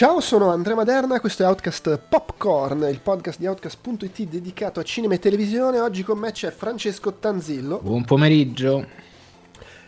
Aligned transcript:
Ciao, 0.00 0.18
sono 0.20 0.48
Andrea 0.48 0.74
Maderna, 0.74 1.20
questo 1.20 1.42
è 1.42 1.46
Outcast 1.46 2.00
Popcorn, 2.08 2.86
il 2.88 3.00
podcast 3.00 3.38
di 3.38 3.46
Outcast.it 3.46 4.22
dedicato 4.22 4.80
a 4.80 4.82
cinema 4.82 5.12
e 5.12 5.18
televisione. 5.18 5.78
Oggi 5.78 6.04
con 6.04 6.18
me 6.18 6.32
c'è 6.32 6.50
Francesco 6.50 7.12
Tanzillo. 7.18 7.80
Buon 7.82 8.06
pomeriggio. 8.06 8.86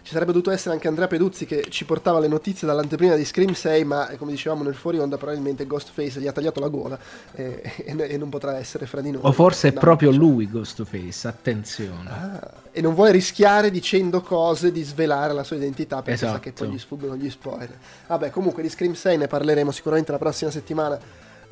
Ci 0.02 0.12
sarebbe 0.12 0.32
dovuto 0.32 0.50
essere 0.50 0.74
anche 0.74 0.88
Andrea 0.88 1.06
Peduzzi 1.06 1.46
che 1.46 1.66
ci 1.68 1.84
portava 1.84 2.18
le 2.18 2.26
notizie 2.26 2.66
dall'anteprima 2.66 3.14
di 3.14 3.24
Scream 3.24 3.52
6, 3.52 3.84
ma 3.84 4.10
come 4.18 4.32
dicevamo 4.32 4.64
nel 4.64 4.74
fuori 4.74 4.98
onda 4.98 5.16
probabilmente 5.16 5.64
Ghostface 5.64 6.18
gli 6.18 6.26
ha 6.26 6.32
tagliato 6.32 6.58
la 6.58 6.68
gola 6.68 6.98
e, 7.32 7.62
e, 7.86 7.96
e 7.96 8.16
non 8.18 8.28
potrà 8.28 8.58
essere 8.58 8.86
fra 8.86 9.00
di 9.00 9.12
noi. 9.12 9.20
O 9.24 9.30
forse 9.30 9.68
è 9.68 9.72
no, 9.72 9.78
proprio 9.78 10.10
cioè. 10.10 10.18
lui 10.18 10.50
Ghostface, 10.50 11.28
attenzione. 11.28 12.10
Ah, 12.10 12.50
e 12.72 12.80
non 12.80 12.94
vuole 12.94 13.12
rischiare 13.12 13.70
dicendo 13.70 14.22
cose 14.22 14.72
di 14.72 14.82
svelare 14.82 15.32
la 15.32 15.44
sua 15.44 15.54
identità 15.54 15.96
perché 15.96 16.12
esatto. 16.14 16.32
sa 16.32 16.40
che 16.40 16.52
poi 16.52 16.70
gli 16.70 16.78
sfuggono 16.78 17.16
gli 17.16 17.30
spoiler. 17.30 17.78
Vabbè, 18.08 18.30
comunque 18.30 18.62
di 18.62 18.68
Scream 18.68 18.94
6 18.94 19.18
ne 19.18 19.28
parleremo 19.28 19.70
sicuramente 19.70 20.10
la 20.10 20.18
prossima 20.18 20.50
settimana 20.50 20.98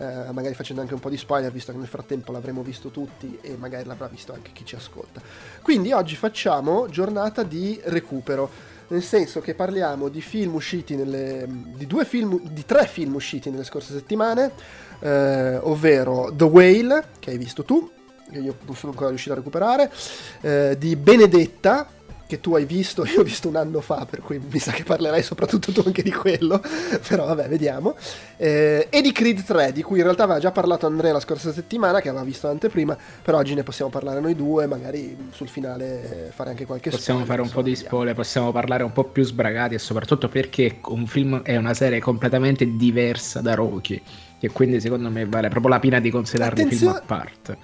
eh, 0.01 0.33
magari 0.33 0.55
facendo 0.55 0.81
anche 0.81 0.95
un 0.95 1.01
po' 1.01 1.11
di 1.11 1.19
spoiler, 1.19 1.53
visto 1.53 1.73
che 1.73 1.79
nel 1.79 1.87
frattempo 1.87 2.33
l'avremo 2.33 2.63
visto 2.63 2.89
tutti 2.89 3.39
e 3.43 3.57
magari 3.59 3.85
l'avrà 3.85 4.07
visto 4.07 4.33
anche 4.33 4.51
chi 4.55 4.65
ci 4.65 4.75
ascolta. 4.75 5.21
Quindi 5.61 5.93
oggi 5.93 6.17
facciamo 6.17 6.89
giornata 6.89 7.43
di 7.43 7.79
recupero. 7.85 8.69
Nel 8.89 9.03
senso 9.05 9.41
che 9.41 9.55
parliamo 9.55 10.09
di 10.09 10.21
film 10.21 10.55
usciti 10.55 10.97
nelle. 10.97 11.47
di 11.47 11.87
film. 12.05 12.41
di 12.51 12.65
tre 12.65 12.87
film 12.87 13.15
usciti 13.15 13.51
nelle 13.51 13.63
scorse 13.63 13.93
settimane, 13.93 14.53
eh, 15.01 15.57
ovvero 15.59 16.33
The 16.35 16.45
Whale, 16.45 17.05
che 17.21 17.31
hai 17.31 17.39
visto 17.39 17.63
tu, 17.65 17.89
che 18.33 18.39
io 18.39 18.57
non 18.65 18.75
sono 18.75 18.93
ancora 18.93 19.11
riuscito 19.11 19.35
a 19.35 19.37
recuperare, 19.37 19.93
eh, 20.41 20.77
di 20.77 20.97
Benedetta, 20.97 21.89
che 22.31 22.41
tu 22.41 22.55
hai 22.55 22.65
visto, 22.65 23.05
io 23.11 23.21
ho 23.21 23.25
visto 23.25 23.49
un 23.49 23.57
anno 23.57 23.81
fa, 23.81 24.07
per 24.09 24.21
cui 24.21 24.39
mi 24.39 24.59
sa 24.61 24.71
che 24.71 24.85
parlerai 24.85 25.23
soprattutto 25.23 25.73
tu 25.73 25.83
anche 25.85 26.03
di 26.03 26.13
quello, 26.13 26.63
però 27.07 27.27
vabbè, 27.27 27.49
vediamo. 27.49 27.97
Eh, 28.37 28.87
e 28.89 29.03
di 29.03 29.11
Creed 29.11 29.43
3, 29.43 29.73
di 29.73 29.83
cui 29.83 29.99
in 29.99 30.05
realtà 30.05 30.23
aveva 30.23 30.39
già 30.39 30.53
parlato 30.53 30.87
Andrea 30.87 31.13
la 31.13 31.21
scorsa 31.21 31.53
settimana, 31.53 32.01
che 32.01 32.09
aveva 32.09 32.23
visto 32.23 32.47
l'anteprima, 32.47 32.97
però 33.23 33.39
oggi 33.39 33.55
ne 33.55 33.65
possiamo 33.65 33.91
parlare 33.91 34.21
noi 34.21 34.37
due, 34.37 34.67
magari 34.67 35.17
sul 35.33 35.49
finale 35.49 36.31
fare 36.33 36.51
anche 36.51 36.65
qualche 36.65 36.91
possiamo 36.91 37.25
spoiler. 37.25 37.27
Possiamo 37.27 37.27
fare 37.27 37.41
un 37.43 37.51
po' 37.51 37.63
di 37.63 37.75
spoiler, 37.75 38.15
possiamo 38.15 38.53
parlare 38.53 38.83
un 38.85 38.93
po' 38.93 39.05
più 39.05 39.25
sbragati 39.25 39.75
e 39.75 39.79
soprattutto 39.79 40.29
perché 40.29 40.79
un 40.87 41.07
film 41.07 41.43
è 41.43 41.57
una 41.57 41.75
serie 41.75 42.01
completamente 42.01 42.77
diversa 42.77 43.41
da 43.41 43.55
Rocky 43.55 44.01
che 44.41 44.51
quindi 44.51 44.81
secondo 44.81 45.11
me 45.11 45.27
vale 45.27 45.51
proprio 45.51 45.73
la 45.73 45.79
pena 45.79 46.01
di 46.01 46.11
considerarli 46.11 46.65
film 46.65 46.89
a 46.93 47.03
parte. 47.05 47.59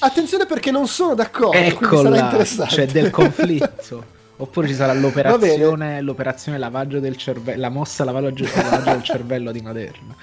Attenzione 0.00 0.44
perché 0.44 0.70
non 0.70 0.86
sono 0.86 1.14
d'accordo, 1.14 1.56
Eccola, 1.56 2.36
c'è 2.66 2.86
del 2.86 3.08
conflitto. 3.10 4.16
Oppure 4.40 4.68
ci 4.68 4.74
sarà 4.74 4.92
l'operazione, 4.92 6.00
l'operazione 6.00 6.58
lavaggio 6.58 7.00
del 7.00 7.16
cervello, 7.16 7.60
la 7.60 7.70
mossa 7.70 8.04
lavaggio, 8.04 8.44
lavaggio 8.54 8.90
del 8.90 9.02
cervello 9.02 9.50
di 9.50 9.60
Maderna. 9.62 10.14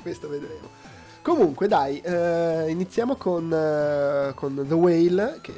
questo 0.00 0.28
vedremo. 0.28 0.70
Comunque, 1.20 1.68
dai, 1.68 2.00
eh, 2.00 2.64
iniziamo 2.68 3.14
con, 3.14 3.52
eh, 3.52 4.32
con 4.34 4.64
The 4.66 4.74
Whale, 4.74 5.38
che 5.40 5.52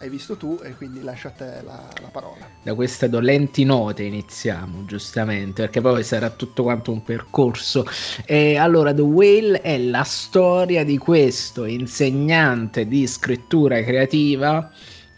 hai 0.00 0.08
visto 0.08 0.36
tu 0.36 0.58
e 0.62 0.74
quindi 0.76 1.02
lascia 1.02 1.28
a 1.28 1.30
te 1.32 1.44
la, 1.64 1.88
la, 2.00 2.08
parola. 2.12 2.48
Da 2.62 2.74
queste 2.74 3.08
dolenti 3.08 3.64
note 3.64 4.04
iniziamo, 4.04 4.84
giustamente, 4.84 5.62
perché 5.62 5.80
poi 5.80 6.04
sarà 6.04 6.30
tutto 6.30 6.62
quanto 6.62 6.92
un 6.92 7.02
percorso. 7.02 7.84
E 8.24 8.56
allora 8.56 8.94
The 8.94 9.02
Whale 9.02 9.60
è 9.60 9.76
la 9.78 10.04
storia 10.04 10.84
di 10.84 10.98
questo 10.98 11.64
insegnante 11.64 12.86
di 12.86 13.06
scrittura 13.06 13.82
creativa 13.82 14.70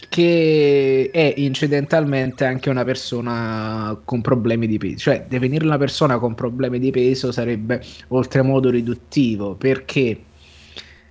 che 0.09 1.09
è 1.09 1.33
incidentalmente 1.37 2.43
anche 2.43 2.69
una 2.69 2.83
persona 2.83 3.97
con 4.03 4.19
problemi 4.19 4.67
di 4.67 4.77
peso, 4.77 4.97
cioè 4.97 5.25
definire 5.25 5.63
una 5.63 5.77
persona 5.77 6.19
con 6.19 6.35
problemi 6.35 6.79
di 6.79 6.91
peso 6.91 7.31
sarebbe 7.31 7.81
oltremodo 8.09 8.69
riduttivo 8.69 9.55
perché 9.55 10.21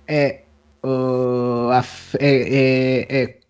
è, 0.03 0.43
uh, 0.81 0.87
aff- 0.87 2.15
è, 2.15 2.45
è, 2.45 3.05
è 3.07 3.40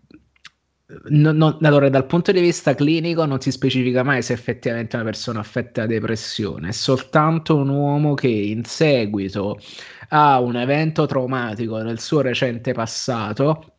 No, 1.10 1.32
no, 1.32 1.58
allora, 1.62 1.90
dal 1.90 2.06
punto 2.06 2.32
di 2.32 2.42
vista 2.42 2.76
clinico 2.76 3.26
non 3.26 3.40
si 3.40 3.52
specifica 3.52 4.04
mai 4.04 4.22
se 4.22 4.34
effettivamente 4.34 4.96
una 4.96 5.06
persona 5.06 5.40
affetta 5.40 5.82
da 5.82 5.88
depressione, 5.88 6.70
è 6.70 6.72
soltanto 6.72 7.56
un 7.56 7.70
uomo 7.70 8.14
che 8.14 8.28
in 8.28 8.64
seguito 8.66 9.58
a 10.10 10.40
un 10.42 10.58
evento 10.58 11.06
traumatico 11.06 11.78
nel 11.82 12.00
suo 12.00 12.22
recente 12.22 12.74
passato 12.74 13.76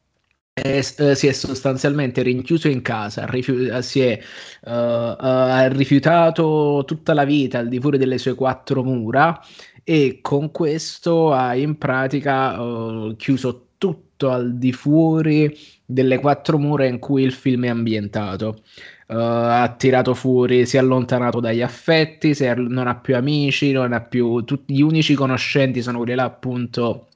è, 0.52 0.78
eh, 0.78 1.14
si 1.14 1.26
è 1.26 1.32
sostanzialmente 1.32 2.22
rinchiuso 2.22 2.68
in 2.68 2.82
casa, 2.82 3.26
rifiu- 3.26 3.78
si 3.78 4.00
è 4.00 4.18
uh, 4.62 4.70
uh, 4.70 5.68
rifiutato 5.68 6.84
tutta 6.86 7.14
la 7.14 7.24
vita 7.24 7.58
al 7.58 7.68
di 7.68 7.80
fuori 7.80 7.98
delle 7.98 8.18
sue 8.18 8.34
quattro 8.34 8.82
mura 8.82 9.38
e 9.84 10.20
con 10.22 10.50
questo 10.50 11.32
ha 11.32 11.54
in 11.54 11.76
pratica 11.78 12.60
uh, 12.60 13.16
chiuso 13.16 13.68
tutto 13.78 14.30
al 14.30 14.56
di 14.56 14.72
fuori 14.72 15.54
delle 15.92 16.18
quattro 16.18 16.58
mura 16.58 16.86
in 16.86 16.98
cui 16.98 17.22
il 17.22 17.32
film 17.32 17.64
è 17.64 17.68
ambientato. 17.68 18.62
Uh, 19.08 19.14
ha 19.16 19.74
tirato 19.76 20.14
fuori, 20.14 20.64
si 20.64 20.76
è 20.76 20.80
allontanato 20.80 21.40
dagli 21.40 21.60
affetti, 21.60 22.30
è, 22.30 22.54
non 22.54 22.86
ha 22.86 22.96
più 22.96 23.14
amici, 23.14 23.72
non 23.72 23.92
ha 23.92 24.00
più 24.00 24.42
tutti 24.44 24.74
gli 24.74 24.80
unici 24.82 25.14
conoscenti 25.14 25.82
sono 25.82 25.98
quelli 25.98 26.14
là 26.14 26.24
appunto 26.24 27.08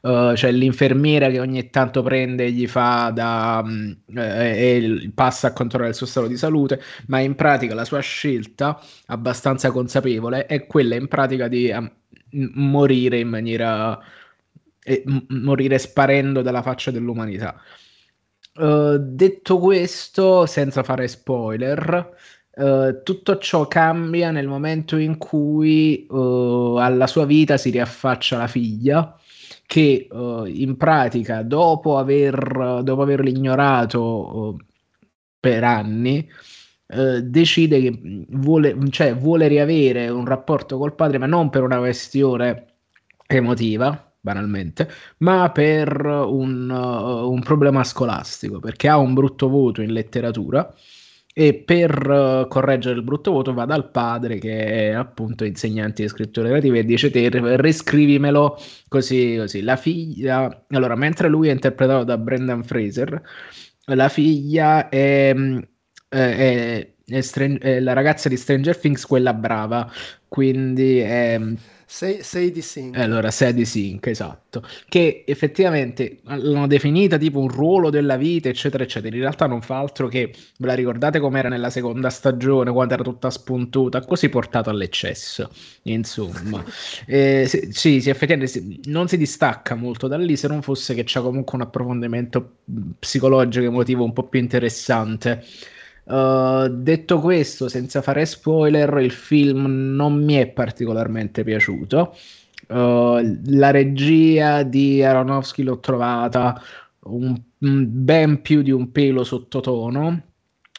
Uh, 0.00 0.32
c'è 0.34 0.52
l'infermiera 0.52 1.28
che 1.28 1.40
ogni 1.40 1.70
tanto 1.70 2.02
prende 2.02 2.44
e 2.44 2.52
gli 2.52 2.68
fa 2.68 3.10
da 3.12 3.60
um, 3.64 3.96
eh, 4.14 4.76
e 4.76 5.10
passa 5.12 5.48
a 5.48 5.52
controllare 5.52 5.90
il 5.90 5.96
suo 5.96 6.06
stato 6.06 6.28
di 6.28 6.36
salute, 6.36 6.80
ma 7.06 7.18
in 7.18 7.34
pratica 7.34 7.74
la 7.74 7.84
sua 7.84 7.98
scelta 7.98 8.80
abbastanza 9.06 9.72
consapevole 9.72 10.46
è 10.46 10.66
quella 10.66 10.94
in 10.94 11.08
pratica 11.08 11.48
di 11.48 11.70
um, 11.70 11.90
morire 12.54 13.18
in 13.18 13.28
maniera 13.28 13.98
e 14.88 15.02
morire 15.28 15.76
sparendo 15.76 16.40
dalla 16.40 16.62
faccia 16.62 16.90
dell'umanità. 16.90 17.60
Uh, 18.54 18.96
detto 18.96 19.58
questo, 19.58 20.46
senza 20.46 20.82
fare 20.82 21.06
spoiler, 21.06 22.16
uh, 22.54 23.02
tutto 23.02 23.36
ciò 23.36 23.68
cambia 23.68 24.30
nel 24.30 24.48
momento 24.48 24.96
in 24.96 25.18
cui 25.18 26.06
uh, 26.08 26.76
alla 26.78 27.06
sua 27.06 27.26
vita 27.26 27.58
si 27.58 27.68
riaffaccia 27.68 28.38
la 28.38 28.46
figlia 28.46 29.14
che 29.66 30.08
in 30.10 30.76
pratica 30.78 31.42
dopo, 31.42 31.98
aver, 31.98 32.80
dopo 32.82 33.02
averlo 33.02 33.28
ignorato 33.28 34.56
per 35.38 35.62
anni 35.62 36.26
decide 37.22 37.82
che 37.82 38.24
vuole, 38.30 38.74
cioè, 38.88 39.14
vuole 39.14 39.46
riavere 39.46 40.08
un 40.08 40.24
rapporto 40.24 40.78
col 40.78 40.94
padre 40.94 41.18
ma 41.18 41.26
non 41.26 41.50
per 41.50 41.64
una 41.64 41.76
questione 41.76 42.76
emotiva 43.26 44.07
banalmente, 44.20 44.88
ma 45.18 45.50
per 45.50 46.04
un, 46.04 46.68
uh, 46.70 47.30
un, 47.30 47.40
problema 47.42 47.84
scolastico, 47.84 48.58
perché 48.60 48.88
ha 48.88 48.98
un 48.98 49.14
brutto 49.14 49.48
voto 49.48 49.82
in 49.82 49.92
letteratura 49.92 50.72
e 51.32 51.54
per 51.54 52.08
uh, 52.08 52.48
correggere 52.48 52.96
il 52.96 53.04
brutto 53.04 53.30
voto 53.30 53.54
va 53.54 53.64
dal 53.64 53.90
padre 53.90 54.38
che 54.38 54.88
è 54.88 54.90
appunto 54.90 55.44
insegnante 55.44 56.02
di 56.02 56.08
scrittura 56.08 56.48
creativa 56.48 56.78
e 56.78 56.84
dice 56.84 57.10
te 57.10 57.30
riscrivimelo 57.32 58.58
così 58.88 59.36
così. 59.38 59.62
La 59.62 59.76
figlia, 59.76 60.64
allora 60.70 60.96
mentre 60.96 61.28
lui 61.28 61.48
è 61.48 61.52
interpretato 61.52 62.04
da 62.04 62.18
Brendan 62.18 62.64
Fraser, 62.64 63.22
la 63.86 64.08
figlia 64.08 64.88
è, 64.88 65.34
è, 66.08 66.16
è, 66.18 66.94
è, 67.06 67.58
è 67.58 67.80
la 67.80 67.92
ragazza 67.92 68.28
di 68.28 68.36
Stranger 68.36 68.76
Things, 68.76 69.04
quella 69.06 69.32
brava, 69.32 69.90
quindi 70.28 70.98
è 70.98 71.40
sei, 71.90 72.22
sei 72.22 72.50
di 72.50 72.60
Sync. 72.60 72.98
Eh, 72.98 73.00
allora, 73.00 73.30
sei 73.30 73.54
di 73.54 73.64
Sync, 73.64 74.08
esatto. 74.08 74.62
Che 74.86 75.24
effettivamente 75.26 76.18
l'hanno 76.24 76.66
definita 76.66 77.16
tipo 77.16 77.38
un 77.38 77.48
ruolo 77.48 77.88
della 77.88 78.18
vita, 78.18 78.50
eccetera, 78.50 78.84
eccetera. 78.84 79.14
In 79.16 79.22
realtà 79.22 79.46
non 79.46 79.62
fa 79.62 79.78
altro 79.78 80.06
che, 80.06 80.34
ve 80.58 80.66
la 80.66 80.74
ricordate 80.74 81.18
com'era 81.18 81.48
nella 81.48 81.70
seconda 81.70 82.10
stagione, 82.10 82.70
quando 82.72 82.92
era 82.92 83.02
tutta 83.02 83.30
spuntuta, 83.30 84.04
così 84.04 84.28
portato 84.28 84.68
all'eccesso, 84.68 85.48
insomma. 85.84 86.62
eh, 87.08 87.46
sì, 87.48 88.02
sì, 88.02 88.10
effettivamente 88.10 88.48
sì, 88.48 88.80
non 88.84 89.08
si 89.08 89.16
distacca 89.16 89.74
molto 89.74 90.08
da 90.08 90.18
lì, 90.18 90.36
se 90.36 90.46
non 90.46 90.60
fosse 90.60 90.92
che 90.92 91.04
c'è 91.04 91.22
comunque 91.22 91.56
un 91.56 91.62
approfondimento 91.62 92.56
psicologico 92.98 93.64
emotivo 93.64 94.04
un 94.04 94.12
po' 94.12 94.24
più 94.24 94.40
interessante. 94.40 95.42
Uh, 96.08 96.68
detto 96.68 97.20
questo, 97.20 97.68
senza 97.68 98.00
fare 98.00 98.24
spoiler, 98.24 98.96
il 98.98 99.10
film 99.10 99.94
non 99.94 100.24
mi 100.24 100.34
è 100.34 100.46
particolarmente 100.48 101.44
piaciuto. 101.44 102.16
Uh, 102.68 103.38
la 103.44 103.70
regia 103.70 104.62
di 104.62 105.02
Aronofsky 105.02 105.62
l'ho 105.62 105.78
trovata 105.80 106.60
un, 107.04 107.38
ben 107.58 108.40
più 108.40 108.62
di 108.62 108.70
un 108.70 108.90
pelo 108.90 109.22
sottotono. 109.22 110.22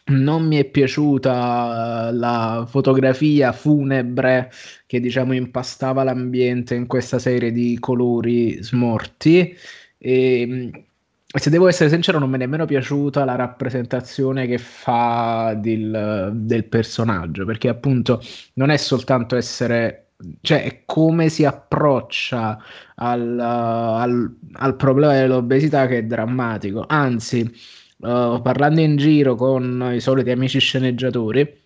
Non 0.06 0.48
mi 0.48 0.58
è 0.58 0.66
piaciuta 0.66 2.10
la 2.12 2.66
fotografia 2.68 3.52
funebre 3.52 4.50
che 4.88 5.00
diciamo 5.00 5.34
impastava 5.34 6.04
l'ambiente 6.04 6.74
in 6.74 6.88
questa 6.88 7.20
serie 7.20 7.52
di 7.52 7.78
colori 7.80 8.64
smorti. 8.64 9.56
E, 10.00 10.89
se 11.38 11.50
devo 11.52 11.68
essere 11.68 11.90
sincero, 11.90 12.18
non 12.18 12.30
mi 12.30 12.36
è 12.36 12.40
nemmeno 12.40 12.66
piaciuta 12.66 13.24
la 13.24 13.36
rappresentazione 13.36 14.48
che 14.48 14.58
fa 14.58 15.54
del, 15.56 16.32
del 16.34 16.66
personaggio, 16.66 17.46
perché 17.46 17.70
appunto 17.70 18.22
non 18.54 18.72
è 18.72 18.78
soltanto 18.78 19.36
essere 19.36 20.06
cioè 20.42 20.64
è 20.64 20.82
come 20.86 21.30
si 21.30 21.46
approccia 21.46 22.62
al, 22.96 23.40
al, 23.40 24.36
al, 24.54 24.76
problema 24.76 25.14
dell'obesità 25.14 25.88
che 25.88 26.00
è 26.00 26.04
drammatico. 26.04 26.84
Anzi, 26.88 27.42
uh, 27.42 28.42
parlando 28.42 28.82
in 28.82 28.98
giro 28.98 29.36
con 29.36 29.92
i 29.94 30.02
soliti 30.02 30.32
amici 30.32 30.60
sceneggiatori, 30.60 31.59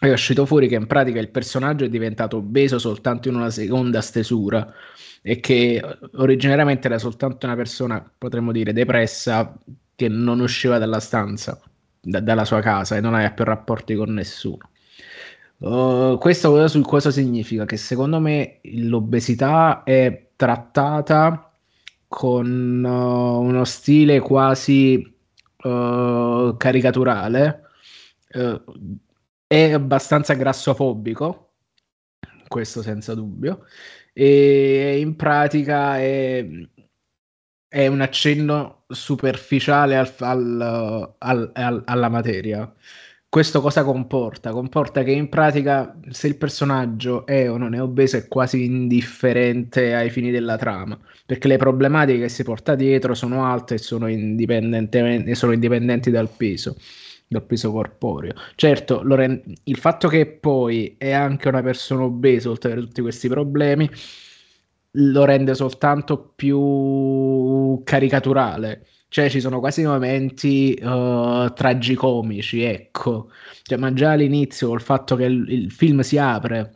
è 0.00 0.12
uscito 0.12 0.46
fuori 0.46 0.68
che 0.68 0.76
in 0.76 0.86
pratica 0.86 1.18
il 1.18 1.28
personaggio 1.28 1.84
è 1.84 1.88
diventato 1.88 2.36
obeso 2.36 2.78
soltanto 2.78 3.28
in 3.28 3.34
una 3.34 3.50
seconda 3.50 4.00
stesura 4.00 4.72
e 5.22 5.40
che 5.40 5.82
originariamente 6.14 6.86
era 6.86 6.98
soltanto 6.98 7.46
una 7.46 7.56
persona, 7.56 8.08
potremmo 8.16 8.52
dire, 8.52 8.72
depressa 8.72 9.58
che 9.96 10.08
non 10.08 10.40
usciva 10.40 10.78
dalla 10.78 11.00
stanza, 11.00 11.60
da, 12.00 12.20
dalla 12.20 12.44
sua 12.44 12.60
casa 12.60 12.96
e 12.96 13.00
non 13.00 13.14
aveva 13.14 13.32
più 13.32 13.44
rapporti 13.44 13.94
con 13.94 14.12
nessuno. 14.14 14.70
Uh, 15.58 16.16
questo 16.18 16.68
su 16.68 16.80
cosa 16.82 17.10
significa? 17.10 17.64
Che 17.64 17.76
secondo 17.76 18.20
me 18.20 18.60
l'obesità 18.62 19.82
è 19.82 20.28
trattata 20.36 21.52
con 22.06 22.84
uh, 22.84 23.40
uno 23.40 23.64
stile 23.64 24.20
quasi 24.20 25.12
uh, 25.64 26.56
caricaturale, 26.56 27.62
è 29.48 29.72
abbastanza 29.72 30.34
grassofobico, 30.34 31.54
questo 32.46 32.82
senza 32.82 33.14
dubbio, 33.14 33.64
e 34.12 35.00
in 35.00 35.16
pratica 35.16 35.98
è, 35.98 36.46
è 37.68 37.86
un 37.88 38.00
accenno 38.00 38.84
superficiale 38.86 39.96
al, 39.96 40.14
al, 40.18 41.50
al, 41.52 41.82
alla 41.84 42.08
materia 42.08 42.72
questo 43.30 43.60
cosa 43.60 43.84
comporta? 43.84 44.52
Comporta 44.52 45.02
che 45.02 45.10
in 45.10 45.28
pratica 45.28 45.94
se 46.08 46.28
il 46.28 46.38
personaggio 46.38 47.26
è 47.26 47.50
o 47.50 47.58
non 47.58 47.74
è 47.74 47.82
obeso 47.82 48.16
è 48.16 48.26
quasi 48.26 48.64
indifferente 48.64 49.94
ai 49.94 50.08
fini 50.08 50.30
della 50.30 50.56
trama, 50.56 50.98
perché 51.26 51.46
le 51.46 51.58
problematiche 51.58 52.20
che 52.20 52.28
si 52.30 52.42
porta 52.42 52.74
dietro 52.74 53.12
sono 53.12 53.44
alte 53.44 53.74
e 53.74 53.78
sono, 53.78 54.06
sono 54.06 55.52
indipendenti 55.52 56.10
dal 56.10 56.30
peso, 56.34 56.76
dal 57.28 57.44
peso 57.44 57.70
corporeo. 57.72 58.32
Certo, 58.54 59.02
rend- 59.14 59.44
il 59.64 59.76
fatto 59.78 60.08
che 60.08 60.26
poi 60.26 60.96
è 60.98 61.12
anche 61.12 61.48
una 61.48 61.62
persona 61.62 62.02
obesa, 62.04 62.50
oltre 62.50 62.72
a 62.72 62.76
tutti 62.76 63.00
questi 63.02 63.28
problemi, 63.28 63.88
lo 64.92 65.24
rende 65.24 65.54
soltanto 65.54 66.32
più 66.34 67.80
caricaturale 67.84 68.86
cioè, 69.10 69.30
ci 69.30 69.40
sono 69.40 69.58
quasi 69.58 69.84
momenti 69.84 70.78
uh, 70.82 71.50
tragicomici, 71.54 72.62
ecco. 72.62 73.30
Cioè, 73.62 73.78
ma 73.78 73.92
già 73.94 74.12
all'inizio, 74.12 74.74
il 74.74 74.82
fatto 74.82 75.16
che 75.16 75.24
il, 75.24 75.50
il 75.50 75.70
film 75.70 76.00
si 76.00 76.18
apre 76.18 76.74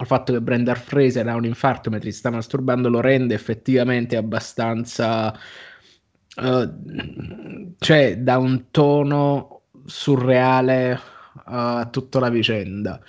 il 0.00 0.06
fatto 0.06 0.32
che 0.32 0.40
Brenda 0.40 0.74
Fraser 0.74 1.28
ha 1.28 1.34
un 1.34 1.44
infarto 1.44 1.90
mentre 1.90 2.10
si 2.10 2.18
sta 2.18 2.30
masturbando 2.30 2.88
lo 2.88 3.00
rende 3.00 3.34
effettivamente 3.34 4.16
abbastanza 4.16 5.38
uh, 6.36 7.74
cioè 7.78 8.16
da 8.18 8.38
un 8.38 8.70
tono 8.70 9.59
surreale 9.90 10.98
a 11.44 11.80
uh, 11.80 11.90
tutta 11.90 12.20
la 12.20 12.30
vicenda 12.30 13.00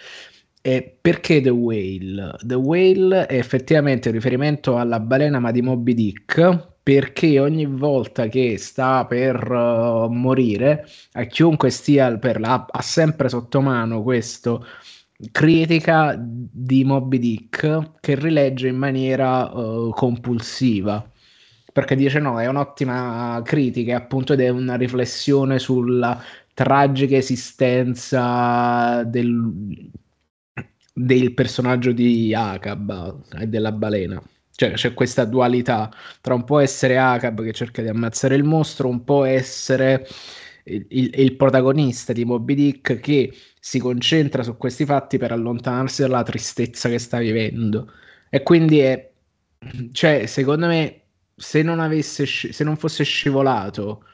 e 0.64 0.98
perché 1.02 1.42
The 1.42 1.50
Whale? 1.50 2.36
The 2.42 2.56
Whale 2.56 3.26
è 3.26 3.36
effettivamente 3.38 4.10
un 4.10 4.16
riferimento 4.16 4.78
alla 4.78 5.00
balena 5.00 5.40
ma 5.40 5.52
di 5.52 5.62
Moby 5.62 5.94
Dick 5.94 6.70
perché 6.84 7.40
ogni 7.40 7.66
volta 7.66 8.28
che 8.28 8.58
sta 8.58 9.06
per 9.06 9.50
uh, 9.52 10.08
morire, 10.12 10.86
a 11.14 11.24
chiunque 11.24 11.70
stia 11.70 12.18
per 12.18 12.40
la, 12.40 12.66
ha 12.70 12.82
sempre 12.82 13.30
sotto 13.30 13.62
mano 13.62 14.02
questo 14.04 14.66
critica 15.32 16.16
di 16.20 16.84
Moby 16.84 17.20
Dick 17.20 18.00
che 18.00 18.16
rilegge 18.16 18.68
in 18.68 18.78
maniera 18.78 19.52
uh, 19.52 19.92
compulsiva 19.92 21.08
perché 21.72 21.96
dice 21.96 22.20
no, 22.20 22.40
è 22.40 22.48
un'ottima 22.48 23.42
critica 23.44 23.96
appunto 23.96 24.34
ed 24.34 24.42
è 24.42 24.50
una 24.50 24.76
riflessione 24.76 25.58
sulla 25.58 26.22
tragica 26.54 27.16
esistenza 27.16 29.04
del, 29.04 29.90
del 30.94 31.34
personaggio 31.34 31.92
di 31.92 32.34
Akab 32.34 33.24
e 33.40 33.48
della 33.48 33.72
balena. 33.72 34.22
Cioè 34.54 34.74
c'è 34.74 34.94
questa 34.94 35.26
dualità 35.26 35.90
tra 36.20 36.34
un 36.34 36.44
po' 36.44 36.60
essere 36.60 36.98
Akab 36.98 37.44
che 37.44 37.54
cerca 37.54 37.82
di 37.82 37.88
ammazzare 37.88 38.36
il 38.36 38.44
mostro, 38.44 38.88
un 38.88 39.04
po' 39.04 39.24
essere 39.24 40.08
il, 40.66 40.86
il, 40.90 41.12
il, 41.16 41.36
protagonista 41.36 42.14
di 42.14 42.26
Moby 42.26 42.54
Dick 42.54 43.00
che 43.00 43.34
si 43.60 43.80
concentra 43.80 44.44
su 44.44 44.58
questi 44.58 44.86
fatti 44.86 45.18
per 45.18 45.32
allontanarsi 45.32 46.02
dalla 46.02 46.24
tristezza 46.24 46.90
che 46.90 47.00
sta 47.00 47.20
vivendo. 47.20 47.92
E 48.30 48.44
quindi 48.44 48.80
è, 48.80 49.12
cioè, 49.92 50.26
secondo 50.26 50.68
me, 50.68 51.02
se 51.36 51.62
non, 51.64 51.80
avesse, 51.80 52.26
se 52.26 52.64
non 52.64 52.78
fosse 52.78 53.04
scivolato 53.04 54.06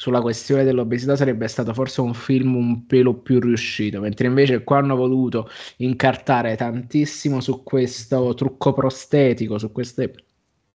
sulla 0.00 0.22
questione 0.22 0.64
dell'obesità 0.64 1.14
sarebbe 1.14 1.46
stato 1.46 1.74
forse 1.74 2.00
un 2.00 2.14
film 2.14 2.56
un 2.56 2.86
pelo 2.86 3.16
più 3.16 3.38
riuscito, 3.38 4.00
mentre 4.00 4.28
invece 4.28 4.64
qua 4.64 4.78
hanno 4.78 4.96
voluto 4.96 5.50
incartare 5.76 6.56
tantissimo 6.56 7.42
su 7.42 7.62
questo 7.62 8.32
trucco 8.32 8.72
prostetico, 8.72 9.58
su 9.58 9.70
queste 9.72 10.14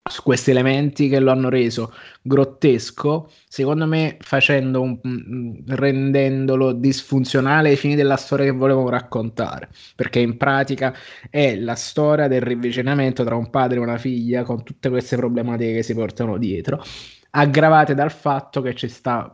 su 0.09 0.23
questi 0.23 0.49
elementi 0.49 1.07
che 1.07 1.19
lo 1.19 1.29
hanno 1.29 1.49
reso 1.49 1.93
grottesco, 2.23 3.29
secondo 3.47 3.85
me 3.85 4.17
facendo 4.21 4.81
un, 4.81 4.99
mm, 5.07 5.53
rendendolo 5.67 6.71
disfunzionale 6.71 7.69
ai 7.69 7.75
fini 7.75 7.93
della 7.93 8.15
storia 8.15 8.45
che 8.45 8.51
volevamo 8.51 8.89
raccontare, 8.89 9.69
perché 9.95 10.17
in 10.19 10.37
pratica 10.37 10.95
è 11.29 11.55
la 11.55 11.75
storia 11.75 12.27
del 12.27 12.41
rivicinamento 12.41 13.23
tra 13.23 13.35
un 13.35 13.51
padre 13.51 13.77
e 13.77 13.81
una 13.81 13.99
figlia 13.99 14.41
con 14.41 14.63
tutte 14.63 14.89
queste 14.89 15.15
problematiche 15.15 15.73
che 15.73 15.83
si 15.83 15.93
portano 15.93 16.39
dietro 16.39 16.83
aggravate 17.31 17.93
dal 17.93 18.11
fatto 18.11 18.61
che 18.61 18.75
ci 18.75 18.87
sta 18.87 19.31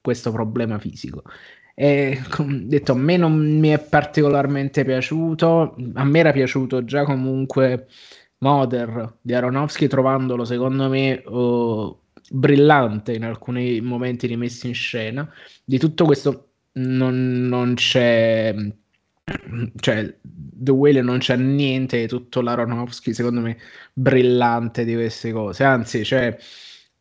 questo 0.00 0.32
problema 0.32 0.78
fisico. 0.78 1.22
E 1.74 2.20
detto, 2.38 2.92
a 2.92 2.96
me 2.96 3.16
non 3.16 3.36
mi 3.36 3.68
è 3.68 3.78
particolarmente 3.78 4.84
piaciuto, 4.84 5.76
a 5.94 6.04
me 6.04 6.18
era 6.18 6.32
piaciuto 6.32 6.84
già 6.84 7.04
comunque 7.04 7.88
Mother 8.38 9.18
di 9.20 9.34
Aronofsky, 9.34 9.86
trovandolo 9.86 10.44
secondo 10.44 10.88
me 10.88 11.22
uh, 11.26 11.98
brillante 12.30 13.14
in 13.14 13.24
alcuni 13.24 13.80
momenti 13.80 14.26
rimessi 14.26 14.68
in 14.68 14.74
scena. 14.74 15.28
Di 15.64 15.78
tutto 15.78 16.04
questo 16.04 16.50
non, 16.72 17.46
non 17.48 17.74
c'è 17.74 18.54
cioè 19.80 20.18
The 20.22 20.70
Whale 20.70 21.02
non 21.02 21.18
c'è 21.18 21.36
niente 21.36 21.98
di 21.98 22.06
tutto 22.06 22.40
l'Aronofsky 22.40 23.12
secondo 23.12 23.40
me 23.40 23.58
brillante 23.92 24.84
di 24.84 24.94
queste 24.94 25.32
cose 25.32 25.64
anzi 25.64 26.04
cioè 26.04 26.36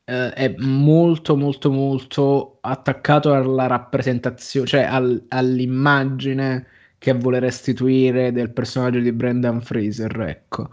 eh, 0.05 0.33
è 0.33 0.55
molto 0.59 1.35
molto 1.35 1.71
molto 1.71 2.57
attaccato 2.61 3.33
alla 3.33 3.67
rappresentazione, 3.67 4.67
cioè 4.67 4.81
al, 4.83 5.25
all'immagine 5.29 6.67
che 6.97 7.13
vuole 7.13 7.39
restituire 7.39 8.31
del 8.31 8.51
personaggio 8.51 8.99
di 8.99 9.11
Brendan 9.11 9.61
Fraser, 9.61 10.19
ecco, 10.21 10.69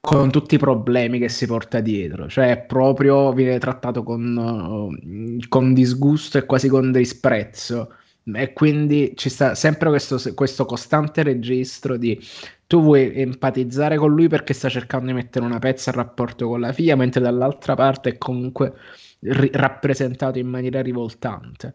con 0.00 0.30
tutti 0.30 0.54
i 0.54 0.58
problemi 0.58 1.18
che 1.18 1.28
si 1.28 1.46
porta 1.46 1.80
dietro, 1.80 2.28
cioè 2.28 2.64
proprio 2.66 3.32
viene 3.32 3.58
trattato 3.58 4.02
con, 4.02 5.38
con 5.48 5.74
disgusto 5.74 6.38
e 6.38 6.46
quasi 6.46 6.68
con 6.68 6.92
disprezzo. 6.92 7.92
E 8.34 8.52
quindi 8.52 9.12
ci 9.14 9.28
sta 9.28 9.54
sempre 9.54 9.88
questo, 9.88 10.18
questo 10.34 10.64
costante 10.64 11.22
registro 11.22 11.96
di 11.96 12.20
tu 12.66 12.82
vuoi 12.82 13.12
empatizzare 13.20 13.96
con 13.96 14.12
lui 14.14 14.28
perché 14.28 14.52
sta 14.52 14.68
cercando 14.68 15.06
di 15.06 15.12
mettere 15.12 15.44
una 15.44 15.58
pezza 15.58 15.90
al 15.90 15.96
rapporto 15.96 16.48
con 16.48 16.60
la 16.60 16.72
figlia, 16.72 16.96
mentre 16.96 17.20
dall'altra 17.20 17.74
parte 17.74 18.10
è 18.10 18.18
comunque 18.18 18.74
ri- 19.20 19.50
rappresentato 19.52 20.38
in 20.38 20.48
maniera 20.48 20.80
rivoltante. 20.82 21.72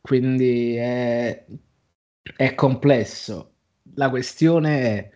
Quindi 0.00 0.74
è, 0.76 1.44
è 2.36 2.54
complesso. 2.54 3.52
La 3.94 4.10
questione 4.10 4.80
è 4.80 5.10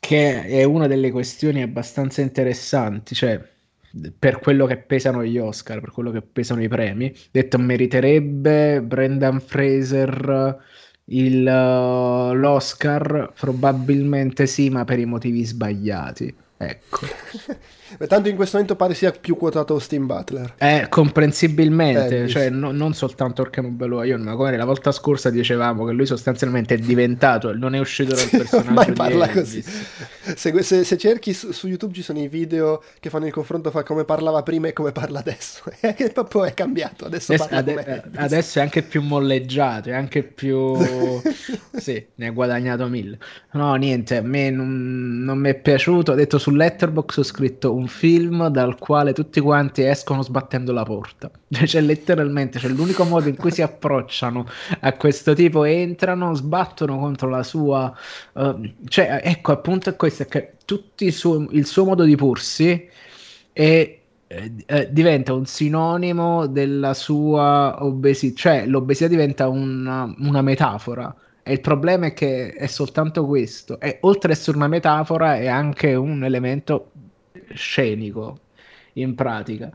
che 0.00 0.44
è 0.44 0.64
una 0.64 0.86
delle 0.86 1.10
questioni 1.10 1.62
abbastanza 1.62 2.20
interessanti, 2.20 3.14
cioè 3.14 3.40
per 4.18 4.38
quello 4.38 4.66
che 4.66 4.78
pesano 4.78 5.24
gli 5.24 5.38
Oscar, 5.38 5.80
per 5.80 5.90
quello 5.90 6.10
che 6.10 6.22
pesano 6.22 6.62
i 6.62 6.68
premi. 6.68 7.12
Detto, 7.30 7.58
meriterebbe 7.58 8.82
Brendan 8.82 9.40
Fraser 9.40 10.58
il, 11.10 11.46
uh, 11.46 12.34
l'Oscar? 12.34 13.32
Probabilmente 13.38 14.46
sì, 14.46 14.68
ma 14.70 14.84
per 14.84 14.98
i 14.98 15.06
motivi 15.06 15.44
sbagliati. 15.44 16.34
Ecco. 16.62 17.06
Tanto 18.06 18.28
in 18.28 18.36
questo 18.36 18.56
momento 18.56 18.76
pare 18.76 18.94
sia 18.94 19.10
più 19.10 19.36
quotato 19.36 19.72
Austin 19.72 20.06
Butler. 20.06 20.54
Eh, 20.58 20.86
comprensibilmente, 20.88 22.24
eh, 22.24 22.28
cioè 22.28 22.48
no, 22.50 22.70
non 22.70 22.94
soltanto 22.94 23.42
perché 23.42 23.60
non 23.60 23.76
bello 23.76 24.02
io, 24.04 24.16
ma 24.18 24.36
come 24.36 24.56
la 24.56 24.64
volta 24.64 24.92
scorsa 24.92 25.30
dicevamo 25.30 25.84
che 25.86 25.92
lui 25.92 26.06
sostanzialmente 26.06 26.74
è 26.74 26.78
diventato, 26.78 27.56
non 27.56 27.74
è 27.74 27.80
uscito 27.80 28.14
dal 28.14 28.28
personaggio 28.30 28.92
parla 28.92 29.28
così. 29.28 29.62
Se, 29.62 30.62
se, 30.62 30.84
se, 30.84 30.98
cerchi 30.98 31.32
su, 31.32 31.50
su, 31.50 31.66
YouTube 31.66 31.94
ci 31.94 32.02
sono 32.02 32.20
i 32.20 32.28
video 32.28 32.82
che 33.00 33.10
fanno 33.10 33.26
il 33.26 33.32
confronto 33.32 33.70
fra 33.70 33.82
come 33.82 34.04
parlava 34.04 34.42
prima 34.42 34.68
e 34.68 34.72
come 34.72 34.92
parla 34.92 35.18
adesso. 35.18 35.62
che 35.80 36.10
proprio 36.12 36.44
è 36.44 36.54
cambiato, 36.54 37.06
adesso, 37.06 37.32
adesso, 37.32 37.54
ade- 37.54 38.10
adesso 38.14 38.58
è 38.60 38.62
anche 38.62 38.82
più 38.82 39.02
molleggiato, 39.02 39.88
è 39.88 39.94
anche 39.94 40.22
più... 40.22 40.76
sì, 41.76 42.06
ne 42.14 42.26
ha 42.26 42.30
guadagnato 42.30 42.86
mille. 42.86 43.18
No, 43.52 43.74
niente, 43.74 44.16
a 44.18 44.22
me 44.22 44.50
non, 44.50 45.24
non 45.24 45.38
mi 45.38 45.48
è 45.48 45.54
piaciuto, 45.54 46.12
ho 46.12 46.14
detto 46.14 46.38
su 46.38 46.49
su 46.50 46.56
Letterbox 46.56 47.16
ho 47.18 47.22
scritto 47.22 47.72
un 47.72 47.86
film 47.86 48.48
dal 48.48 48.76
quale 48.76 49.12
tutti 49.12 49.38
quanti 49.38 49.82
escono 49.82 50.22
sbattendo 50.22 50.72
la 50.72 50.82
porta. 50.82 51.30
Cioè, 51.70 51.80
letteralmente, 51.80 52.58
cioè, 52.58 52.70
l'unico 52.70 53.04
modo 53.04 53.28
in 53.28 53.36
cui 53.36 53.52
si 53.52 53.62
approcciano 53.62 54.46
a 54.80 54.92
questo 54.94 55.34
tipo, 55.34 55.64
entrano, 55.64 56.34
sbattono 56.34 56.98
contro 56.98 57.28
la 57.28 57.42
sua... 57.44 57.94
Uh, 58.32 58.72
cioè, 58.88 59.20
ecco, 59.22 59.52
appunto 59.52 59.90
è 59.90 59.96
questo, 59.96 60.24
è 60.24 60.26
che 60.26 60.54
tutti 60.64 61.04
il 61.04 61.12
suo, 61.12 61.46
il 61.50 61.66
suo 61.66 61.84
modo 61.84 62.04
di 62.04 62.16
porsi 62.16 62.88
è 63.52 63.98
eh, 64.32 64.52
eh, 64.66 64.92
diventa 64.92 65.32
un 65.32 65.44
sinonimo 65.44 66.46
della 66.46 66.94
sua 66.94 67.76
obesità, 67.84 68.36
cioè 68.36 68.66
l'obesità 68.66 69.08
diventa 69.08 69.48
una, 69.48 70.12
una 70.18 70.40
metafora 70.40 71.12
e 71.42 71.52
il 71.52 71.60
problema 71.60 72.06
è 72.06 72.12
che 72.12 72.52
è 72.52 72.66
soltanto 72.66 73.26
questo. 73.26 73.80
E 73.80 73.98
oltre 74.02 74.32
ad 74.32 74.38
essere 74.38 74.56
una 74.56 74.68
metafora, 74.68 75.36
è 75.36 75.46
anche 75.46 75.94
un 75.94 76.24
elemento 76.24 76.92
scenico 77.54 78.40
in 78.94 79.14
pratica. 79.14 79.70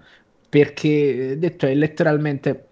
Perché 0.49 1.35
detto 1.37 1.65
è 1.65 1.73
letteralmente 1.73 2.67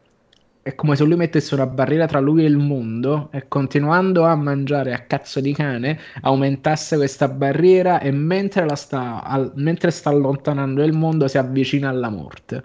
è 0.63 0.75
come 0.75 0.95
se 0.95 1.03
lui 1.03 1.17
mettesse 1.17 1.53
una 1.55 1.67
barriera 1.67 2.05
tra 2.07 2.19
lui 2.21 2.43
e 2.43 2.47
il 2.47 2.57
mondo 2.57 3.29
e 3.33 3.49
continuando 3.49 4.23
a 4.23 4.33
mangiare 4.35 4.93
a 4.93 4.99
cazzo 5.01 5.41
di 5.41 5.53
cane 5.53 5.99
aumentasse 6.21 6.95
questa 6.95 7.27
barriera 7.27 7.99
e 7.99 8.11
mentre, 8.11 8.73
sta, 8.77 9.23
al, 9.23 9.51
mentre 9.55 9.91
sta 9.91 10.09
allontanando 10.09 10.81
il 10.83 10.93
mondo 10.93 11.27
si 11.27 11.37
avvicina 11.37 11.89
alla 11.89 12.09
morte. 12.09 12.63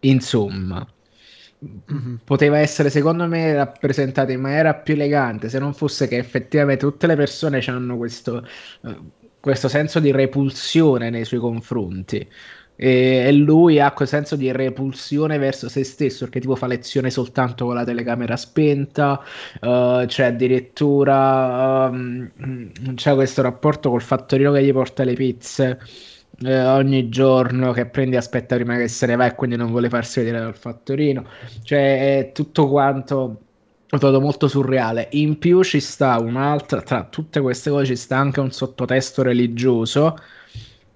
Insomma, 0.00 0.86
Mm-hmm. 1.62 2.14
poteva 2.24 2.58
essere 2.58 2.88
secondo 2.88 3.26
me 3.26 3.52
rappresentata 3.52 4.32
in 4.32 4.40
maniera 4.40 4.72
più 4.74 4.94
elegante 4.94 5.50
se 5.50 5.58
non 5.58 5.74
fosse 5.74 6.08
che 6.08 6.16
effettivamente 6.16 6.86
tutte 6.86 7.06
le 7.06 7.16
persone 7.16 7.58
hanno 7.66 7.98
questo, 7.98 8.46
uh, 8.80 9.10
questo 9.38 9.68
senso 9.68 10.00
di 10.00 10.10
repulsione 10.10 11.10
nei 11.10 11.26
suoi 11.26 11.38
confronti 11.38 12.26
e, 12.76 13.30
lui 13.32 13.78
ha 13.78 13.92
quel 13.92 14.08
senso 14.08 14.36
di 14.36 14.50
repulsione 14.50 15.36
verso 15.36 15.68
se 15.68 15.84
stesso 15.84 16.24
perché 16.24 16.40
tipo 16.40 16.56
fa 16.56 16.66
lezione 16.66 17.10
soltanto 17.10 17.66
con 17.66 17.74
la 17.74 17.84
telecamera 17.84 18.38
spenta 18.38 19.22
uh, 19.60 20.06
c'è 20.06 20.24
addirittura 20.24 21.90
um, 21.92 22.30
c'è 22.94 23.12
questo 23.14 23.42
rapporto 23.42 23.90
col 23.90 24.00
fattorino 24.00 24.50
che 24.52 24.64
gli 24.64 24.72
porta 24.72 25.04
le 25.04 25.12
pizze 25.12 25.78
eh, 26.42 26.64
ogni 26.66 27.08
giorno 27.08 27.72
che 27.72 27.86
prendi 27.86 28.16
aspetta 28.16 28.54
prima 28.54 28.76
che 28.76 28.88
se 28.88 29.06
ne 29.06 29.16
va 29.16 29.26
e 29.26 29.34
quindi 29.34 29.56
non 29.56 29.70
vuole 29.70 29.88
farsi 29.88 30.20
vedere 30.20 30.38
dal 30.40 30.56
fattorino. 30.56 31.24
Cioè 31.62 32.18
è 32.18 32.32
tutto 32.32 32.68
quanto 32.68 33.40
trovato 33.86 34.20
molto 34.20 34.48
surreale. 34.48 35.08
In 35.12 35.38
più 35.38 35.62
ci 35.62 35.80
sta 35.80 36.18
un'altra, 36.18 36.82
tra 36.82 37.04
tutte 37.04 37.40
queste 37.40 37.70
cose 37.70 37.86
ci 37.86 37.96
sta 37.96 38.16
anche 38.18 38.40
un 38.40 38.52
sottotesto 38.52 39.22
religioso. 39.22 40.16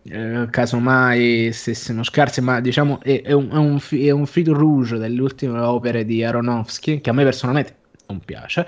Eh, 0.07 0.49
casomai 0.51 1.51
stessimo 1.53 2.03
scarsi, 2.03 2.41
ma 2.43 2.61
diciamo 2.61 3.01
è, 3.03 3.23
è, 3.23 3.33
un, 3.33 3.49
è, 3.51 3.57
un, 3.57 3.81
è 3.91 4.11
un 4.11 4.27
fil 4.27 4.51
rouge 4.51 4.99
delle 4.99 5.21
ultime 5.21 5.59
opere 5.61 6.05
di 6.05 6.23
Aronofsky 6.23 7.01
che 7.01 7.11
a 7.11 7.13
me 7.15 7.25
personalmente 7.25 7.77
non 8.07 8.21
piace 8.21 8.67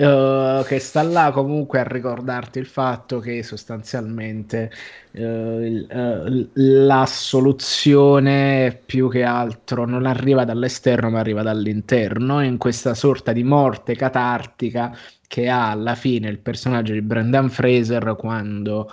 Uh, 0.00 0.64
che 0.64 0.78
sta 0.78 1.02
là 1.02 1.30
comunque 1.30 1.78
a 1.78 1.82
ricordarti 1.82 2.58
il 2.58 2.64
fatto 2.64 3.18
che 3.18 3.42
sostanzialmente 3.42 4.70
uh, 5.10 6.48
la 6.54 7.04
soluzione 7.04 8.80
più 8.86 9.10
che 9.10 9.24
altro 9.24 9.84
non 9.84 10.06
arriva 10.06 10.46
dall'esterno 10.46 11.10
ma 11.10 11.18
arriva 11.18 11.42
dall'interno 11.42 12.42
in 12.42 12.56
questa 12.56 12.94
sorta 12.94 13.32
di 13.32 13.42
morte 13.42 13.94
catartica 13.94 14.96
che 15.26 15.50
ha 15.50 15.70
alla 15.70 15.94
fine 15.94 16.30
il 16.30 16.38
personaggio 16.38 16.94
di 16.94 17.02
Brendan 17.02 17.50
Fraser 17.50 18.16
quando 18.16 18.90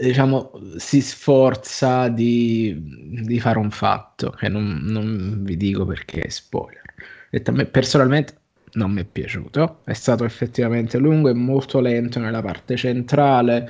diciamo 0.00 0.52
si 0.76 1.00
sforza 1.00 2.06
di, 2.08 2.76
di 3.24 3.40
fare 3.40 3.58
un 3.58 3.72
fatto 3.72 4.30
che 4.30 4.48
non, 4.48 4.82
non 4.82 5.42
vi 5.42 5.56
dico 5.56 5.84
perché 5.84 6.20
è 6.20 6.28
spoiler. 6.28 6.84
Detto 7.30 7.50
a 7.50 7.54
me 7.54 7.66
personalmente 7.66 8.44
non 8.76 8.92
mi 8.92 9.02
è 9.02 9.04
piaciuto, 9.04 9.80
è 9.84 9.92
stato 9.92 10.24
effettivamente 10.24 10.98
lungo 10.98 11.28
e 11.28 11.34
molto 11.34 11.80
lento 11.80 12.18
nella 12.18 12.42
parte 12.42 12.76
centrale, 12.76 13.68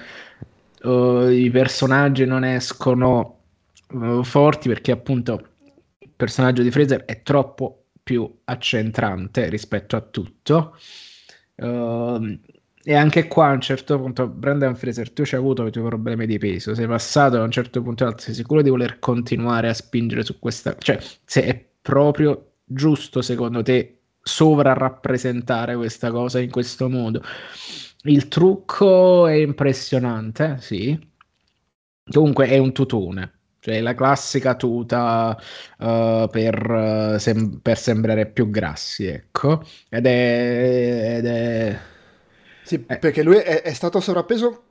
uh, 0.82 1.28
i 1.28 1.50
personaggi 1.50 2.24
non 2.24 2.44
escono 2.44 3.38
uh, 3.90 4.22
forti 4.22 4.68
perché 4.68 4.92
appunto 4.92 5.48
il 5.98 6.10
personaggio 6.14 6.62
di 6.62 6.70
Fraser 6.70 7.04
è 7.04 7.22
troppo 7.22 7.86
più 8.02 8.30
accentrante 8.44 9.48
rispetto 9.48 9.96
a 9.96 10.00
tutto. 10.00 10.76
Uh, 11.56 12.38
e 12.88 12.94
anche 12.94 13.26
qua 13.26 13.48
a 13.48 13.52
un 13.52 13.60
certo 13.60 13.98
punto, 13.98 14.28
Brandon 14.28 14.76
Fraser, 14.76 15.10
tu 15.10 15.22
hai 15.22 15.30
avuto 15.32 15.66
i 15.66 15.72
tuoi 15.72 15.86
problemi 15.88 16.24
di 16.24 16.38
peso, 16.38 16.72
sei 16.72 16.86
passato 16.86 17.36
a 17.40 17.42
un 17.42 17.50
certo 17.50 17.82
punto 17.82 18.14
sei 18.16 18.32
sicuro 18.32 18.62
di 18.62 18.70
voler 18.70 19.00
continuare 19.00 19.68
a 19.68 19.74
spingere 19.74 20.22
su 20.22 20.38
questa... 20.38 20.76
cioè 20.78 20.98
se 21.24 21.42
è 21.42 21.64
proprio 21.82 22.52
giusto 22.64 23.22
secondo 23.22 23.62
te 23.62 23.95
sovrarappresentare 24.26 25.76
questa 25.76 26.10
cosa 26.10 26.40
in 26.40 26.50
questo 26.50 26.88
modo. 26.88 27.22
Il 28.02 28.28
trucco 28.28 29.26
è 29.26 29.34
impressionante, 29.34 30.56
sì. 30.60 30.98
Comunque 32.08 32.48
è 32.48 32.58
un 32.58 32.72
tutone, 32.72 33.32
cioè 33.60 33.80
la 33.80 33.94
classica 33.94 34.54
tuta 34.54 35.36
uh, 35.78 36.28
per, 36.28 36.70
uh, 36.70 37.18
sem- 37.18 37.58
per, 37.60 37.78
sembrare 37.78 38.26
più 38.26 38.50
grassi, 38.50 39.06
ecco. 39.06 39.62
Ed 39.88 40.06
è... 40.06 41.16
Ed 41.18 41.26
è... 41.26 41.78
Sì, 42.62 42.84
eh. 42.86 42.98
perché 42.98 43.22
lui 43.22 43.36
è, 43.36 43.62
è 43.62 43.72
stato 43.72 44.00
sovrappeso 44.00 44.65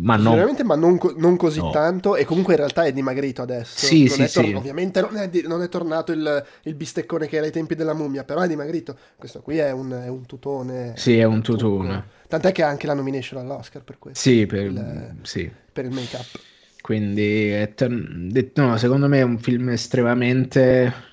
ma 0.00 0.16
non... 0.16 0.56
ma 0.64 0.76
non, 0.76 0.98
non 1.16 1.36
così 1.36 1.60
no. 1.60 1.70
tanto 1.70 2.14
e 2.16 2.24
comunque 2.24 2.54
in 2.54 2.60
realtà 2.60 2.84
è 2.84 2.92
dimagrito 2.92 3.42
adesso. 3.42 3.86
Sì, 3.86 4.06
non 4.06 4.28
sì, 4.28 4.32
tor- 4.32 4.46
sì. 4.46 4.52
Ovviamente 4.52 5.00
non 5.00 5.16
è, 5.16 5.28
di- 5.28 5.42
non 5.46 5.62
è 5.62 5.68
tornato 5.68 6.12
il, 6.12 6.44
il, 6.62 6.74
bisteccone 6.74 7.26
che 7.26 7.36
era 7.36 7.46
ai 7.46 7.52
tempi 7.52 7.74
della 7.74 7.94
mummia, 7.94 8.24
però 8.24 8.40
è 8.40 8.48
dimagrito. 8.48 8.96
Questo 9.16 9.40
qui 9.40 9.58
è 9.58 9.72
un, 9.72 9.90
è 9.90 10.08
un 10.08 10.26
tutone. 10.26 10.92
Sì, 10.96 11.18
è 11.18 11.24
un 11.24 11.42
tutone. 11.42 12.16
Tant'è 12.28 12.52
che 12.52 12.62
ha 12.62 12.68
anche 12.68 12.86
la 12.86 12.94
nomination 12.94 13.40
all'Oscar 13.40 13.82
per 13.82 13.98
questo. 13.98 14.20
Sì, 14.20 14.46
per 14.46 14.64
il, 14.64 15.14
sì. 15.22 15.50
per 15.72 15.84
il 15.84 15.92
make-up. 15.92 16.40
Quindi, 16.80 17.52
no, 18.54 18.76
secondo 18.76 19.08
me 19.08 19.18
è 19.18 19.22
un 19.22 19.38
film 19.38 19.70
estremamente 19.70 21.06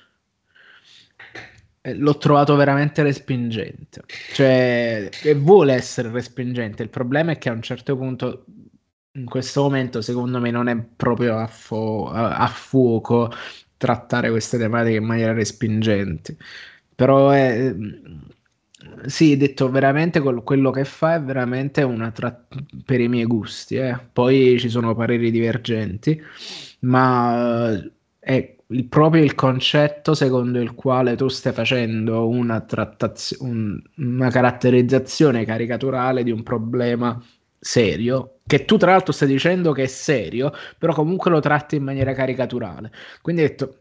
eh, 1.86 1.94
l'ho 1.94 2.18
trovato 2.18 2.56
veramente 2.56 3.02
respingente. 3.04 4.02
Cioè, 4.32 5.08
vuole 5.36 5.74
essere 5.74 6.10
respingente. 6.10 6.82
Il 6.82 6.88
problema 6.88 7.30
è 7.30 7.38
che 7.38 7.48
a 7.48 7.52
un 7.52 7.62
certo 7.62 7.96
punto 7.96 8.44
in 9.16 9.24
questo 9.26 9.62
momento 9.62 10.00
secondo 10.00 10.40
me 10.40 10.50
non 10.50 10.68
è 10.68 10.76
proprio 10.76 11.38
a, 11.38 11.46
fo- 11.46 12.08
a 12.10 12.46
fuoco 12.48 13.30
trattare 13.76 14.30
queste 14.30 14.58
tematiche 14.58 14.96
in 14.96 15.04
maniera 15.04 15.32
respingente. 15.32 16.36
Però 16.94 17.30
è, 17.30 17.74
sì, 19.06 19.36
detto 19.36 19.70
veramente 19.70 20.20
quello 20.20 20.70
che 20.70 20.84
fa 20.84 21.14
è 21.14 21.22
veramente 21.22 21.82
una 21.82 22.10
tra- 22.10 22.46
per 22.84 23.00
i 23.00 23.08
miei 23.08 23.24
gusti. 23.26 23.76
Eh. 23.76 23.98
Poi 24.12 24.58
ci 24.58 24.68
sono 24.68 24.94
pareri 24.94 25.30
divergenti, 25.30 26.20
ma 26.80 27.72
è 28.18 28.54
il, 28.68 28.84
proprio 28.86 29.22
il 29.22 29.34
concetto 29.34 30.14
secondo 30.14 30.60
il 30.60 30.74
quale 30.74 31.14
tu 31.16 31.28
stai 31.28 31.52
facendo 31.52 32.28
una, 32.28 32.60
trattazio- 32.60 33.38
un- 33.42 33.80
una 33.96 34.30
caratterizzazione 34.30 35.44
caricaturale 35.44 36.22
di 36.22 36.30
un 36.30 36.42
problema 36.42 37.20
serio, 37.66 38.38
che 38.46 38.64
tu 38.64 38.76
tra 38.76 38.92
l'altro 38.92 39.12
stai 39.12 39.28
dicendo 39.28 39.72
che 39.72 39.82
è 39.82 39.86
serio, 39.86 40.52
però 40.78 40.94
comunque 40.94 41.30
lo 41.30 41.40
tratti 41.40 41.76
in 41.76 41.82
maniera 41.82 42.12
caricaturale. 42.14 42.92
Quindi 43.20 43.42
ho 43.42 43.46
detto, 43.48 43.80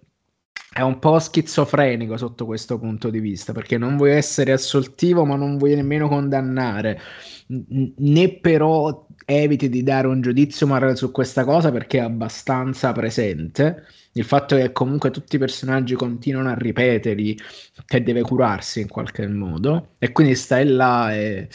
è 0.73 0.81
un 0.81 0.99
po' 0.99 1.19
schizofrenico 1.19 2.17
sotto 2.17 2.45
questo 2.45 2.77
punto 2.77 3.09
di 3.09 3.19
vista, 3.19 3.53
perché 3.53 3.77
non 3.77 3.95
vuoi 3.95 4.11
essere 4.11 4.51
assoltivo, 4.51 5.23
ma 5.23 5.35
non 5.35 5.57
vuoi 5.57 5.75
nemmeno 5.75 6.09
condannare, 6.09 6.99
né 7.47 8.29
però 8.39 9.07
eviti 9.27 9.69
di 9.69 9.83
dare 9.83 10.07
un 10.07 10.21
giudizio 10.21 10.67
morale 10.67 10.95
su 10.95 11.11
questa 11.11 11.45
cosa 11.45 11.71
perché 11.71 11.99
è 11.99 12.01
abbastanza 12.01 12.91
presente. 12.91 13.85
Il 14.13 14.23
fatto 14.23 14.55
che 14.55 14.71
comunque 14.71 15.11
tutti 15.11 15.35
i 15.35 15.39
personaggi 15.39 15.93
continuano 15.93 16.49
a 16.49 16.55
ripetergli 16.55 17.35
che 17.85 18.03
deve 18.03 18.21
curarsi 18.21 18.81
in 18.81 18.87
qualche 18.87 19.27
modo, 19.27 19.95
e 19.99 20.11
quindi 20.11 20.35
stai 20.35 20.65
là 20.67 21.13
e 21.13 21.47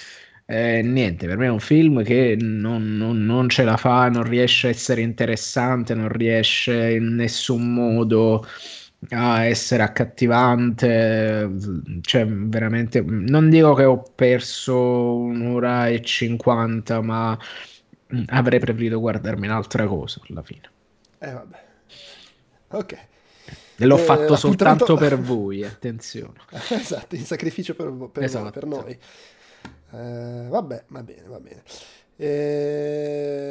Eh, 0.53 0.83
niente, 0.83 1.29
per 1.29 1.37
me 1.37 1.47
è 1.47 1.49
un 1.49 1.61
film 1.61 2.03
che 2.03 2.37
non, 2.37 2.97
non, 2.97 3.25
non, 3.25 3.49
ce 3.49 3.63
la 3.63 3.77
fa, 3.77 4.09
non 4.09 4.25
riesce 4.25 4.67
a 4.67 4.71
essere 4.71 5.01
interessante, 5.01 5.95
non 5.95 6.09
riesce 6.09 6.95
in 6.95 7.15
nessun 7.15 7.73
modo 7.73 8.45
a 9.11 9.45
essere 9.45 9.85
accattivante. 9.85 11.49
Cioè, 12.01 12.27
veramente, 12.27 13.01
non 13.01 13.49
dico 13.49 13.75
che 13.75 13.85
ho 13.85 14.03
perso 14.13 15.19
un'ora 15.19 15.87
e 15.87 16.03
cinquanta, 16.03 17.01
ma 17.01 17.39
avrei 18.27 18.59
preferito 18.59 18.99
guardarmi 18.99 19.47
un'altra 19.47 19.87
cosa 19.87 20.21
alla 20.29 20.43
fine. 20.43 20.69
Eh, 21.21 21.31
vabbè. 21.31 21.65
Ok. 22.71 22.99
E 23.77 23.87
l'ho 23.87 23.99
eh, 23.99 24.01
fatto 24.01 24.35
soltanto 24.35 24.97
per 24.97 25.17
voi, 25.17 25.63
attenzione. 25.63 26.41
esatto, 26.71 27.15
in 27.15 27.25
sacrificio 27.25 27.77
per, 27.77 27.93
per, 28.11 28.25
esatto. 28.25 28.51
per 28.51 28.67
noi. 28.67 28.99
Eh, 29.93 30.47
vabbè, 30.49 30.85
va 30.89 31.03
bene, 31.03 31.23
va 31.27 31.41
bene. 31.41 31.63
Eh, 32.23 33.49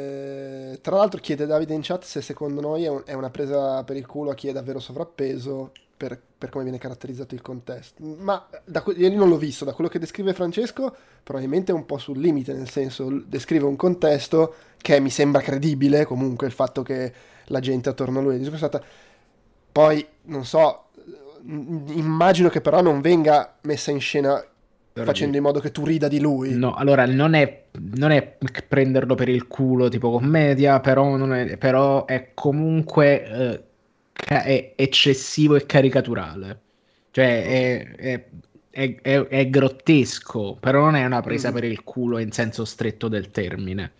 tra 0.80 0.96
l'altro 0.96 1.20
chiede 1.20 1.44
Davide 1.44 1.74
in 1.74 1.80
chat 1.82 2.04
se 2.04 2.22
secondo 2.22 2.60
noi 2.60 2.84
è, 2.84 2.88
un, 2.88 3.02
è, 3.04 3.14
una 3.14 3.30
presa 3.30 3.82
per 3.82 3.96
il 3.96 4.06
culo 4.06 4.30
a 4.30 4.34
chi 4.34 4.46
è 4.46 4.52
davvero 4.52 4.78
sovrappeso 4.78 5.72
per, 5.96 6.16
per 6.38 6.50
come 6.50 6.62
viene 6.62 6.78
caratterizzato 6.78 7.34
il 7.34 7.42
contesto. 7.42 8.02
Ma 8.02 8.46
da, 8.64 8.82
io 8.96 9.14
non 9.14 9.28
l'ho 9.28 9.36
visto, 9.36 9.64
da 9.64 9.72
quello 9.72 9.90
che 9.90 9.98
descrive 9.98 10.34
Francesco 10.34 10.94
probabilmente 11.22 11.72
è 11.72 11.74
un 11.74 11.84
po' 11.84 11.98
sul 11.98 12.18
limite, 12.18 12.52
nel 12.54 12.70
senso 12.70 13.10
descrive 13.26 13.66
un 13.66 13.76
contesto 13.76 14.54
che 14.78 15.00
mi 15.00 15.10
sembra 15.10 15.42
credibile, 15.42 16.04
comunque 16.04 16.46
il 16.46 16.52
fatto 16.52 16.82
che 16.82 17.12
la 17.46 17.60
gente 17.60 17.88
attorno 17.88 18.20
a 18.20 18.22
lui 18.22 18.36
è 18.36 18.38
disgustata. 18.38 18.82
Poi, 19.72 20.06
non 20.22 20.44
so, 20.44 20.84
immagino 21.42 22.48
che 22.48 22.60
però 22.60 22.80
non 22.80 23.00
venga 23.00 23.56
messa 23.62 23.90
in 23.90 24.00
scena 24.00 24.42
facendo 24.92 25.36
in 25.36 25.42
modo 25.42 25.60
che 25.60 25.70
tu 25.70 25.84
rida 25.84 26.08
di 26.08 26.20
lui. 26.20 26.54
No, 26.54 26.74
allora 26.74 27.06
non 27.06 27.34
è, 27.34 27.64
non 27.96 28.10
è 28.10 28.36
prenderlo 28.66 29.14
per 29.14 29.28
il 29.28 29.46
culo 29.46 29.88
tipo 29.88 30.10
commedia, 30.10 30.80
però, 30.80 31.16
è, 31.30 31.56
però 31.56 32.04
è 32.06 32.30
comunque 32.34 33.24
eh, 33.24 33.64
è 34.12 34.72
eccessivo 34.76 35.56
e 35.56 35.66
caricaturale. 35.66 36.60
Cioè 37.10 37.44
è, 37.44 38.24
è, 38.70 39.00
è, 39.02 39.26
è, 39.26 39.50
grottesco, 39.50 40.56
però 40.60 40.84
non 40.84 40.96
è 40.96 41.04
una 41.04 41.20
presa 41.20 41.50
mm. 41.50 41.54
per 41.54 41.64
il 41.64 41.82
culo 41.82 42.18
in 42.18 42.30
senso 42.30 42.64
stretto 42.64 43.08
del 43.08 43.30
termine. 43.30 43.92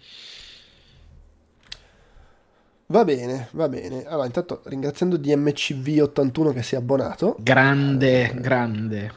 Va 2.86 3.04
bene, 3.04 3.48
va 3.52 3.68
bene. 3.68 4.04
Allora, 4.04 4.26
intanto 4.26 4.62
ringraziando 4.64 5.16
DMCV81 5.16 6.52
che 6.52 6.62
si 6.62 6.74
è 6.74 6.78
abbonato. 6.78 7.36
Grande, 7.38 8.30
eh, 8.30 8.34
grande. 8.34 9.12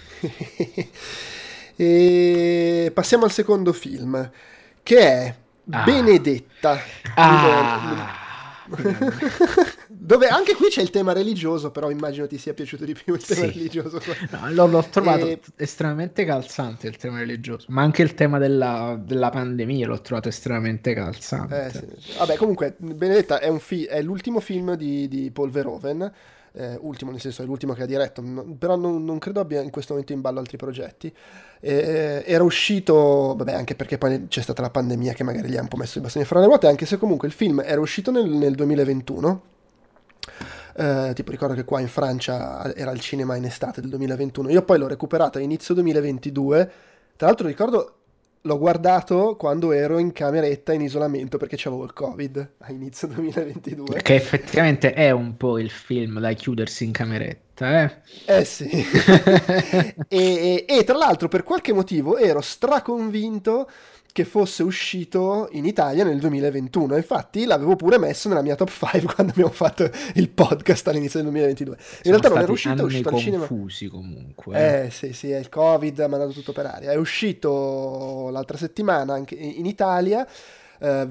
e 1.75 2.91
passiamo 2.93 3.25
al 3.25 3.31
secondo 3.31 3.73
film, 3.73 4.29
che 4.83 4.99
è 4.99 5.35
ah. 5.69 5.83
Benedetta. 5.83 6.79
Ah. 7.15 8.19
Dove 9.87 10.27
anche 10.27 10.55
qui 10.55 10.67
c'è 10.69 10.81
il 10.81 10.89
tema 10.89 11.13
religioso, 11.13 11.71
però 11.71 11.89
immagino 11.89 12.27
ti 12.27 12.37
sia 12.37 12.53
piaciuto 12.53 12.85
di 12.85 12.93
più 12.93 13.13
il 13.13 13.25
tema 13.25 13.41
sì. 13.41 13.47
religioso. 13.47 14.01
No, 14.29 14.67
l'ho, 14.67 14.83
trovato 14.89 15.27
e... 15.27 15.39
estremamente 15.57 16.23
calzante 16.25 16.87
il 16.87 16.97
tema 16.97 17.19
religioso, 17.19 17.65
ma 17.69 17.81
anche 17.81 18.01
il 18.01 18.13
tema 18.13 18.37
della, 18.37 18.99
della 19.01 19.29
pandemia 19.29 19.87
l'ho 19.87 20.01
trovato 20.01 20.29
estremamente 20.29 20.93
calzante. 20.93 21.65
Eh, 21.65 21.69
sì. 21.99 22.17
Vabbè, 22.17 22.35
comunque, 22.37 22.75
Benedetta 22.77 23.39
è, 23.39 23.55
fi- 23.59 23.85
è 23.85 24.01
l'ultimo 24.01 24.39
film 24.39 24.75
di, 24.75 25.07
di 25.07 25.31
Paul 25.31 25.49
Verhoeven 25.49 26.11
eh, 26.53 26.77
ultimo, 26.81 27.11
nel 27.11 27.21
senso 27.21 27.41
è 27.41 27.45
l'ultimo 27.45 27.73
che 27.73 27.83
ha 27.83 27.85
diretto, 27.85 28.21
no, 28.21 28.43
però 28.57 28.75
non, 28.75 29.03
non, 29.05 29.19
credo 29.19 29.39
abbia 29.39 29.61
in 29.61 29.69
questo 29.69 29.93
momento 29.93 30.13
in 30.13 30.21
ballo 30.21 30.39
altri 30.39 30.57
progetti. 30.57 31.13
Eh, 31.59 32.23
era 32.25 32.43
uscito, 32.43 33.35
vabbè, 33.37 33.53
anche 33.53 33.75
perché 33.75 33.97
poi 33.97 34.27
c'è 34.27 34.41
stata 34.41 34.61
la 34.61 34.69
pandemia 34.69 35.13
che 35.13 35.23
magari 35.23 35.49
gli 35.49 35.57
ha 35.57 35.61
un 35.61 35.67
po' 35.67 35.77
messo 35.77 35.99
i 35.99 36.01
bastoni 36.01 36.25
fra 36.25 36.39
le 36.39 36.45
ruote, 36.45 36.67
anche 36.67 36.85
se 36.85 36.97
comunque 36.97 37.27
il 37.27 37.33
film 37.33 37.61
era 37.63 37.79
uscito 37.79 38.11
nel, 38.11 38.29
nel 38.29 38.55
2021. 38.55 39.41
Eh, 40.73 41.11
tipo 41.13 41.31
ricordo 41.31 41.53
che 41.53 41.65
qua 41.65 41.79
in 41.81 41.89
Francia 41.89 42.73
era 42.75 42.91
al 42.91 42.99
cinema 43.01 43.35
in 43.35 43.43
estate 43.43 43.81
del 43.81 43.89
2021 43.89 44.51
io 44.51 44.61
poi 44.61 44.77
l'ho 44.77 44.87
recuperata 44.87 45.37
a 45.37 45.41
inizio 45.41 45.73
2022 45.73 46.71
tra 47.17 47.27
l'altro 47.27 47.45
ricordo 47.45 48.00
l'ho 48.41 48.57
guardato 48.57 49.35
quando 49.37 49.71
ero 49.71 49.99
in 49.99 50.11
cameretta 50.11 50.73
in 50.73 50.81
isolamento 50.81 51.37
perché 51.37 51.55
c'avevo 51.57 51.83
il 51.83 51.93
covid 51.93 52.49
a 52.59 52.71
inizio 52.71 53.07
2022 53.09 54.01
che 54.01 54.15
effettivamente 54.15 54.93
è 54.93 55.11
un 55.11 55.37
po' 55.37 55.59
il 55.59 55.69
film 55.69 56.19
da 56.19 56.31
chiudersi 56.33 56.85
in 56.85 56.91
cameretta 56.91 57.83
eh, 57.83 57.91
eh 58.25 58.45
sì. 58.45 58.67
E, 60.07 60.07
e, 60.07 60.65
e 60.67 60.83
tra 60.83 60.97
l'altro 60.97 61.27
per 61.27 61.43
qualche 61.43 61.73
motivo 61.73 62.17
ero 62.17 62.41
straconvinto 62.41 63.69
che 64.11 64.25
fosse 64.25 64.63
uscito 64.63 65.47
in 65.51 65.65
Italia 65.65 66.03
nel 66.03 66.19
2021. 66.19 66.95
Infatti 66.95 67.45
l'avevo 67.45 67.75
pure 67.75 67.97
messo 67.97 68.27
nella 68.27 68.41
mia 68.41 68.55
top 68.55 68.69
5 68.69 69.01
quando 69.13 69.31
abbiamo 69.31 69.51
fatto 69.51 69.89
il 70.15 70.29
podcast 70.29 70.87
all'inizio 70.87 71.21
del 71.21 71.31
2022. 71.31 71.75
In 71.75 71.83
Sono 71.83 72.17
realtà 72.17 72.29
non 72.29 72.37
era 72.39 72.51
uscito, 72.51 72.81
è 72.81 72.85
uscito 72.85 73.09
al 73.09 73.17
cinema. 73.17 73.45
confusi 73.45 73.87
comunque. 73.87 74.57
Eh. 74.57 74.85
eh 74.85 74.89
sì, 74.91 75.13
sì, 75.13 75.31
è 75.31 75.37
il 75.37 75.49
Covid 75.49 75.99
ha 75.99 76.07
mandato 76.07 76.31
tutto 76.31 76.51
per 76.51 76.65
aria. 76.65 76.91
È 76.91 76.95
uscito 76.95 78.29
l'altra 78.31 78.57
settimana 78.57 79.13
anche 79.13 79.35
in 79.35 79.65
Italia 79.65 80.27
eh, 80.83 81.07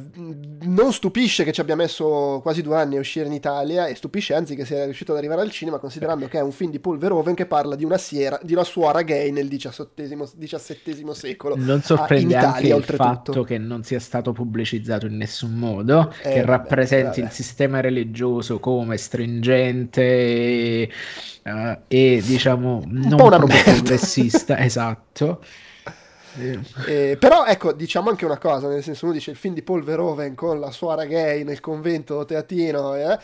non 0.63 0.93
stupisce 0.93 1.45
che 1.45 1.53
ci 1.53 1.61
abbia 1.61 1.77
messo 1.77 2.41
quasi 2.43 2.61
due 2.61 2.77
anni 2.77 2.97
a 2.97 3.01
uscire 3.01 3.27
in 3.27 3.33
Italia 3.33 3.87
e 3.87 3.95
stupisce 3.95 4.35
anzi 4.35 4.57
che 4.57 4.65
sia 4.65 4.85
riuscito 4.85 5.13
ad 5.13 5.19
arrivare 5.19 5.43
al 5.43 5.53
cinema 5.53 5.79
considerando 5.79 6.27
che 6.27 6.39
è 6.39 6.43
un 6.43 6.51
film 6.51 6.73
di 6.73 6.81
Paul 6.81 6.99
Verhoeven 6.99 7.37
che 7.37 7.47
parla 7.47 7.77
di 7.77 7.85
una, 7.85 7.97
siera, 7.97 8.37
di 8.43 8.53
una 8.53 8.65
suora 8.65 9.03
gay 9.03 9.31
nel 9.31 9.47
XVII 9.49 11.15
secolo. 11.15 11.55
Non 11.57 11.83
sorprende 11.83 12.35
Italia, 12.35 12.49
anche 12.49 12.67
il 12.67 12.73
oltretutto. 12.73 13.09
fatto 13.09 13.45
che 13.45 13.59
non 13.59 13.85
sia 13.85 14.01
stato 14.01 14.33
pubblicizzato 14.33 15.07
in 15.07 15.17
nessun 15.17 15.53
modo, 15.53 16.13
eh, 16.25 16.33
che 16.33 16.45
rappresenti 16.45 17.21
vabbè. 17.21 17.31
il 17.31 17.31
sistema 17.31 17.79
religioso 17.81 18.59
come 18.59 18.97
stringente 18.97 20.03
e, 20.03 20.91
uh, 21.45 21.79
e 21.87 22.21
diciamo 22.27 22.83
non 22.87 23.17
proprio 23.17 23.47
merda. 23.47 23.71
progressista, 23.71 24.59
esatto. 24.59 25.45
Eh, 26.87 27.17
però 27.19 27.45
ecco, 27.45 27.73
diciamo 27.73 28.09
anche 28.11 28.25
una 28.25 28.39
cosa, 28.39 28.69
nel 28.69 28.83
senso 28.83 29.07
uno 29.07 29.15
dice 29.15 29.31
il 29.33 29.37
film 29.37 29.55
di 29.55 29.63
Paul 29.63 29.83
Verhoeven 29.83 30.35
con 30.35 30.61
la 30.61 30.71
suora 30.71 31.05
gay 31.05 31.43
nel 31.43 31.61
convento 31.61 32.25
teatino, 32.25 32.95
eh? 32.95 33.19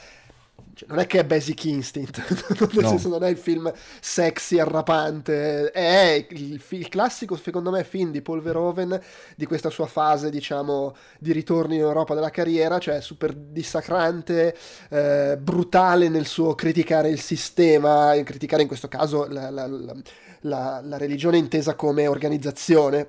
Cioè, 0.77 0.89
non 0.91 0.99
è 0.99 1.07
che 1.07 1.21
è 1.21 1.25
Basic 1.25 1.65
Instinct, 1.65 2.19
nel 2.61 2.85
no. 2.85 2.89
senso 2.89 3.09
non 3.09 3.25
è 3.25 3.29
il 3.29 3.39
film 3.39 3.73
sexy, 4.01 4.59
arrapante, 4.59 5.71
è 5.71 6.27
il, 6.29 6.63
il, 6.69 6.89
classico 6.89 7.35
secondo 7.35 7.71
me 7.71 7.83
film 7.83 8.11
di 8.11 8.21
Paul 8.21 8.43
Verhoeven 8.43 9.01
di 9.35 9.47
questa 9.47 9.71
sua 9.71 9.87
fase 9.87 10.29
diciamo 10.29 10.95
di 11.19 11.33
ritorno 11.33 11.73
in 11.73 11.81
Europa 11.81 12.15
della 12.15 12.29
carriera, 12.29 12.79
cioè 12.79 13.01
super 13.01 13.33
dissacrante, 13.33 14.55
eh, 14.91 15.39
brutale 15.41 16.11
nel 16.11 16.27
suo 16.27 16.55
criticare 16.55 17.09
il 17.09 17.21
sistema, 17.21 18.15
criticare 18.23 18.61
in 18.61 18.69
questo 18.69 18.89
caso 18.89 19.27
la, 19.27 19.49
la, 19.49 19.67
la 19.67 19.95
la, 20.41 20.81
la 20.83 20.97
religione 20.97 21.39
intesa 21.39 21.75
come 21.75 22.07
organizzazione. 22.07 23.09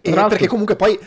E, 0.00 0.12
perché 0.12 0.46
comunque 0.46 0.76
poi 0.76 0.98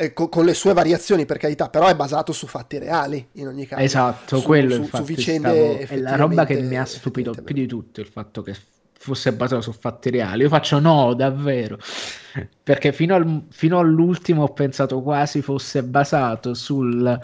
eh, 0.00 0.14
con, 0.14 0.30
con, 0.30 0.46
le 0.46 0.54
sue 0.54 0.72
variazioni 0.72 1.26
per 1.26 1.36
carità, 1.36 1.68
però 1.68 1.86
è 1.86 1.94
basato 1.94 2.32
su 2.32 2.46
fatti 2.46 2.78
reali 2.78 3.28
in 3.32 3.48
ogni 3.48 3.66
caso. 3.66 3.82
Esatto, 3.82 4.38
su, 4.38 4.46
quello 4.46 4.74
su, 4.76 4.88
su 4.90 5.02
vicende 5.02 5.84
stavo... 5.84 6.00
è 6.00 6.02
la 6.02 6.16
roba 6.16 6.46
che 6.46 6.58
mi 6.62 6.78
ha 6.78 6.86
stupito 6.86 7.32
più 7.32 7.54
di 7.54 7.66
tutto 7.66 8.00
il 8.00 8.06
fatto 8.06 8.40
che 8.40 8.56
fosse 8.92 9.34
basato 9.34 9.60
su 9.60 9.72
fatti 9.72 10.08
reali. 10.08 10.42
Io 10.42 10.48
faccio 10.48 10.78
no, 10.78 11.12
davvero, 11.12 11.76
perché 12.62 12.92
fino, 12.92 13.14
al, 13.14 13.44
fino 13.50 13.78
all'ultimo 13.78 14.44
ho 14.44 14.52
pensato 14.54 15.02
quasi 15.02 15.42
fosse 15.42 15.82
basato 15.82 16.54
sul 16.54 17.20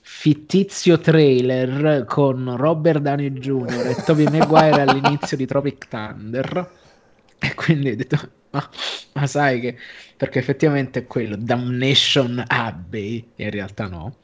fittizio 0.00 1.00
trailer 1.00 2.04
con 2.04 2.56
Robert 2.56 3.00
Downey 3.00 3.30
Jr. 3.32 3.88
e 3.88 4.02
Tobey 4.04 4.28
Maguire 4.28 4.82
all'inizio 4.82 5.36
di 5.36 5.46
Tropic 5.46 5.88
Thunder 5.88 6.70
e 7.40 7.54
quindi 7.54 7.90
ho 7.90 7.96
detto, 7.96 8.18
ma, 8.54 8.70
ma 9.14 9.26
sai 9.26 9.60
che... 9.60 9.78
Perché 10.16 10.38
effettivamente 10.38 11.00
è 11.00 11.06
quello, 11.06 11.36
Damnation 11.36 12.42
Abbey, 12.46 13.32
in 13.36 13.50
realtà 13.50 13.88
no. 13.88 14.18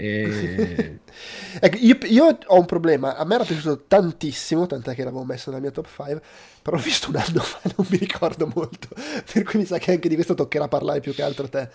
E... 0.00 0.98
ecco, 1.60 1.76
io, 1.78 1.98
io, 2.04 2.38
ho 2.46 2.58
un 2.58 2.64
problema. 2.64 3.16
A 3.16 3.24
me 3.24 3.34
era 3.34 3.44
piaciuto 3.44 3.84
tantissimo, 3.86 4.66
tant'è 4.66 4.94
che 4.94 5.04
l'avevo 5.04 5.24
messo 5.24 5.50
nella 5.50 5.62
mia 5.62 5.70
top 5.70 5.86
5. 5.86 6.22
Però 6.62 6.76
ho 6.76 6.80
visto 6.80 7.08
un 7.10 7.16
anno 7.16 7.40
fa, 7.40 7.60
non 7.76 7.86
mi 7.90 7.98
ricordo 7.98 8.50
molto. 8.54 8.88
Per 9.32 9.42
cui 9.42 9.60
mi 9.60 9.64
sa 9.66 9.78
che 9.78 9.92
anche 9.92 10.08
di 10.08 10.14
questo 10.14 10.34
toccherà 10.34 10.68
parlare 10.68 11.00
più 11.00 11.14
che 11.14 11.22
altro 11.22 11.46
a 11.46 11.48
te. 11.48 11.68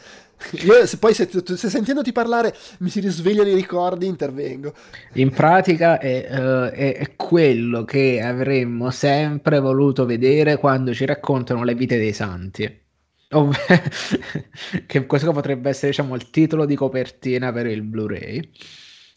Io, 0.63 0.85
se 0.85 0.97
poi 0.97 1.13
se, 1.13 1.29
se 1.29 1.69
sentendoti 1.69 2.11
parlare 2.11 2.55
mi 2.79 2.89
si 2.89 2.99
risvegliano 2.99 3.49
i 3.49 3.55
ricordi, 3.55 4.07
intervengo. 4.07 4.73
In 5.13 5.29
pratica 5.31 5.99
è, 5.99 6.27
uh, 6.29 6.69
è, 6.69 6.97
è 6.97 7.15
quello 7.15 7.83
che 7.83 8.21
avremmo 8.21 8.89
sempre 8.89 9.59
voluto 9.59 10.05
vedere 10.05 10.57
quando 10.57 10.93
ci 10.93 11.05
raccontano 11.05 11.63
le 11.63 11.75
vite 11.75 11.97
dei 11.97 12.13
santi. 12.13 12.83
che 14.85 15.05
questo 15.05 15.31
potrebbe 15.31 15.69
essere 15.69 15.89
diciamo 15.89 16.15
il 16.15 16.29
titolo 16.29 16.65
di 16.65 16.75
copertina 16.75 17.51
per 17.51 17.65
il 17.65 17.81
Blu-ray 17.81 18.49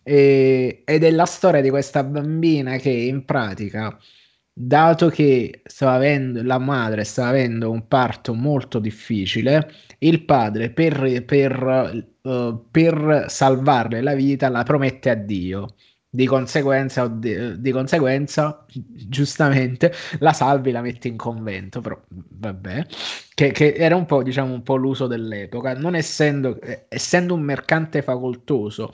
e, 0.02 0.82
ed 0.84 1.04
è 1.04 1.10
la 1.10 1.26
storia 1.26 1.60
di 1.60 1.70
questa 1.70 2.02
bambina 2.02 2.76
che 2.76 2.90
in 2.90 3.24
pratica 3.24 3.98
dato 4.60 5.08
che 5.08 5.62
avendo, 5.80 6.42
la 6.42 6.58
madre 6.58 7.04
stava 7.04 7.28
avendo 7.28 7.70
un 7.70 7.86
parto 7.86 8.34
molto 8.34 8.80
difficile, 8.80 9.70
il 9.98 10.24
padre 10.24 10.70
per, 10.70 11.24
per, 11.24 12.08
uh, 12.22 12.68
per 12.70 13.26
salvarle 13.28 14.00
la 14.02 14.14
vita 14.14 14.48
la 14.48 14.64
promette 14.64 15.10
a 15.10 15.14
Dio. 15.14 15.74
Di 16.10 16.26
conseguenza, 16.26 17.06
di, 17.06 17.60
di 17.60 17.70
conseguenza, 17.70 18.64
giustamente, 18.66 19.92
la 20.20 20.32
salvi 20.32 20.70
la 20.70 20.80
mette 20.80 21.08
in 21.08 21.16
convento, 21.16 21.82
però 21.82 22.00
vabbè, 22.08 22.86
che, 23.34 23.50
che, 23.50 23.74
era 23.74 23.94
un 23.94 24.06
po', 24.06 24.22
diciamo, 24.22 24.54
un 24.54 24.62
po' 24.62 24.76
l'uso 24.76 25.06
dell'epoca, 25.06 25.74
non 25.74 25.94
essendo, 25.94 26.58
eh, 26.62 26.86
essendo 26.88 27.34
un 27.34 27.42
mercante 27.42 28.00
facoltoso, 28.00 28.90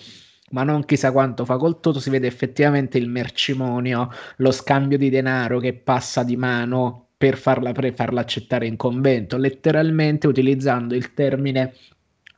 ma 0.50 0.64
non 0.64 0.84
chissà 0.84 1.12
quanto 1.12 1.44
facoltoso, 1.44 2.00
si 2.00 2.10
vede 2.10 2.26
effettivamente 2.26 2.98
il 2.98 3.08
mercimonio, 3.08 4.10
lo 4.38 4.50
scambio 4.50 4.98
di 4.98 5.08
denaro 5.08 5.60
che 5.60 5.74
passa 5.74 6.24
di 6.24 6.36
mano 6.36 7.10
per 7.16 7.36
farla, 7.36 7.72
per 7.72 7.94
farla 7.94 8.20
accettare 8.20 8.66
in 8.66 8.76
convento, 8.76 9.36
letteralmente 9.36 10.26
utilizzando 10.26 10.94
il 10.94 11.14
termine 11.14 11.74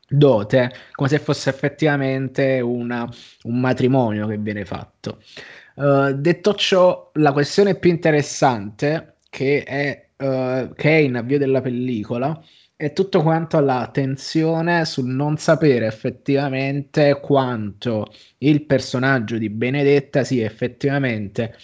dote 0.08 0.72
come 0.92 1.08
se 1.08 1.18
fosse 1.18 1.50
effettivamente 1.50 2.60
una, 2.60 3.08
un 3.42 3.60
matrimonio 3.60 4.26
che 4.26 4.38
viene 4.38 4.64
fatto. 4.64 5.22
Uh, 5.74 6.12
detto 6.12 6.54
ciò, 6.54 7.10
la 7.14 7.32
questione 7.32 7.74
più 7.74 7.90
interessante 7.90 9.16
che 9.28 9.62
è, 9.62 10.08
uh, 10.16 10.72
che 10.74 10.88
è 10.90 10.96
in 11.00 11.16
avvio 11.16 11.38
della 11.38 11.60
pellicola 11.60 12.42
è 12.74 12.92
tutto 12.92 13.22
quanto 13.22 13.58
la 13.60 13.88
tensione 13.90 14.84
sul 14.84 15.06
non 15.06 15.38
sapere 15.38 15.86
effettivamente 15.86 17.20
quanto 17.20 18.12
il 18.38 18.64
personaggio 18.64 19.38
di 19.38 19.48
Benedetta 19.48 20.24
sia 20.24 20.44
effettivamente 20.44 21.56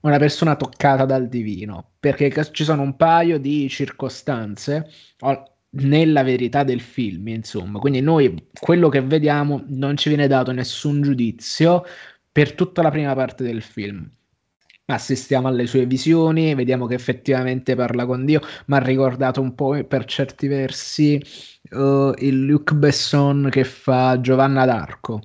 una 0.00 0.18
persona 0.18 0.56
toccata 0.56 1.04
dal 1.04 1.28
divino, 1.28 1.92
perché 2.00 2.32
ci 2.52 2.64
sono 2.64 2.82
un 2.82 2.96
paio 2.96 3.38
di 3.38 3.68
circostanze 3.68 4.90
nella 5.74 6.22
verità 6.22 6.64
del 6.64 6.80
film, 6.80 7.28
insomma. 7.28 7.78
Quindi 7.78 8.00
noi 8.00 8.48
quello 8.58 8.88
che 8.88 9.00
vediamo 9.02 9.64
non 9.68 9.96
ci 9.96 10.08
viene 10.08 10.26
dato 10.26 10.52
nessun 10.52 11.02
giudizio 11.02 11.84
per 12.30 12.54
tutta 12.54 12.82
la 12.82 12.90
prima 12.90 13.14
parte 13.14 13.44
del 13.44 13.62
film 13.62 14.10
assistiamo 14.86 15.48
alle 15.48 15.66
sue 15.66 15.86
visioni, 15.86 16.54
vediamo 16.54 16.86
che 16.86 16.94
effettivamente 16.94 17.74
parla 17.74 18.06
con 18.06 18.24
Dio, 18.24 18.40
ma 18.66 18.76
ha 18.76 18.80
ricordato 18.80 19.40
un 19.40 19.54
po' 19.54 19.82
per 19.84 20.04
certi 20.04 20.46
versi 20.48 21.22
uh, 21.70 22.12
il 22.18 22.44
Luc 22.44 22.72
Besson 22.74 23.48
che 23.50 23.64
fa 23.64 24.20
Giovanna 24.20 24.64
d'Arco, 24.64 25.20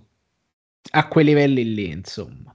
a 0.92 1.08
quei 1.08 1.26
livelli 1.26 1.74
lì, 1.74 1.90
insomma. 1.90 2.52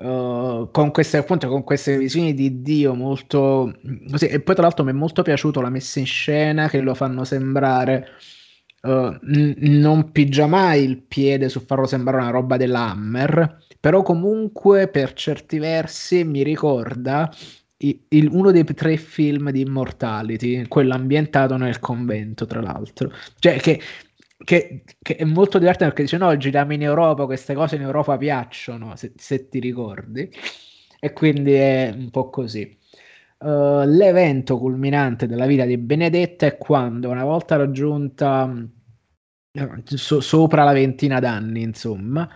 Uh, 0.00 0.70
con 0.70 0.92
queste 0.92 1.18
appunto 1.18 1.46
con 1.48 1.62
queste 1.62 1.98
visioni 1.98 2.32
di 2.32 2.62
Dio 2.62 2.94
molto 2.94 3.78
così 4.10 4.28
e 4.28 4.40
poi 4.40 4.54
tra 4.54 4.64
l'altro 4.64 4.82
mi 4.82 4.92
è 4.92 4.94
molto 4.94 5.20
piaciuto 5.20 5.60
la 5.60 5.68
messa 5.68 5.98
in 5.98 6.06
scena 6.06 6.70
che 6.70 6.80
lo 6.80 6.94
fanno 6.94 7.22
sembrare 7.24 8.06
uh, 8.80 8.88
n- 8.90 9.56
non 9.58 10.10
pigia 10.10 10.46
mai 10.46 10.84
il 10.84 11.02
piede 11.02 11.50
su 11.50 11.60
farlo 11.66 11.84
sembrare 11.84 12.22
una 12.22 12.30
roba 12.30 12.56
dell'Hammer 12.56 13.58
però 13.78 14.00
comunque 14.00 14.88
per 14.88 15.12
certi 15.12 15.58
versi 15.58 16.24
mi 16.24 16.42
ricorda 16.42 17.30
il, 17.82 18.00
il, 18.08 18.28
uno 18.30 18.50
dei 18.50 18.64
tre 18.64 18.96
film 18.96 19.50
di 19.50 19.60
Immortality, 19.60 20.66
quello 20.68 20.94
ambientato 20.94 21.56
nel 21.56 21.78
convento, 21.78 22.46
tra 22.46 22.60
l'altro. 22.60 23.10
Cioè, 23.38 23.58
che, 23.58 23.80
che, 24.44 24.84
che 25.00 25.16
è 25.16 25.24
molto 25.24 25.58
divertente 25.58 25.94
perché 25.94 26.02
dice: 26.02 26.16
No, 26.16 26.36
giriamo 26.36 26.72
in 26.72 26.82
Europa, 26.82 27.24
queste 27.26 27.54
cose 27.54 27.76
in 27.76 27.82
Europa 27.82 28.16
piacciono, 28.16 28.96
se, 28.96 29.12
se 29.16 29.48
ti 29.48 29.58
ricordi. 29.60 30.30
E 31.00 31.12
quindi 31.12 31.52
è 31.54 31.92
un 31.94 32.10
po' 32.10 32.30
così. 32.30 32.76
Uh, 33.38 33.84
l'evento 33.86 34.58
culminante 34.58 35.26
della 35.26 35.46
vita 35.46 35.64
di 35.64 35.78
Benedetta 35.78 36.46
è 36.46 36.58
quando, 36.58 37.08
una 37.08 37.24
volta 37.24 37.56
raggiunta 37.56 38.52
so, 39.84 40.20
sopra 40.20 40.64
la 40.64 40.72
ventina 40.72 41.20
d'anni, 41.20 41.62
insomma, 41.62 42.28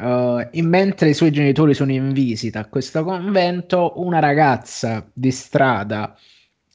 Uh, 0.00 0.48
mentre 0.62 1.08
i 1.08 1.14
suoi 1.14 1.32
genitori 1.32 1.74
sono 1.74 1.90
in 1.90 2.12
visita 2.12 2.60
a 2.60 2.68
questo 2.68 3.02
convento, 3.02 3.94
una 3.96 4.20
ragazza 4.20 5.10
di 5.12 5.32
strada 5.32 6.16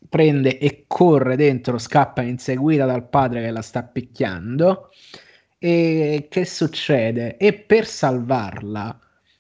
prende 0.10 0.58
e 0.58 0.86
corre 0.88 1.36
dentro, 1.36 1.78
scappa 1.78 2.22
inseguita 2.22 2.86
dal 2.86 3.08
padre 3.08 3.42
che 3.42 3.52
la 3.52 3.62
sta 3.62 3.84
picchiando. 3.84 4.90
E 5.58 6.28
che 6.30 6.46
succede? 6.46 7.38
E 7.38 7.54
per 7.54 7.86
salvarla, 7.86 9.00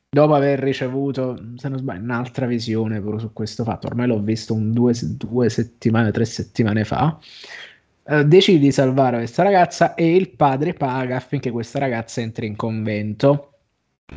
dopo 0.09 0.33
aver 0.33 0.59
ricevuto, 0.59 1.37
se 1.55 1.69
non 1.69 1.79
sbaglio, 1.79 2.03
un'altra 2.03 2.45
visione 2.45 3.01
pure 3.01 3.19
su 3.19 3.33
questo 3.33 3.63
fatto, 3.63 3.87
ormai 3.87 4.07
l'ho 4.07 4.19
visto 4.21 4.53
un 4.53 4.71
due, 4.71 4.93
due 5.17 5.49
settimane, 5.49 6.11
tre 6.11 6.25
settimane 6.25 6.83
fa, 6.83 7.19
Uh, 8.05 8.21
decide 8.21 8.59
di 8.59 8.69
salvare 8.69 9.15
questa 9.15 9.43
ragazza 9.43 9.93
e 9.93 10.13
il 10.13 10.31
padre 10.31 10.73
paga 10.73 11.15
affinché 11.15 11.51
questa 11.51 11.79
ragazza 11.79 12.19
entri 12.19 12.47
in 12.47 12.57
convento 12.57 13.52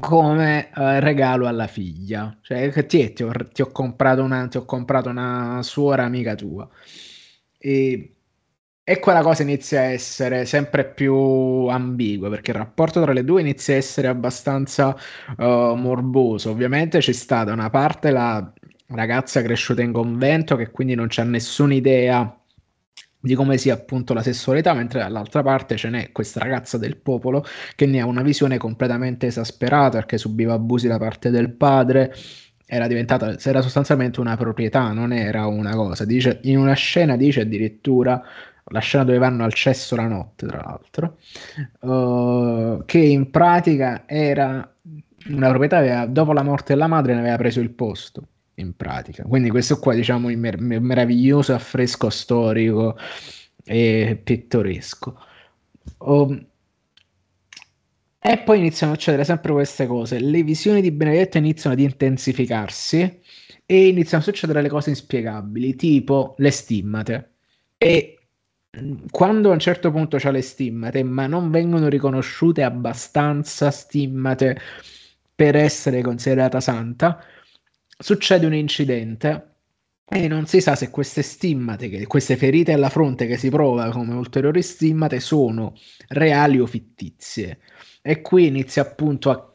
come 0.00 0.70
uh, 0.74 0.98
regalo 1.00 1.46
alla 1.46 1.66
figlia. 1.66 2.36
Cioè, 2.40 2.70
ti, 2.86 3.12
ti, 3.12 3.22
ho, 3.22 3.32
ti, 3.52 3.62
ho 3.62 3.70
comprato 3.70 4.22
una, 4.22 4.46
ti 4.48 4.56
ho 4.56 4.64
comprato 4.64 5.08
una 5.08 5.60
suora 5.62 6.04
amica 6.04 6.34
tua. 6.34 6.68
E, 7.58 8.14
e 8.84 8.98
quella 9.00 9.22
cosa 9.22 9.42
inizia 9.42 9.80
a 9.80 9.84
essere 9.84 10.44
sempre 10.44 10.84
più 10.84 11.14
ambigua 11.66 12.28
perché 12.28 12.52
il 12.52 12.58
rapporto 12.58 13.02
tra 13.02 13.12
le 13.12 13.24
due 13.24 13.40
inizia 13.40 13.74
a 13.74 13.78
essere 13.78 14.08
abbastanza 14.08 14.96
uh, 15.38 15.74
morboso. 15.74 16.50
Ovviamente 16.50 16.98
c'è 16.98 17.12
stata 17.12 17.52
una 17.52 17.70
parte 17.70 18.10
la 18.10 18.52
ragazza 18.88 19.42
cresciuta 19.42 19.82
in 19.82 19.92
convento 19.92 20.54
che 20.56 20.70
quindi 20.70 20.94
non 20.94 21.06
c'ha 21.08 21.24
nessuna 21.24 21.74
idea 21.74 22.40
di 23.26 23.34
come 23.34 23.58
sia 23.58 23.74
appunto 23.74 24.14
la 24.14 24.22
sessualità, 24.22 24.72
mentre 24.72 25.00
dall'altra 25.00 25.42
parte 25.42 25.76
ce 25.76 25.90
n'è 25.90 26.12
questa 26.12 26.40
ragazza 26.40 26.78
del 26.78 26.96
popolo 26.96 27.44
che 27.74 27.84
ne 27.86 28.00
ha 28.00 28.06
una 28.06 28.22
visione 28.22 28.56
completamente 28.56 29.26
esasperata 29.26 29.98
perché 29.98 30.16
subiva 30.16 30.54
abusi 30.54 30.86
da 30.86 30.96
parte 30.96 31.30
del 31.30 31.50
padre, 31.50 32.14
era 32.64 32.86
diventata, 32.86 33.36
era 33.44 33.62
sostanzialmente 33.62 34.20
una 34.20 34.36
proprietà, 34.36 34.92
non 34.92 35.12
era 35.12 35.46
una 35.46 35.74
cosa. 35.74 36.04
Dice, 36.04 36.38
in 36.44 36.58
una 36.58 36.74
scena 36.74 37.16
dice 37.16 37.42
addirittura, 37.42 38.22
la 38.70 38.80
scena 38.80 39.04
dove 39.04 39.18
vanno 39.18 39.44
al 39.44 39.52
cesso 39.52 39.96
la 39.96 40.06
notte, 40.06 40.46
tra 40.46 40.60
l'altro, 40.62 41.18
uh, 41.80 42.84
che 42.84 42.98
in 42.98 43.30
pratica 43.30 44.04
era 44.06 44.68
una 45.28 45.48
proprietà, 45.48 45.78
aveva, 45.78 46.06
dopo 46.06 46.32
la 46.32 46.42
morte 46.42 46.72
della 46.72 46.86
madre 46.86 47.14
ne 47.14 47.20
aveva 47.20 47.36
preso 47.36 47.60
il 47.60 47.70
posto 47.70 48.28
in 48.56 48.74
pratica. 48.76 49.22
Quindi 49.24 49.50
questo 49.50 49.78
qua 49.78 49.94
diciamo 49.94 50.30
il 50.30 50.38
mer- 50.38 50.60
meraviglioso 50.60 51.54
affresco 51.54 52.10
storico 52.10 52.96
e 53.64 54.20
pittoresco. 54.22 55.18
Um, 55.98 56.46
e 58.18 58.38
poi 58.38 58.58
iniziano 58.58 58.92
a 58.92 58.96
succedere 58.96 59.24
sempre 59.24 59.52
queste 59.52 59.86
cose. 59.86 60.18
Le 60.18 60.42
visioni 60.42 60.80
di 60.80 60.90
Benedetto 60.90 61.38
iniziano 61.38 61.76
ad 61.76 61.82
intensificarsi 61.82 63.20
e 63.64 63.86
iniziano 63.88 64.22
a 64.22 64.26
succedere 64.26 64.62
le 64.62 64.68
cose 64.68 64.90
inspiegabili, 64.90 65.76
tipo 65.76 66.34
le 66.38 66.50
stimmate. 66.50 67.34
E 67.78 68.18
mm, 68.80 69.06
quando 69.10 69.50
a 69.50 69.52
un 69.52 69.58
certo 69.60 69.90
punto 69.92 70.16
c'è 70.16 70.32
le 70.32 70.42
stimmate, 70.42 71.02
ma 71.04 71.26
non 71.26 71.50
vengono 71.50 71.88
riconosciute 71.88 72.62
abbastanza 72.62 73.70
stimmate 73.70 74.58
per 75.34 75.54
essere 75.54 76.02
considerata 76.02 76.60
santa, 76.60 77.22
succede 77.98 78.46
un 78.46 78.54
incidente 78.54 79.54
e 80.08 80.28
non 80.28 80.46
si 80.46 80.60
sa 80.60 80.76
se 80.76 80.90
queste 80.90 81.22
stimmate, 81.22 82.06
queste 82.06 82.36
ferite 82.36 82.72
alla 82.72 82.90
fronte 82.90 83.26
che 83.26 83.36
si 83.36 83.50
prova 83.50 83.90
come 83.90 84.14
ulteriori 84.14 84.62
stimmate 84.62 85.18
sono 85.18 85.74
reali 86.08 86.60
o 86.60 86.66
fittizie. 86.66 87.58
E 88.02 88.20
qui 88.20 88.46
inizia 88.46 88.82
appunto 88.82 89.30
a... 89.30 89.52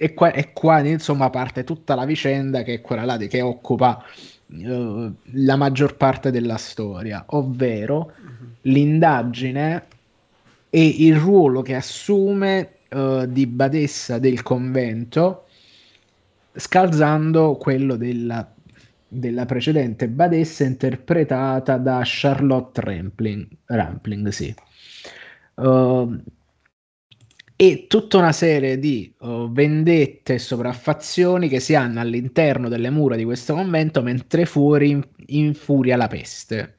E 0.00 0.14
qua, 0.14 0.30
e 0.30 0.52
qua 0.52 0.80
insomma 0.80 1.30
parte 1.30 1.64
tutta 1.64 1.94
la 1.94 2.04
vicenda 2.04 2.62
che 2.62 2.74
è 2.74 2.80
quella 2.80 3.04
là 3.04 3.16
di, 3.16 3.26
che 3.26 3.40
occupa 3.40 4.04
uh, 4.46 5.12
la 5.32 5.56
maggior 5.56 5.96
parte 5.96 6.30
della 6.30 6.56
storia, 6.56 7.24
ovvero 7.28 7.96
uh-huh. 7.96 8.46
l'indagine 8.62 9.86
e 10.70 10.86
il 10.86 11.16
ruolo 11.16 11.62
che 11.62 11.74
assume 11.74 12.74
uh, 12.90 13.26
di 13.26 13.46
badessa 13.46 14.18
del 14.18 14.42
convento 14.42 15.46
scalzando 16.58 17.56
quello 17.56 17.96
della, 17.96 18.52
della 19.06 19.46
precedente 19.46 20.08
badessa 20.08 20.64
interpretata 20.64 21.76
da 21.76 22.02
Charlotte 22.04 22.80
Rampling, 22.80 23.48
Rampling 23.66 24.28
sì. 24.28 24.54
Uh, 25.54 26.20
e 27.56 27.86
tutta 27.88 28.18
una 28.18 28.32
serie 28.32 28.78
di 28.78 29.12
uh, 29.18 29.50
vendette 29.50 30.34
e 30.34 30.38
sopraffazioni 30.38 31.48
che 31.48 31.58
si 31.58 31.74
hanno 31.74 32.00
all'interno 32.00 32.68
delle 32.68 32.90
mura 32.90 33.16
di 33.16 33.24
questo 33.24 33.54
convento 33.54 34.02
mentre 34.02 34.46
fuori 34.46 35.00
infuria 35.26 35.96
la 35.96 36.06
peste 36.06 36.78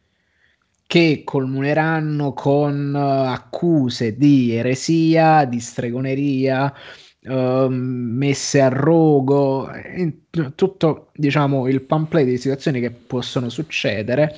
che 0.90 1.22
culmineranno 1.24 2.34
con 2.34 2.94
uh, 2.96 3.30
accuse 3.30 4.18
di 4.18 4.54
eresia, 4.54 5.46
di 5.46 5.60
stregoneria, 5.60 6.74
uh, 7.24 7.68
messe 7.70 8.62
a 8.62 8.70
rogo, 8.70 9.70
tutto 10.56 11.10
diciamo 11.16 11.68
il 11.68 11.82
pamphlet 11.82 12.26
di 12.26 12.38
situazioni 12.38 12.80
che 12.80 12.92
possono 12.92 13.50
succedere 13.50 14.36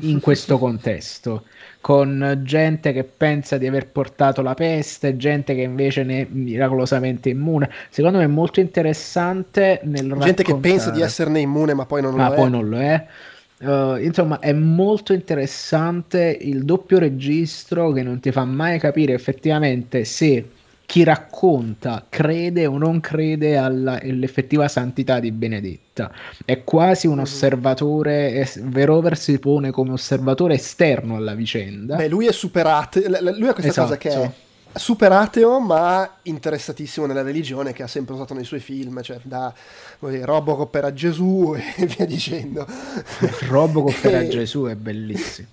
in 0.00 0.20
questo 0.20 0.56
contesto 0.58 1.44
con 1.80 2.40
gente 2.42 2.92
che 2.92 3.04
pensa 3.04 3.56
di 3.56 3.66
aver 3.66 3.88
portato 3.88 4.42
la 4.42 4.54
peste, 4.54 5.16
gente 5.16 5.54
che 5.54 5.62
invece 5.62 6.02
ne 6.02 6.22
è 6.22 6.26
miracolosamente 6.28 7.28
immune. 7.28 7.70
Secondo 7.88 8.18
me 8.18 8.24
è 8.24 8.28
molto 8.28 8.60
interessante 8.60 9.80
nel 9.84 10.08
gente 10.08 10.14
raccontare... 10.14 10.42
che 10.42 10.54
pensa 10.56 10.90
di 10.90 11.00
esserne 11.00 11.40
immune 11.40 11.74
ma 11.74 11.86
poi 11.86 12.02
non 12.02 12.14
ma 12.14 12.28
lo 12.28 12.34
poi 12.34 12.46
è. 12.46 12.48
Non 12.48 12.68
lo 12.68 12.78
è. 12.78 13.06
Uh, 13.60 13.96
insomma, 13.96 14.38
è 14.38 14.52
molto 14.52 15.12
interessante 15.12 16.36
il 16.40 16.64
doppio 16.64 16.98
registro 16.98 17.90
che 17.90 18.02
non 18.02 18.20
ti 18.20 18.30
fa 18.30 18.44
mai 18.44 18.78
capire 18.78 19.14
effettivamente 19.14 20.04
se 20.04 20.44
chi 20.88 21.04
racconta 21.04 22.06
crede 22.08 22.64
o 22.64 22.78
non 22.78 23.00
crede 23.00 23.58
alla, 23.58 24.00
all'effettiva 24.00 24.68
santità 24.68 25.20
di 25.20 25.30
Benedetta. 25.32 26.10
È 26.42 26.64
quasi 26.64 27.06
un 27.06 27.16
mm. 27.16 27.20
osservatore, 27.20 28.32
es- 28.32 28.58
Verover 28.58 29.18
si 29.18 29.38
pone 29.38 29.70
come 29.70 29.92
osservatore 29.92 30.54
esterno 30.54 31.16
alla 31.16 31.34
vicenda. 31.34 31.96
Beh, 31.96 32.08
lui 32.08 32.26
è 32.26 32.32
superato, 32.32 33.00
lui 33.00 33.48
ha 33.48 33.52
questa 33.52 33.68
esatto. 33.68 33.82
cosa 33.82 33.96
che 33.98 34.08
è 34.08 34.30
super 34.78 35.12
ateo 35.12 35.60
ma 35.60 36.20
interessatissimo 36.22 37.04
nella 37.04 37.20
religione 37.20 37.74
che 37.74 37.82
ha 37.82 37.86
sempre 37.86 38.14
usato 38.14 38.32
nei 38.32 38.44
suoi 38.44 38.60
film, 38.60 39.02
cioè 39.02 39.18
da 39.24 39.52
dire, 39.98 40.24
Robocop 40.24 40.74
era 40.74 40.94
Gesù 40.94 41.52
e 41.76 41.84
via 41.84 42.06
dicendo. 42.06 42.66
Robocop 43.46 44.04
era 44.04 44.24
Gesù 44.26 44.64
è 44.64 44.74
bellissimo. 44.74 45.48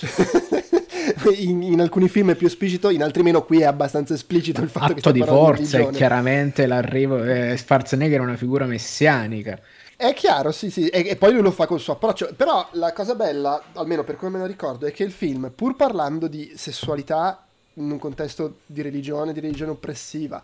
in, 1.36 1.62
in, 1.62 1.80
alcuni 1.80 2.08
film 2.08 2.30
è 2.30 2.34
più 2.34 2.46
esplicito, 2.46 2.90
in 2.90 3.02
altri 3.02 3.22
meno. 3.22 3.44
Qui 3.44 3.60
è 3.60 3.64
abbastanza 3.64 4.14
esplicito 4.14 4.62
il 4.62 4.68
fatto 4.68 4.92
Atto 4.92 5.12
che 5.12 5.18
di 5.18 5.22
forza 5.22 5.78
di 5.78 5.84
e 5.84 5.90
chiaramente 5.90 6.66
l'arrivo. 6.66 7.22
Eh, 7.22 7.56
Schwarzenegger 7.56 8.20
è 8.20 8.22
una 8.22 8.36
figura 8.36 8.66
messianica. 8.66 9.58
È 9.96 10.14
chiaro, 10.14 10.50
sì, 10.50 10.70
sì, 10.70 10.88
e, 10.88 11.08
e, 11.10 11.16
poi 11.16 11.32
lui 11.32 11.42
lo 11.42 11.50
fa 11.50 11.66
col 11.66 11.78
suo 11.78 11.92
approccio. 11.92 12.30
Però 12.34 12.66
la 12.72 12.92
cosa 12.92 13.14
bella, 13.14 13.62
almeno 13.74 14.02
per 14.02 14.16
come 14.16 14.30
me 14.30 14.38
lo 14.38 14.46
ricordo, 14.46 14.86
è 14.86 14.92
che 14.92 15.04
il 15.04 15.12
film, 15.12 15.52
pur 15.54 15.76
parlando 15.76 16.26
di 16.26 16.52
sessualità 16.56 17.44
in 17.74 17.90
un 17.90 17.98
contesto 17.98 18.60
di 18.64 18.80
religione, 18.80 19.34
di 19.34 19.40
religione 19.40 19.72
oppressiva, 19.72 20.42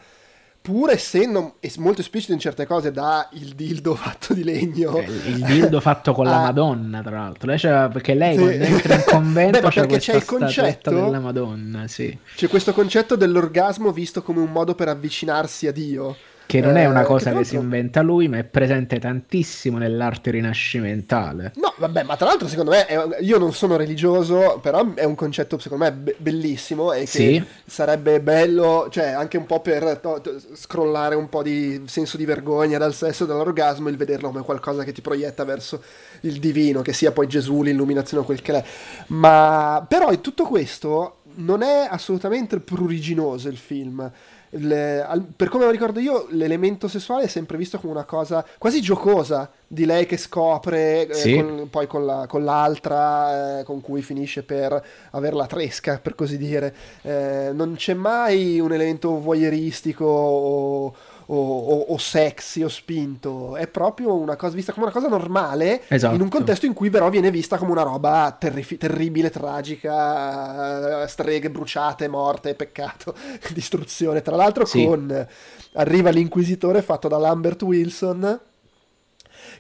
pur 0.67 0.91
essendo 0.91 1.59
molto 1.77 2.01
esplicito 2.01 2.33
in 2.33 2.41
certe 2.41 2.67
cose 2.67 2.91
da 2.91 3.29
il 3.35 3.55
dildo 3.55 3.95
fatto 3.95 4.35
di 4.35 4.43
legno. 4.43 4.97
Eh, 4.97 5.05
il 5.05 5.45
dildo 5.45 5.81
fatto 5.81 6.13
con 6.13 6.25
la 6.25 6.41
Madonna 6.41 7.03
tra 7.03 7.19
l'altro. 7.19 7.47
Lei 7.47 7.61
perché 7.61 8.15
lei 8.15 8.37
sì. 8.37 8.73
entra 8.73 8.97
in 8.97 9.05
convento 9.07 9.61
Beh, 9.61 9.69
c'è, 9.69 9.87
c'è 9.87 10.17
il 10.17 10.25
concetto? 10.25 10.91
della 10.91 11.21
Madonna 11.21 11.87
sì. 11.87 12.19
c'è 12.35 12.49
questo 12.49 12.73
concetto 12.73 13.15
dell'orgasmo 13.15 13.93
visto 13.93 14.23
come 14.25 14.41
un 14.41 14.51
modo 14.51 14.75
per 14.75 14.89
avvicinarsi 14.89 15.69
a 15.69 15.73
Dio 15.73 16.17
che 16.47 16.61
non 16.61 16.77
è 16.77 16.87
una 16.87 17.03
eh, 17.03 17.05
cosa 17.05 17.33
che, 17.33 17.39
che 17.39 17.45
si 17.45 17.57
inventa 17.57 18.03
lui, 18.03 18.29
ma 18.29 18.39
è 18.39 18.45
presente 18.45 18.99
tantissimo 19.01 19.79
nell'arte 19.79 20.31
rinascimentale. 20.31 21.53
No, 21.57 21.75
vabbè, 21.77 22.05
ma 22.05 22.17
tra 22.17 22.27
l'altro 22.27 22.47
secondo 22.47 22.71
me, 22.71 22.87
è, 22.87 22.99
io 23.21 23.39
non 23.39 23.53
sono 23.53 23.77
religioso, 23.77 24.61
però 24.63 24.95
è 24.95 25.05
un 25.05 25.17
concetto 25.17 25.59
secondo 25.59 25.85
me 25.85 25.93
be- 25.93 26.15
bellissimo 26.19 26.93
e 26.93 27.01
che 27.01 27.07
sì. 27.07 27.45
sarebbe 27.65 28.21
bello, 28.21 28.87
cioè 28.91 29.09
anche 29.09 29.37
un 29.37 29.47
po' 29.47 29.61
per 29.61 29.99
to- 29.99 30.21
to- 30.21 30.41
scrollare 30.55 31.17
un 31.17 31.29
po' 31.29 31.43
di 31.43 31.83
senso 31.87 32.17
di 32.17 32.25
vergogna 32.25 32.79
dal 32.79 32.95
sesso 32.95 33.25
e 33.25 33.27
dall'orgasmo, 33.27 33.89
il 33.89 33.97
vederlo 33.97 34.29
come 34.29 34.43
qualcosa 34.43 34.85
che 34.85 34.93
ti 34.93 35.01
proietta 35.01 35.45
verso 35.45 35.83
il 36.21 36.39
divino, 36.39 36.81
che 36.83 36.93
sia 36.93 37.11
poi 37.11 37.27
Gesù, 37.27 37.63
l'illuminazione 37.63 38.23
o 38.23 38.27
quel 38.27 38.41
che 38.41 38.55
è. 38.55 38.65
Ma 39.09 39.85
però 39.89 40.13
in 40.13 40.21
tutto 40.21 40.45
questo 40.45 41.19
non 41.37 41.63
è 41.63 41.89
assolutamente 41.91 42.61
pruriginoso 42.61 43.49
il 43.49 43.57
film 43.57 44.11
le, 44.59 45.03
al, 45.03 45.25
per 45.25 45.49
come 45.49 45.65
lo 45.65 45.71
ricordo 45.71 46.01
io, 46.01 46.27
l'elemento 46.31 46.89
sessuale 46.89 47.25
è 47.25 47.29
sempre 47.29 47.57
visto 47.57 47.79
come 47.79 47.93
una 47.93 48.05
cosa 48.05 48.45
quasi 48.59 48.81
giocosa 48.81 49.51
di 49.67 49.85
lei 49.85 50.07
che 50.07 50.17
scopre, 50.17 51.09
eh, 51.09 51.15
sì. 51.15 51.35
eh, 51.35 51.45
con, 51.45 51.69
poi 51.71 51.87
con, 51.87 52.07
la, 52.07 52.27
con 52.29 52.45
l'altra, 52.45 53.61
eh, 53.61 53.65
con 53.65 53.81
cui 53.81 54.03
finisce 54.03 54.43
per 54.43 54.85
avere 55.11 55.35
la 55.35 55.47
tresca, 55.47 55.99
per 55.99 56.15
così 56.15 56.39
dire. 56.39 56.75
Eh, 57.03 57.51
non 57.53 57.75
c'è 57.77 57.95
mai 57.95 58.61
un 58.61 58.73
elemento 58.73 59.21
voyeuristico 59.21 60.05
o 60.05 60.95
o, 61.27 61.37
o, 61.37 61.81
o, 61.89 61.99
sexy 61.99 62.63
o 62.63 62.69
spinto, 62.69 63.57
è 63.57 63.67
proprio 63.67 64.15
una 64.15 64.37
cosa 64.37 64.55
vista 64.55 64.73
come 64.73 64.87
una 64.87 64.95
cosa 64.95 65.09
normale 65.09 65.83
esatto. 65.89 66.15
in 66.15 66.21
un 66.21 66.29
contesto 66.29 66.67
in 66.67 66.73
cui 66.73 66.91
però 66.91 67.09
viene 67.09 67.31
vista 67.31 67.59
come 67.59 67.73
una 67.73 67.83
roba 67.83 68.37
terrif- 68.39 68.77
terribile, 68.77 69.31
tragica, 69.31 71.07
streghe 71.07 71.51
bruciate, 71.51 72.09
morte, 72.09 72.55
peccato, 72.55 73.15
distruzione. 73.53 74.23
Tra 74.23 74.37
l'altro 74.37 74.65
sì. 74.65 74.85
con 74.85 75.27
arriva 75.73 76.11
l'inquisitore 76.11 76.83
fatto 76.83 77.09
da 77.09 77.19
Lambert 77.19 77.63
Wilson 77.63 78.41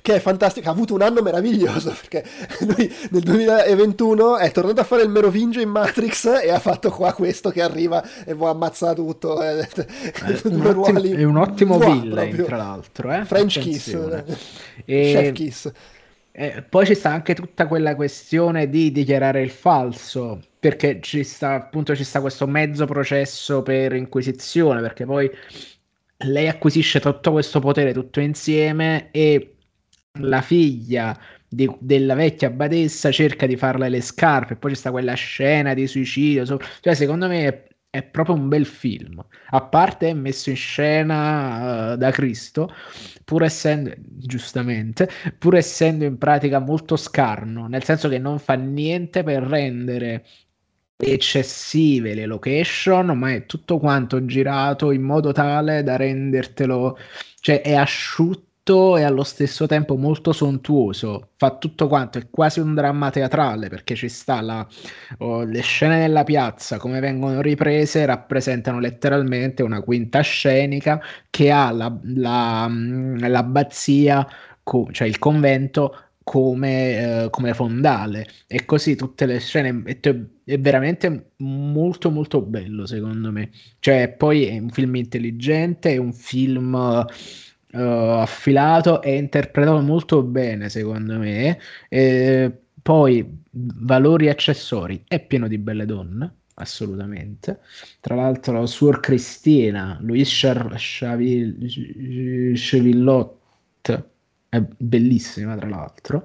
che 0.06 0.14
è 0.14 0.20
fantastico, 0.20 0.68
ha 0.68 0.70
avuto 0.70 0.94
un 0.94 1.02
anno 1.02 1.20
meraviglioso 1.20 1.90
perché 2.00 2.24
lui 2.60 2.94
nel 3.10 3.22
2021 3.22 4.36
è 4.36 4.52
tornato 4.52 4.80
a 4.80 4.84
fare 4.84 5.02
il 5.02 5.08
Merovingio 5.08 5.60
in 5.60 5.68
Matrix 5.68 6.26
e 6.44 6.48
ha 6.48 6.60
fatto 6.60 6.90
qua 6.90 7.12
questo 7.12 7.50
che 7.50 7.60
arriva 7.60 8.04
e 8.24 8.32
vuoi 8.34 8.50
ammazzare 8.50 8.94
tutto. 8.94 9.42
Eh, 9.42 9.66
è, 9.66 10.40
un 10.44 10.64
ottimo, 10.64 11.00
è 11.00 11.24
un 11.24 11.36
ottimo 11.36 11.78
villain, 11.80 12.44
tra 12.44 12.56
l'altro. 12.56 13.12
Eh? 13.12 13.24
French 13.24 13.56
Attenzione. 13.56 14.22
Kiss, 14.22 14.38
e... 14.86 15.12
Chef 15.12 15.32
Kiss. 15.32 15.72
Eh, 16.30 16.64
poi 16.68 16.86
ci 16.86 16.94
sta 16.94 17.10
anche 17.10 17.34
tutta 17.34 17.66
quella 17.66 17.96
questione 17.96 18.68
di 18.68 18.92
dichiarare 18.92 19.42
il 19.42 19.50
falso, 19.50 20.40
perché 20.60 21.00
ci 21.00 21.24
sta 21.24 21.54
appunto 21.54 21.96
ci 21.96 22.04
sta 22.04 22.20
questo 22.20 22.46
mezzo 22.46 22.84
processo 22.84 23.62
per 23.62 23.92
inquisizione, 23.92 24.80
perché 24.80 25.04
poi 25.04 25.28
lei 26.18 26.46
acquisisce 26.46 27.00
tutto 27.00 27.32
questo 27.32 27.58
potere 27.58 27.92
tutto 27.92 28.20
insieme 28.20 29.08
e 29.10 29.55
la 30.20 30.40
figlia 30.40 31.18
di, 31.48 31.70
della 31.78 32.14
vecchia 32.14 32.50
badessa 32.50 33.10
cerca 33.10 33.46
di 33.46 33.56
farle 33.56 33.88
le 33.88 34.00
scarpe, 34.00 34.56
poi 34.56 34.72
c'è 34.72 34.76
sta 34.76 34.90
quella 34.90 35.14
scena 35.14 35.74
di 35.74 35.86
suicidio, 35.86 36.44
so, 36.44 36.58
cioè 36.80 36.94
secondo 36.94 37.28
me 37.28 37.46
è, 37.46 37.64
è, 37.90 38.02
proprio 38.02 38.34
un 38.34 38.48
bel 38.48 38.66
film, 38.66 39.24
a 39.50 39.62
parte 39.62 40.10
è 40.10 40.12
messo 40.12 40.50
in 40.50 40.56
scena 40.56 41.92
uh, 41.92 41.96
da 41.96 42.10
Cristo, 42.10 42.72
pur 43.24 43.44
essendo, 43.44 43.92
giustamente, 43.96 45.08
pur 45.38 45.56
essendo 45.56 46.04
in 46.04 46.18
pratica 46.18 46.58
molto 46.58 46.96
scarno, 46.96 47.66
nel 47.68 47.84
senso 47.84 48.08
che 48.08 48.18
non 48.18 48.38
fa 48.38 48.54
niente 48.54 49.22
per 49.22 49.42
rendere 49.42 50.24
eccessive 50.98 52.14
le 52.14 52.26
location, 52.26 53.18
ma 53.18 53.32
è 53.32 53.46
tutto 53.46 53.78
quanto 53.78 54.24
girato 54.24 54.90
in 54.92 55.02
modo 55.02 55.32
tale 55.32 55.82
da 55.82 55.96
rendertelo, 55.96 56.98
cioè 57.40 57.60
è 57.60 57.74
asciutto 57.74 58.45
e 58.66 59.02
allo 59.04 59.22
stesso 59.22 59.66
tempo 59.66 59.96
molto 59.96 60.32
sontuoso. 60.32 61.30
Fa 61.36 61.56
tutto 61.56 61.86
quanto, 61.86 62.18
è 62.18 62.28
quasi 62.30 62.58
un 62.58 62.74
dramma 62.74 63.10
teatrale 63.10 63.68
perché 63.68 63.94
ci 63.94 64.08
sta 64.08 64.40
la, 64.40 64.66
oh, 65.18 65.44
le 65.44 65.60
scene 65.60 65.98
nella 65.98 66.24
piazza, 66.24 66.78
come 66.78 66.98
vengono 66.98 67.40
riprese, 67.40 68.04
rappresentano 68.04 68.80
letteralmente 68.80 69.62
una 69.62 69.80
quinta 69.82 70.20
scenica 70.20 71.00
che 71.30 71.50
ha 71.52 71.70
la, 71.70 71.96
la, 72.02 72.66
mm, 72.68 73.18
l'abbazia, 73.18 74.26
cioè 74.90 75.06
il 75.06 75.18
convento 75.18 75.94
come, 76.24 77.24
eh, 77.26 77.30
come, 77.30 77.54
fondale 77.54 78.26
e 78.48 78.64
così 78.64 78.96
tutte 78.96 79.26
le 79.26 79.38
scene 79.38 79.84
è, 79.84 79.96
è, 80.44 80.58
veramente 80.58 81.30
molto 81.36 82.10
molto 82.10 82.42
bello 82.42 82.84
secondo 82.84 83.30
me 83.30 83.50
cioè 83.78 84.08
poi 84.08 84.46
è 84.46 84.58
un 84.58 84.70
film 84.70 84.96
intelligente 84.96 85.92
è 85.92 85.98
un 85.98 86.12
film 86.12 87.06
uh, 87.72 87.78
affilato 87.78 89.02
e 89.02 89.16
interpretato 89.16 89.80
molto 89.80 90.22
bene, 90.22 90.68
secondo 90.68 91.18
me. 91.18 91.58
E 91.88 92.52
poi 92.82 93.42
valori 93.50 94.28
accessori, 94.28 95.02
è 95.08 95.18
pieno 95.24 95.48
di 95.48 95.58
belle 95.58 95.86
donne, 95.86 96.32
assolutamente. 96.54 97.60
Tra 98.00 98.14
l'altro, 98.14 98.64
Suor 98.66 99.00
Cristina, 99.00 99.98
Louise 100.00 100.54
Chevillot, 102.54 103.34
è 104.48 104.62
bellissima, 104.76 105.56
tra 105.56 105.68
l'altro. 105.68 106.24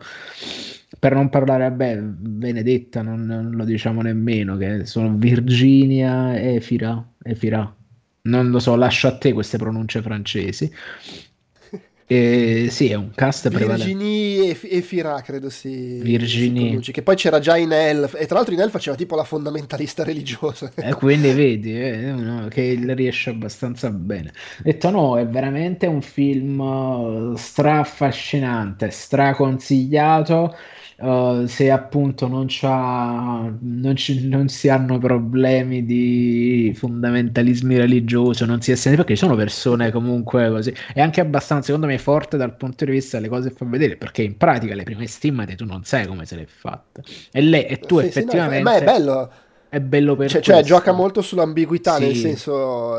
Per 0.99 1.13
non 1.13 1.29
parlare, 1.29 1.69
vabbè, 1.69 1.97
Benedetta, 1.99 3.01
non, 3.01 3.25
non 3.25 3.51
lo 3.51 3.63
diciamo 3.63 4.01
nemmeno, 4.01 4.57
che 4.57 4.85
sono 4.85 5.15
Virginia 5.15 6.37
e 6.37 6.61
Fira, 6.61 7.03
e 7.23 7.33
Fira. 7.33 7.75
Non 8.23 8.51
lo 8.51 8.59
so, 8.59 8.75
lascio 8.75 9.07
a 9.07 9.17
te 9.17 9.33
queste 9.33 9.57
pronunce 9.57 10.01
francesi. 10.03 10.71
Eh, 12.13 12.67
sì, 12.69 12.89
è 12.89 12.95
un 12.95 13.11
cast 13.15 13.49
prevalente. 13.49 13.85
Virginie 13.85 14.49
e, 14.49 14.59
e 14.63 14.81
Fira, 14.81 15.21
credo 15.21 15.49
si. 15.49 16.01
Virginie. 16.01 16.83
Si 16.83 16.91
che 16.91 17.03
poi 17.03 17.15
c'era 17.15 17.39
già 17.39 17.55
in 17.55 17.71
Elf. 17.71 18.15
E 18.19 18.25
tra 18.25 18.35
l'altro 18.35 18.53
in 18.53 18.59
Elf 18.59 18.71
faceva 18.71 18.97
tipo 18.97 19.15
la 19.15 19.23
fondamentalista 19.23 20.03
religiosa. 20.03 20.69
Eh, 20.75 20.93
quindi 20.93 21.31
vedi 21.31 21.73
eh, 21.73 22.11
no, 22.11 22.49
che 22.49 22.77
riesce 22.85 23.29
abbastanza 23.29 23.89
bene. 23.91 24.33
Detto 24.61 24.89
no, 24.89 25.17
è 25.17 25.25
veramente 25.25 25.85
un 25.85 26.01
film 26.01 26.59
uh, 26.59 27.35
stra 27.37 27.79
affascinante, 27.79 28.89
straconsigliato. 28.89 30.53
Uh, 31.01 31.45
se 31.45 31.71
appunto 31.71 32.27
non, 32.27 32.47
non, 33.59 33.95
ci, 33.95 34.27
non, 34.27 34.47
si 34.47 34.69
hanno 34.69 34.97
problemi 34.97 35.83
di 35.83 36.73
fondamentalismi 36.75 37.77
religiosi, 37.77 38.45
non 38.45 38.61
si 38.61 38.71
è 38.71 38.75
sentito 38.75 39.03
perché 39.03 39.17
ci 39.17 39.25
sono 39.25 39.35
persone 39.35 39.91
comunque 39.91 40.49
così. 40.49 40.73
È 40.93 41.01
anche 41.01 41.21
abbastanza, 41.21 41.65
secondo 41.65 41.87
me, 41.87 41.97
forte 41.97 42.37
dal 42.37 42.55
punto 42.55 42.85
di 42.85 42.91
vista 42.91 43.17
delle 43.17 43.29
cose 43.29 43.49
che 43.49 43.55
fa 43.55 43.65
vedere, 43.65 43.97
perché 43.97 44.21
in 44.23 44.37
pratica 44.37 44.75
le 44.75 44.83
prime 44.83 45.07
stimmate 45.07 45.55
tu 45.55 45.65
non 45.65 45.83
sai 45.83 46.07
come 46.07 46.25
se 46.25 46.35
le 46.35 46.43
è 46.43 46.47
fatta. 46.47 47.01
E 47.31 47.41
lei 47.41 47.65
e 47.65 47.79
tu 47.79 47.99
sì, 47.99 48.05
effettivamente... 48.05 48.57
Sì, 48.57 48.63
no, 48.63 48.69
ma 48.69 48.75
è 48.75 48.83
bello 48.83 49.31
è 49.71 49.79
bello 49.79 50.17
per 50.17 50.29
cioè, 50.29 50.41
cioè, 50.41 50.63
gioca 50.63 50.91
molto 50.91 51.21
sull'ambiguità, 51.21 51.95
sì. 51.95 52.03
nel 52.03 52.15
senso, 52.17 52.93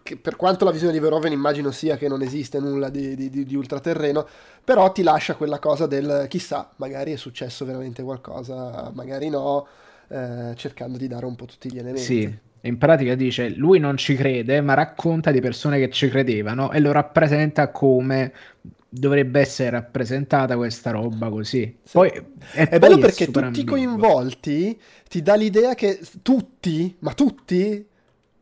che 0.00 0.16
per 0.16 0.36
quanto 0.36 0.64
la 0.64 0.70
visione 0.70 0.92
di 0.92 1.00
Verhoeven 1.00 1.32
immagino 1.32 1.72
sia 1.72 1.96
che 1.96 2.06
non 2.06 2.22
esiste 2.22 2.60
nulla 2.60 2.88
di, 2.88 3.16
di, 3.16 3.28
di, 3.28 3.44
di, 3.44 3.56
ultraterreno, 3.56 4.24
però 4.64 4.90
ti 4.92 5.02
lascia 5.02 5.34
quella 5.34 5.58
cosa 5.58 5.86
del 5.86 6.26
chissà, 6.28 6.70
magari 6.76 7.12
è 7.12 7.16
successo 7.16 7.64
veramente 7.64 8.02
qualcosa, 8.02 8.90
magari 8.94 9.28
no, 9.28 9.66
eh, 10.08 10.52
cercando 10.56 10.96
di 10.96 11.06
dare 11.06 11.26
un 11.26 11.36
po' 11.36 11.44
tutti 11.44 11.70
gli 11.70 11.78
elementi. 11.78 12.02
Sì, 12.02 12.38
in 12.62 12.78
pratica 12.78 13.14
dice 13.14 13.50
lui 13.50 13.78
non 13.78 13.96
ci 13.96 14.14
crede, 14.14 14.60
ma 14.62 14.74
racconta 14.74 15.30
di 15.30 15.40
persone 15.40 15.78
che 15.78 15.90
ci 15.90 16.08
credevano 16.08 16.72
e 16.72 16.80
lo 16.80 16.92
rappresenta 16.92 17.70
come 17.70 18.32
dovrebbe 18.88 19.40
essere 19.40 19.70
rappresentata 19.70 20.56
questa 20.56 20.90
roba 20.92 21.28
così. 21.28 21.76
Sì. 21.82 21.92
Poi, 21.92 22.10
è 22.52 22.68
poi 22.68 22.78
bello 22.78 22.98
perché 22.98 23.30
tutti 23.30 23.60
i 23.60 23.64
coinvolti 23.64 24.80
ti 25.08 25.20
dà 25.20 25.34
l'idea 25.34 25.74
che 25.74 26.00
tutti, 26.22 26.96
ma 27.00 27.12
tutti, 27.12 27.86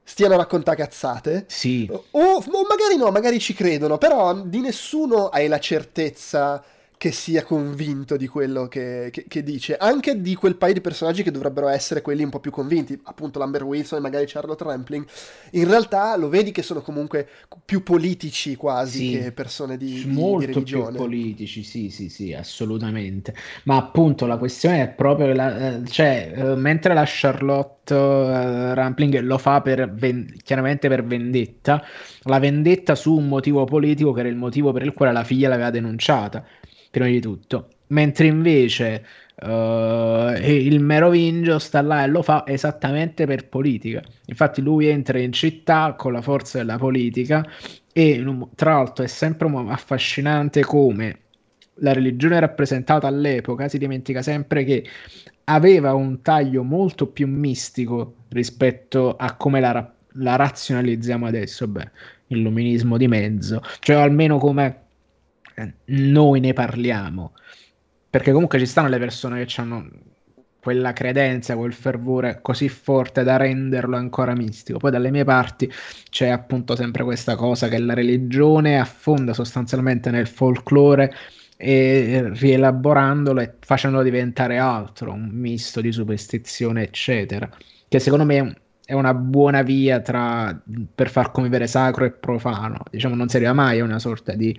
stiano 0.05 0.35
a 0.35 0.39
raccontare 0.39 0.77
cazzate. 0.77 1.45
Sì. 1.49 1.89
O, 1.91 2.05
o 2.13 2.43
magari 2.69 2.97
no, 2.97 3.11
magari 3.11 3.39
ci 3.39 3.55
credono, 3.55 3.99
però 3.99 4.35
di 4.35 4.61
nessuno 4.61 5.29
hai 5.29 5.49
la 5.49 5.61
certezza 5.61 6.63
che 7.03 7.11
sia 7.11 7.43
convinto 7.43 8.17
di 8.17 8.29
quello 8.29 8.69
che, 8.69 9.09
che, 9.11 9.25
che, 9.27 9.43
dice, 9.43 9.77
anche 9.77 10.21
di 10.21 10.37
quel 10.37 10.55
paio 10.55 10.75
di 10.75 10.81
personaggi 10.81 11.25
che 11.25 11.33
dovrebbero 11.33 11.67
essere 11.67 12.01
quelli 12.01 12.23
un 12.23 12.31
po' 12.31 12.39
più 12.39 12.53
convinti, 12.53 12.97
appunto 13.03 13.41
Lambert 13.41 13.65
Wilson 13.65 13.99
e 13.99 14.01
magari 14.03 14.25
Charlotte 14.29 14.63
Rampling, 14.63 15.05
in 15.51 15.67
realtà 15.67 16.17
lo 16.17 16.29
vedi 16.29 16.53
che 16.53 16.63
sono 16.63 16.81
comunque 16.81 17.27
più 17.65 17.83
politici 17.83 18.55
quasi 18.55 18.99
sì, 18.99 19.19
che 19.19 19.33
persone 19.33 19.77
di, 19.77 20.05
molto 20.07 20.47
di 20.47 20.53
religione. 20.53 20.91
più 20.91 20.99
politici, 20.99 21.65
sì, 21.65 21.91
sì, 21.91 22.09
sì, 22.09 22.35
assolutamente. 22.35 23.35
Ma 23.65 23.79
appunto 23.79 24.27
la 24.27 24.37
questione 24.37 24.83
è 24.83 24.89
proprio, 24.89 25.33
la, 25.35 25.79
eh, 25.79 25.85
cioè, 25.89 26.33
uh, 26.37 26.55
mentre 26.55 26.95
la 26.95 27.03
Charlotte 27.05 27.93
uh, 27.93 28.75
Rampling 28.75 29.19
lo 29.23 29.39
fa 29.39 29.61
per 29.61 29.93
ven- 29.93 30.33
chiaramente 30.41 30.87
per 30.87 31.05
vendetta, 31.05 31.85
la 32.27 32.39
vendetta 32.39 32.95
su 32.95 33.17
un 33.17 33.27
motivo 33.27 33.65
politico 33.65 34.13
che 34.13 34.21
era 34.21 34.29
il 34.29 34.37
motivo 34.37 34.71
per 34.71 34.83
il 34.83 34.93
quale 34.93 35.11
la 35.11 35.25
figlia 35.25 35.49
l'aveva 35.49 35.71
denunciata 35.71 36.47
prima 36.93 37.09
di 37.09 37.21
tutto. 37.21 37.69
Mentre 37.89 38.27
invece 38.27 39.05
uh, 39.43 40.35
il 40.39 40.79
Merovingio 40.81 41.59
sta 41.59 41.81
là 41.81 42.05
e 42.05 42.07
lo 42.07 42.23
fa 42.23 42.45
esattamente 42.47 43.27
per 43.27 43.49
politica. 43.49 44.03
Infatti 44.27 44.61
lui 44.61 44.87
entra 44.87 45.19
in 45.19 45.33
città 45.33 45.95
con 45.97 46.13
la 46.13 46.23
forza 46.23 46.59
della 46.59 46.77
politica 46.77 47.45
e 47.93 48.25
tra 48.55 48.75
l'altro 48.75 49.05
è 49.05 49.09
sempre 49.09 49.49
affascinante 49.69 50.63
come 50.63 51.19
la 51.77 51.93
religione 51.93 52.39
rappresentata 52.39 53.07
all'epoca 53.07 53.69
si 53.69 53.79
dimentica 53.79 54.23
sempre 54.23 54.65
che 54.65 54.85
aveva 55.45 55.95
un 55.95 56.21
taglio 56.21 56.63
molto 56.63 57.07
più 57.07 57.27
mistico 57.27 58.17
rispetto 58.29 59.17
a 59.17 59.35
come 59.37 59.61
la, 59.61 59.93
la 60.13 60.37
razionalizziamo 60.37 61.27
adesso. 61.27 61.67
Beh, 61.67 61.91
illuminismo 62.29 62.97
di 62.97 63.09
mezzo, 63.09 63.63
cioè 63.81 63.97
almeno 63.97 64.39
come 64.39 64.82
noi 65.87 66.41
ne 66.41 66.53
parliamo. 66.53 67.35
Perché 68.09 68.33
comunque 68.33 68.59
ci 68.59 68.67
stanno 68.67 68.89
le 68.89 68.99
persone 68.99 69.45
che 69.45 69.61
hanno 69.61 69.89
quella 70.63 70.93
credenza, 70.93 71.57
quel 71.57 71.73
fervore 71.73 72.39
così 72.41 72.69
forte 72.69 73.25
da 73.25 73.37
renderlo 73.37 73.97
ancora 73.97 74.35
mistico. 74.35 74.79
Poi 74.79 74.93
dalle 74.93 75.11
mie 75.11 75.25
parti 75.25 75.69
c'è 76.09 76.29
appunto 76.29 76.77
sempre 76.77 77.03
questa 77.03 77.35
cosa 77.35 77.67
che 77.69 77.79
la 77.79 77.95
religione 77.95 78.79
affonda 78.79 79.35
sostanzialmente 79.35 80.11
nel 80.13 80.29
folklore 80.29 81.13
e 81.57 82.31
rielaborandolo 82.33 83.41
e 83.41 83.55
facendolo 83.59 84.05
diventare 84.05 84.59
altro, 84.59 85.13
un 85.13 85.31
misto 85.33 85.81
di 85.81 85.91
superstizione, 85.91 86.83
eccetera. 86.83 87.49
Che 87.89 87.99
secondo 87.99 88.25
me 88.25 88.57
è 88.85 88.95
una 88.95 89.15
buona 89.15 89.63
via 89.63 90.01
tra, 90.01 90.61
per 90.95 91.09
far 91.09 91.33
convivere 91.33 91.67
sacro 91.67 92.05
e 92.05 92.13
profano. 92.13 92.83
Diciamo, 92.91 93.15
non 93.15 93.29
si 93.29 93.37
arriva 93.37 93.53
mai 93.53 93.81
a 93.81 93.85
una 93.85 93.99
sorta 93.99 94.35
di 94.35 94.57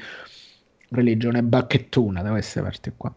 religione 0.93 1.43
bacchettuna 1.43 2.21
da 2.21 2.29
queste 2.31 2.61
parti 2.61 2.93
qua 2.95 3.13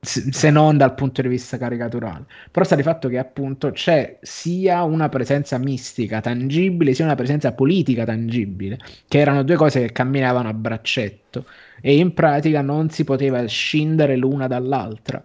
se 0.00 0.50
non 0.50 0.76
dal 0.76 0.94
punto 0.94 1.22
di 1.22 1.28
vista 1.28 1.58
caricaturale. 1.58 2.26
Però 2.50 2.64
sta 2.64 2.76
di 2.76 2.82
fatto 2.82 3.08
che 3.08 3.18
appunto 3.18 3.70
c'è 3.72 4.18
sia 4.22 4.82
una 4.82 5.08
presenza 5.08 5.58
mistica 5.58 6.20
tangibile, 6.20 6.94
sia 6.94 7.04
una 7.04 7.14
presenza 7.14 7.52
politica 7.52 8.04
tangibile, 8.04 8.78
che 9.08 9.18
erano 9.18 9.42
due 9.42 9.56
cose 9.56 9.80
che 9.80 9.92
camminavano 9.92 10.48
a 10.48 10.54
braccetto 10.54 11.46
e 11.80 11.96
in 11.96 12.14
pratica 12.14 12.62
non 12.62 12.90
si 12.90 13.04
poteva 13.04 13.44
scindere 13.46 14.16
l'una 14.16 14.46
dall'altra. 14.46 15.24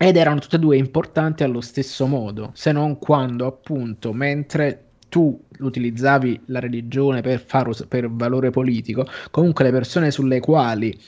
Ed 0.00 0.16
erano 0.16 0.38
tutte 0.38 0.56
e 0.56 0.60
due 0.60 0.76
importanti 0.76 1.42
allo 1.42 1.60
stesso 1.60 2.06
modo, 2.06 2.52
se 2.54 2.70
non 2.70 2.98
quando 2.98 3.46
appunto 3.46 4.12
mentre 4.12 4.87
tu 5.08 5.40
utilizzavi 5.60 6.40
la 6.46 6.60
religione 6.60 7.20
per, 7.20 7.40
faro, 7.40 7.72
per 7.88 8.10
valore 8.10 8.50
politico, 8.50 9.06
comunque 9.30 9.64
le 9.64 9.70
persone 9.70 10.10
sulle 10.10 10.40
quali 10.40 10.98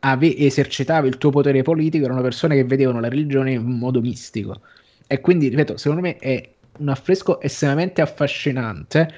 ave- 0.00 0.36
esercitavi 0.36 1.08
il 1.08 1.18
tuo 1.18 1.30
potere 1.30 1.62
politico 1.62 2.04
erano 2.04 2.22
persone 2.22 2.54
che 2.54 2.64
vedevano 2.64 3.00
la 3.00 3.08
religione 3.08 3.52
in 3.52 3.64
modo 3.64 4.00
mistico. 4.00 4.60
E 5.06 5.20
quindi, 5.20 5.48
ripeto, 5.48 5.76
secondo 5.76 6.02
me 6.02 6.16
è 6.16 6.54
un 6.78 6.88
affresco 6.88 7.40
estremamente 7.40 8.00
affascinante 8.00 9.12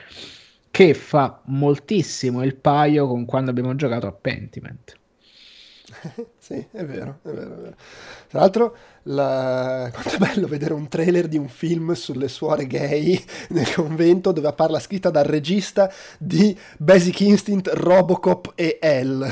che 0.71 0.95
fa 0.95 1.43
moltissimo 1.47 2.43
il 2.43 2.57
paio 2.57 3.07
con 3.07 3.25
quando 3.27 3.51
abbiamo 3.51 3.75
giocato 3.75 4.07
a 4.07 4.13
Pentiment. 4.13 5.01
sì, 6.39 6.65
è 6.71 6.85
vero, 6.85 7.19
è 7.23 7.29
vero, 7.31 7.55
è 7.55 7.61
vero. 7.61 7.75
Tra 8.29 8.41
l'altro, 8.41 8.77
la... 9.05 9.91
quanto 9.93 10.15
è 10.15 10.19
bello 10.19 10.47
vedere 10.47 10.75
un 10.75 10.89
trailer 10.89 11.29
di 11.29 11.37
un 11.37 11.49
film 11.49 11.93
sulle 11.93 12.29
suore 12.29 12.67
gay 12.67 13.23
nel 13.51 13.73
convento 13.73 14.33
dove 14.33 14.53
parla 14.53 14.79
scritta 14.79 15.11
dal 15.11 15.25
regista 15.25 15.93
di 16.19 16.57
Basic 16.79 17.21
Instinct, 17.21 17.71
Robocop 17.75 18.53
e 18.55 18.79
L. 19.03 19.27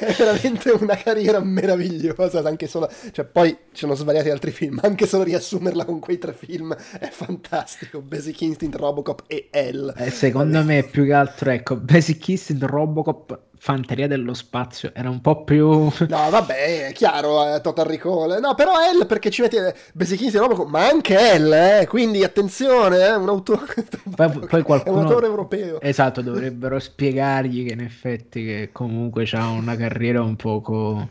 è 0.00 0.12
veramente 0.12 0.70
una 0.70 0.96
carriera 0.96 1.40
meravigliosa, 1.40 2.40
anche 2.40 2.66
solo... 2.66 2.90
Cioè, 3.12 3.24
poi 3.24 3.50
ci 3.72 3.80
sono 3.80 3.94
svariati 3.94 4.28
altri 4.28 4.50
film, 4.50 4.80
anche 4.82 5.06
solo 5.06 5.22
riassumerla 5.22 5.84
con 5.84 6.00
quei 6.00 6.18
tre 6.18 6.32
film 6.32 6.74
è 6.98 7.08
fantastico. 7.10 8.00
Basic 8.00 8.40
Instinct, 8.40 8.76
Robocop 8.76 9.24
e 9.28 9.48
L. 9.72 9.94
Eh, 9.96 10.10
secondo 10.10 10.64
me 10.64 10.82
più 10.82 11.04
che 11.04 11.12
altro, 11.12 11.50
ecco, 11.50 11.76
Basic 11.76 12.28
Instinct, 12.28 12.64
Robocop 12.64 13.48
fanteria 13.62 14.08
dello 14.08 14.32
spazio 14.32 14.90
era 14.94 15.10
un 15.10 15.20
po' 15.20 15.44
più 15.44 15.68
no 15.68 16.30
vabbè 16.30 16.88
è 16.88 16.92
chiaro 16.94 17.54
eh, 17.54 17.60
Total 17.60 17.84
Recall. 17.84 18.40
No 18.40 18.54
però 18.54 18.72
L 18.72 19.04
perché 19.06 19.30
ci 19.30 19.42
metti 19.42 19.56
eh, 19.56 19.74
Basic 19.92 20.22
Instinct 20.22 20.48
Robocop 20.48 20.70
ma 20.70 20.88
anche 20.88 21.38
L 21.38 21.52
eh, 21.52 21.86
quindi 21.86 22.24
attenzione 22.24 23.06
eh, 23.06 23.14
un 23.14 23.28
autore 23.28 23.66
poi, 24.16 24.30
poi 24.48 24.62
qualcuno... 24.62 24.82
è 24.82 24.88
un 24.88 25.04
autore 25.04 25.26
europeo. 25.26 25.78
Esatto 25.82 26.22
dovrebbero 26.22 26.78
spiegargli 26.78 27.66
che 27.66 27.74
in 27.74 27.80
effetti 27.80 28.42
che 28.46 28.70
comunque 28.72 29.28
ha 29.32 29.48
una 29.48 29.76
carriera 29.76 30.22
un 30.22 30.36
poco 30.36 31.10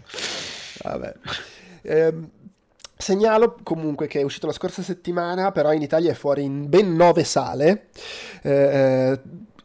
vabbè. 0.84 1.14
Ehm 1.84 2.30
Segnalo 3.02 3.56
comunque 3.64 4.08
che 4.08 4.20
è 4.20 4.24
uscito 4.24 4.46
la 4.46 4.52
scorsa 4.52 4.82
settimana, 4.82 5.54
però 5.54 5.72
in 5.72 5.82
Italia 5.82 6.12
è 6.12 6.14
fuori 6.14 6.44
in 6.44 6.68
ben 6.68 6.98
nove 6.98 7.24
sale. 7.24 7.88
Eh, 8.42 9.18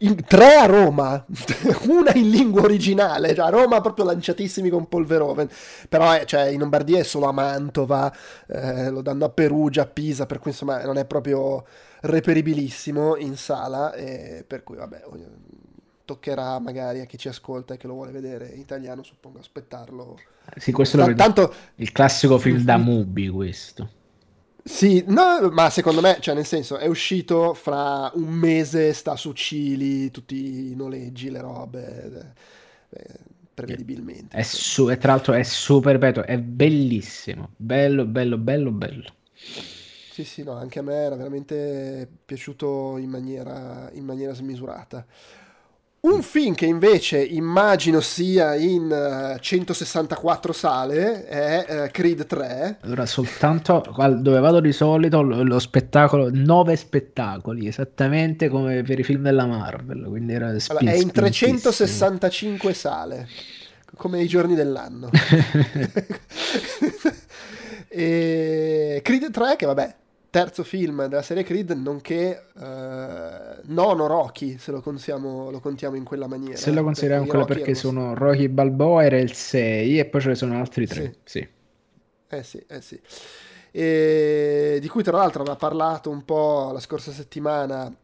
in, 0.05 0.25
tre 0.25 0.57
a 0.57 0.67
Roma, 0.67 1.25
una 1.89 2.13
in 2.15 2.31
lingua 2.31 2.63
originale, 2.63 3.35
cioè 3.35 3.47
a 3.47 3.51
Roma 3.51 3.81
proprio 3.81 4.05
lanciatissimi 4.05 4.69
con 4.69 4.89
Polveroven, 4.89 5.49
però 5.89 6.13
è, 6.13 6.25
cioè, 6.25 6.47
in 6.47 6.61
Lombardia 6.61 6.99
è 6.99 7.03
solo 7.03 7.27
a 7.27 7.33
Mantova, 7.33 8.15
eh, 8.47 8.91
lo 8.91 9.03
danno 9.03 9.25
a 9.25 9.31
Perugia, 9.31 9.83
a 9.83 9.87
Pisa, 9.87 10.27
per 10.27 10.39
cui 10.39 10.51
insomma 10.51 10.83
non 10.85 10.99
è 10.99 11.05
proprio 11.05 11.65
reperibilissimo 12.03 13.17
in 13.17 13.37
sala, 13.37 13.93
e 13.95 14.45
per 14.47 14.63
cui 14.63 14.77
vabbè, 14.77 15.03
toccherà 16.05 16.59
magari 16.59 17.01
a 17.01 17.07
chi 17.07 17.17
ci 17.17 17.29
ascolta 17.29 17.75
e 17.75 17.77
che 17.77 17.87
lo 17.87 17.95
vuole 17.95 18.13
vedere 18.13 18.49
in 18.49 18.61
italiano, 18.61 19.03
suppongo, 19.03 19.39
aspettarlo. 19.39 20.19
Sì, 20.57 20.73
questo 20.73 20.99
lo 20.99 21.15
Tanto... 21.15 21.53
il 21.77 21.93
classico 21.93 22.39
film 22.39 22.63
da 22.63 22.77
Mubi 22.79 23.29
questo. 23.29 24.03
Sì, 24.67 25.05
no, 25.09 25.51
ma 25.51 25.69
secondo 25.69 26.01
me, 26.01 26.17
cioè 26.21 26.35
nel 26.35 26.47
senso, 26.47 26.79
è 26.79 26.87
uscito 26.87 27.53
fra 27.53 28.11
un 28.15 28.33
mese, 28.33 28.95
sta 28.95 29.15
su 29.15 29.33
Cili, 29.33 30.11
tutti 30.11 30.71
i 30.71 30.75
noleggi, 30.75 31.29
le 31.31 31.41
robe, 31.43 32.33
eh, 32.91 33.19
prevedibilmente. 33.53 34.37
È 34.37 34.43
su, 34.43 34.91
e 34.91 34.99
tra 34.99 35.13
l'altro 35.13 35.33
è 35.35 35.43
super, 35.43 35.93
ripeto, 35.93 36.23
è 36.25 36.39
bellissimo, 36.39 37.51
bello, 37.57 38.05
bello, 38.07 38.39
bello, 38.39 38.71
bello. 38.71 39.15
Sì, 40.11 40.25
sì, 40.25 40.43
no, 40.45 40.53
anche 40.53 40.79
a 40.79 40.83
me 40.83 40.95
era 40.95 41.17
veramente 41.17 42.09
piaciuto 42.25 42.97
in 42.99 43.11
maniera, 43.11 43.91
in 43.95 44.05
maniera 44.05 44.33
smisurata. 44.33 45.05
Un 46.05 46.21
film 46.21 46.55
che 46.55 46.67
invece 46.67 47.25
immagino 47.25 48.01
sia 48.01 48.55
in 48.57 48.91
uh, 48.91 49.37
eh, 49.37 49.39
164 49.41 50.53
sale 50.53 51.25
è 51.25 51.65
uh, 51.67 51.91
Creed 51.91 52.27
3. 52.27 52.77
Allora, 52.83 53.07
soltanto 53.07 53.83
dove 54.19 54.39
vado 54.39 54.61
di 54.61 54.73
solito 54.73 55.23
lo, 55.23 55.43
lo, 55.43 55.59
spettacolo, 55.59 56.29
nove 56.31 56.77
spettacoli, 56.77 57.67
esattamente 57.67 58.51
come 58.51 58.83
per 58.83 58.99
i 58.99 59.03
film 59.03 59.23
della 59.23 59.47
Marvel. 59.47 60.05
Quindi 60.07 60.35
era 60.35 60.49
allora, 60.49 60.91
è 60.91 60.97
in 60.97 61.11
365 61.11 62.75
sale, 62.75 63.27
come 63.97 64.21
i 64.21 64.27
giorni 64.27 64.55
dell'anno. 64.55 65.09
e 67.89 69.01
Creed 69.03 69.31
3, 69.31 69.57
che 69.57 69.65
vabbè, 69.65 69.95
terzo 70.35 70.65
film 70.65 71.07
della 71.07 71.23
serie 71.23 71.45
Creed, 71.45 71.71
nonché 71.71 72.47
uh, 72.55 72.61
nono 73.67 74.07
Rocky, 74.09 74.59
se 74.59 74.73
lo 74.73 74.81
contiamo, 74.81 75.49
lo 75.49 75.61
contiamo, 75.61 75.95
in 75.95 76.03
quella 76.03 76.27
maniera. 76.27 76.57
Se 76.57 76.73
lo 76.73 76.83
consideriamo 76.83 77.23
in 77.23 77.29
quella 77.29 77.45
perché 77.45 77.77
sono 77.77 78.15
Rocky 78.15 78.49
Balboa 78.49 79.05
era 79.05 79.17
il 79.17 79.33
6 79.33 79.97
e 79.97 80.05
poi 80.07 80.21
ce 80.21 80.29
ne 80.31 80.35
sono 80.35 80.59
altri 80.59 80.89
3. 80.89 81.15
Sì. 81.23 81.39
sì. 81.39 81.49
Eh 82.27 82.43
sì, 82.43 82.65
eh 82.67 82.81
sì. 82.81 83.01
E 83.71 84.79
di 84.81 84.89
cui 84.89 85.05
tra 85.05 85.17
l'altro 85.17 85.43
aveva 85.43 85.55
parlato 85.55 86.11
un 86.11 86.25
po' 86.25 86.71
la 86.73 86.81
scorsa 86.81 87.13
settimana 87.13 87.95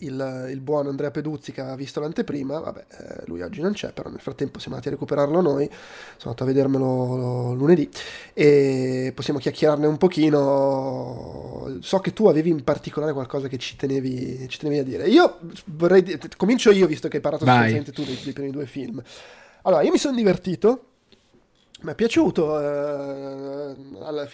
il, 0.00 0.48
il, 0.50 0.60
buon 0.60 0.86
Andrea 0.86 1.10
Peduzzi 1.10 1.52
che 1.52 1.60
aveva 1.60 1.76
visto 1.76 2.00
l'anteprima, 2.00 2.58
vabbè, 2.58 2.86
eh, 2.88 3.22
lui 3.26 3.42
oggi 3.42 3.60
non 3.60 3.72
c'è, 3.72 3.92
però 3.92 4.10
nel 4.10 4.20
frattempo 4.20 4.58
siamo 4.58 4.76
andati 4.76 4.92
a 4.92 4.96
recuperarlo 4.96 5.40
noi, 5.40 5.66
sono 6.16 6.34
andato 6.34 6.42
a 6.44 6.46
vedermelo 6.46 7.54
lunedì 7.54 7.88
e 8.32 9.12
possiamo 9.14 9.38
chiacchierarne 9.38 9.86
un 9.86 9.96
pochino. 9.96 11.76
So 11.80 11.98
che 12.00 12.12
tu 12.12 12.26
avevi 12.28 12.50
in 12.50 12.64
particolare 12.64 13.12
qualcosa 13.12 13.48
che 13.48 13.58
ci 13.58 13.76
tenevi, 13.76 14.48
ci 14.48 14.58
tenevi 14.58 14.78
a 14.78 14.84
dire. 14.84 15.08
Io 15.08 15.38
vorrei, 15.66 16.18
comincio 16.36 16.70
io 16.70 16.86
visto 16.86 17.08
che 17.08 17.16
hai 17.16 17.22
parlato 17.22 17.44
sufficientemente 17.44 17.92
tu 17.92 18.04
dei, 18.04 18.18
dei 18.22 18.32
primi 18.32 18.50
due 18.50 18.66
film. 18.66 19.02
Allora, 19.62 19.82
io 19.82 19.90
mi 19.90 19.98
sono 19.98 20.16
divertito, 20.16 20.87
mi 21.80 21.92
è 21.92 21.94
piaciuto, 21.94 22.58
eh, 22.60 23.74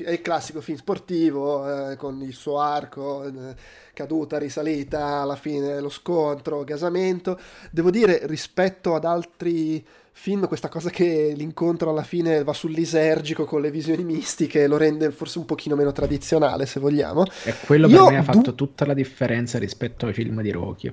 è 0.05 0.11
il 0.11 0.23
classico 0.23 0.63
film 0.63 0.79
sportivo 0.79 1.91
eh, 1.91 1.97
con 1.97 2.23
il 2.23 2.33
suo 2.33 2.59
arco, 2.59 3.25
eh, 3.25 3.55
caduta, 3.93 4.39
risalita, 4.39 5.21
alla 5.21 5.37
fine 5.37 5.79
lo 5.81 5.91
scontro, 5.91 6.65
gasamento. 6.65 7.39
Devo 7.71 7.91
dire, 7.91 8.21
rispetto 8.25 8.95
ad 8.95 9.05
altri 9.05 9.85
film, 10.13 10.47
questa 10.47 10.69
cosa 10.69 10.89
che 10.89 11.35
l'incontro 11.37 11.91
alla 11.91 12.03
fine 12.03 12.45
va 12.45 12.55
sul 12.55 12.71
lisergico 12.71 13.45
con 13.45 13.61
le 13.61 13.71
visioni 13.71 14.05
mistiche 14.05 14.67
lo 14.67 14.79
rende 14.79 15.11
forse 15.11 15.39
un 15.39 15.45
pochino 15.45 15.77
meno 15.77 15.93
tradizionale, 15.93 16.65
se 16.65 16.81
vogliamo. 16.81 17.25
E 17.45 17.55
quello 17.67 17.89
per 17.89 17.97
Io 17.97 18.09
me 18.09 18.17
ha 18.17 18.23
fatto 18.23 18.53
du- 18.53 18.55
tutta 18.55 18.87
la 18.87 18.95
differenza 18.95 19.59
rispetto 19.59 20.07
ai 20.07 20.15
film 20.15 20.41
di 20.41 20.51
Rocky. 20.51 20.93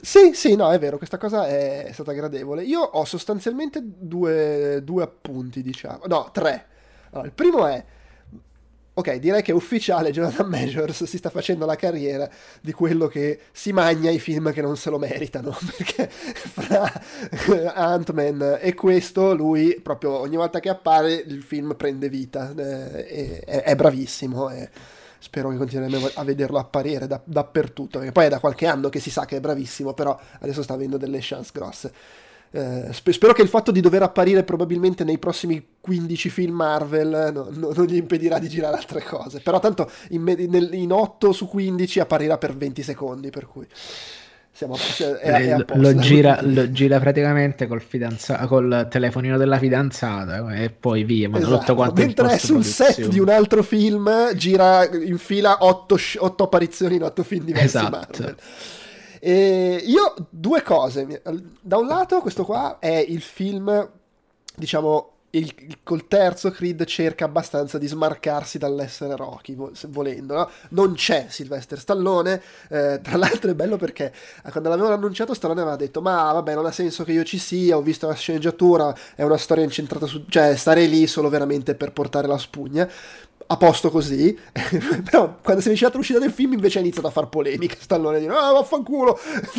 Sì, 0.00 0.32
sì, 0.34 0.54
no, 0.56 0.70
è 0.70 0.78
vero, 0.78 0.98
questa 0.98 1.18
cosa 1.18 1.46
è 1.46 1.90
stata 1.92 2.12
gradevole. 2.12 2.62
Io 2.62 2.80
ho 2.80 3.04
sostanzialmente 3.04 3.80
due, 3.82 4.80
due 4.84 5.02
appunti, 5.02 5.62
diciamo. 5.62 6.02
No, 6.06 6.30
tre. 6.32 6.66
Allora, 7.10 7.26
il 7.26 7.32
primo 7.32 7.66
è... 7.66 7.84
Ok, 8.98 9.16
direi 9.16 9.42
che 9.42 9.52
è 9.52 9.54
ufficiale, 9.54 10.10
Jonathan 10.10 10.48
Majors 10.48 11.04
si 11.04 11.18
sta 11.18 11.28
facendo 11.28 11.66
la 11.66 11.76
carriera 11.76 12.26
di 12.62 12.72
quello 12.72 13.08
che 13.08 13.40
si 13.52 13.70
magna 13.70 14.10
i 14.10 14.18
film 14.18 14.52
che 14.54 14.62
non 14.62 14.78
se 14.78 14.88
lo 14.88 14.98
meritano, 14.98 15.50
perché 15.76 16.08
fra 16.08 17.74
Ant-Man 17.74 18.58
e 18.58 18.72
questo 18.72 19.34
lui 19.34 19.78
proprio 19.82 20.18
ogni 20.18 20.36
volta 20.36 20.60
che 20.60 20.70
appare 20.70 21.12
il 21.12 21.42
film 21.42 21.74
prende 21.76 22.08
vita, 22.08 22.54
eh, 22.56 23.40
è, 23.44 23.62
è, 23.64 23.74
bravissimo. 23.74 24.48
È, 24.48 24.70
spero 25.18 25.50
che 25.50 25.56
continueremo 25.56 26.10
a 26.14 26.24
vederlo 26.24 26.58
apparire 26.58 27.06
da, 27.06 27.20
dappertutto, 27.24 27.98
perché 27.98 28.12
poi 28.12 28.26
è 28.26 28.28
da 28.28 28.40
qualche 28.40 28.66
anno 28.66 28.88
che 28.88 29.00
si 29.00 29.10
sa 29.10 29.24
che 29.24 29.36
è 29.36 29.40
bravissimo, 29.40 29.94
però 29.94 30.18
adesso 30.40 30.62
sta 30.62 30.74
avendo 30.74 30.96
delle 30.96 31.18
chance 31.20 31.50
grosse. 31.52 31.92
Eh, 32.52 32.92
spero 32.92 33.32
che 33.32 33.42
il 33.42 33.48
fatto 33.48 33.70
di 33.70 33.80
dover 33.80 34.02
apparire 34.02 34.44
probabilmente 34.44 35.04
nei 35.04 35.18
prossimi 35.18 35.62
15 35.80 36.30
film 36.30 36.54
Marvel 36.54 37.30
no, 37.34 37.48
no, 37.50 37.72
non 37.74 37.84
gli 37.86 37.96
impedirà 37.96 38.38
di 38.38 38.48
girare 38.48 38.76
altre 38.76 39.02
cose. 39.02 39.40
Però 39.40 39.58
tanto 39.58 39.90
in, 40.10 40.22
nel, 40.22 40.72
in 40.72 40.92
8 40.92 41.32
su 41.32 41.48
15 41.48 42.00
apparirà 42.00 42.38
per 42.38 42.56
20 42.56 42.82
secondi, 42.82 43.30
per 43.30 43.46
cui 43.46 43.66
siamo, 44.56 44.74
è, 45.20 45.54
è 45.54 45.64
lo, 45.74 45.94
gira, 45.96 46.38
lo, 46.40 46.70
gira, 46.70 46.98
praticamente 46.98 47.66
col, 47.66 47.82
fidanza- 47.82 48.46
col 48.46 48.86
telefonino 48.90 49.36
della 49.36 49.58
fidanzata 49.58 50.54
e 50.54 50.70
poi 50.70 51.04
via. 51.04 51.28
Ma 51.28 51.36
esatto. 51.36 51.74
Mentre 51.94 52.32
è 52.32 52.38
sul 52.38 52.64
set 52.64 53.06
di 53.08 53.18
un 53.18 53.28
altro 53.28 53.62
film, 53.62 54.34
gira 54.34 54.88
in 54.90 55.18
fila 55.18 55.58
8, 55.60 55.98
8 56.20 56.44
apparizioni 56.44 56.96
in 56.96 57.02
8 57.02 57.22
film 57.22 57.44
diversi. 57.44 57.76
Esatto. 57.76 58.34
E 59.20 59.82
io 59.84 60.14
due 60.30 60.62
cose. 60.62 61.20
Da 61.60 61.76
un 61.76 61.86
lato, 61.86 62.22
questo 62.22 62.46
qua 62.46 62.78
è 62.78 63.04
il 63.06 63.20
film, 63.20 63.90
diciamo, 64.54 65.15
il, 65.38 65.78
col 65.82 66.06
terzo 66.08 66.50
Creed 66.50 66.84
cerca 66.84 67.24
abbastanza 67.24 67.78
di 67.78 67.86
smarcarsi 67.86 68.58
dall'essere 68.58 69.16
Rocky, 69.16 69.56
volendo. 69.88 70.34
No? 70.34 70.50
Non 70.70 70.94
c'è 70.94 71.26
Sylvester 71.28 71.78
Stallone, 71.78 72.40
eh, 72.68 73.00
tra 73.02 73.16
l'altro 73.16 73.50
è 73.50 73.54
bello 73.54 73.76
perché 73.76 74.12
eh, 74.44 74.50
quando 74.50 74.68
l'avevano 74.68 74.94
annunciato 74.94 75.34
Stallone 75.34 75.60
aveva 75.60 75.76
detto 75.76 76.00
ma 76.00 76.32
vabbè 76.32 76.54
non 76.54 76.66
ha 76.66 76.72
senso 76.72 77.04
che 77.04 77.12
io 77.12 77.24
ci 77.24 77.38
sia, 77.38 77.76
ho 77.76 77.82
visto 77.82 78.06
la 78.06 78.14
sceneggiatura, 78.14 78.94
è 79.14 79.22
una 79.22 79.36
storia 79.36 79.64
incentrata 79.64 80.06
su... 80.06 80.24
cioè 80.28 80.56
stare 80.56 80.86
lì 80.86 81.06
solo 81.06 81.28
veramente 81.28 81.74
per 81.74 81.92
portare 81.92 82.26
la 82.26 82.38
spugna 82.38 82.88
a 83.48 83.56
posto 83.56 83.90
così, 83.90 84.36
però 85.08 85.38
quando 85.42 85.60
si 85.60 85.68
è 85.68 85.70
avvicinata 85.70 85.96
l'uscita 85.96 86.18
del 86.18 86.30
film 86.30 86.54
invece 86.54 86.78
ha 86.78 86.80
iniziato 86.80 87.06
a 87.06 87.10
far 87.10 87.28
polemica, 87.28 87.76
Stallone 87.78 88.16
a 88.16 88.20
dire 88.20 88.32
ah 88.32 88.52
vaffanculo, 88.52 89.18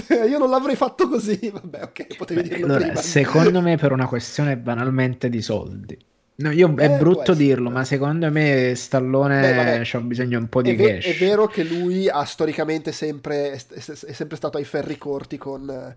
io 0.30 0.38
non 0.38 0.50
l'avrei 0.50 0.76
fatto 0.76 1.08
così, 1.08 1.50
vabbè 1.54 1.84
ok, 1.84 2.16
potevi 2.18 2.42
dirlo 2.44 2.66
allora, 2.66 2.86
prima. 2.86 3.02
Secondo 3.02 3.62
me 3.62 3.78
per 3.78 3.92
una 3.92 4.08
questione 4.08 4.58
banalmente 4.58 5.30
di 5.30 5.42
soldi. 5.42 5.98
No, 6.40 6.52
io, 6.52 6.72
è 6.76 6.86
eh, 6.86 6.98
brutto 6.98 7.34
dirlo, 7.34 7.72
ma 7.72 7.84
secondo 7.84 8.30
me 8.30 8.74
Stallone 8.76 9.82
c'ha 9.84 10.00
bisogno 10.02 10.38
un 10.38 10.48
po' 10.48 10.62
di 10.62 10.72
è 10.72 10.76
ve- 10.76 10.94
cash. 10.96 11.06
È 11.06 11.18
vero 11.18 11.48
che 11.48 11.64
lui 11.64 12.08
ha 12.08 12.24
storicamente 12.26 12.92
sempre, 12.92 13.54
è, 13.54 13.60
è 13.74 14.12
sempre 14.12 14.36
stato 14.36 14.58
ai 14.58 14.64
ferri 14.64 14.98
corti 14.98 15.38
con 15.38 15.96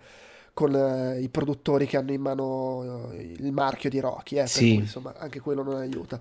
con 0.52 0.74
uh, 0.74 1.20
i 1.20 1.28
produttori 1.28 1.86
che 1.86 1.96
hanno 1.96 2.12
in 2.12 2.20
mano 2.20 3.08
uh, 3.08 3.14
il 3.14 3.52
marchio 3.52 3.88
di 3.88 4.00
Rocky, 4.00 4.38
eh, 4.38 4.46
sì. 4.46 4.74
cui, 4.74 4.82
insomma 4.82 5.14
anche 5.16 5.40
quello 5.40 5.62
non 5.62 5.76
aiuta. 5.76 6.20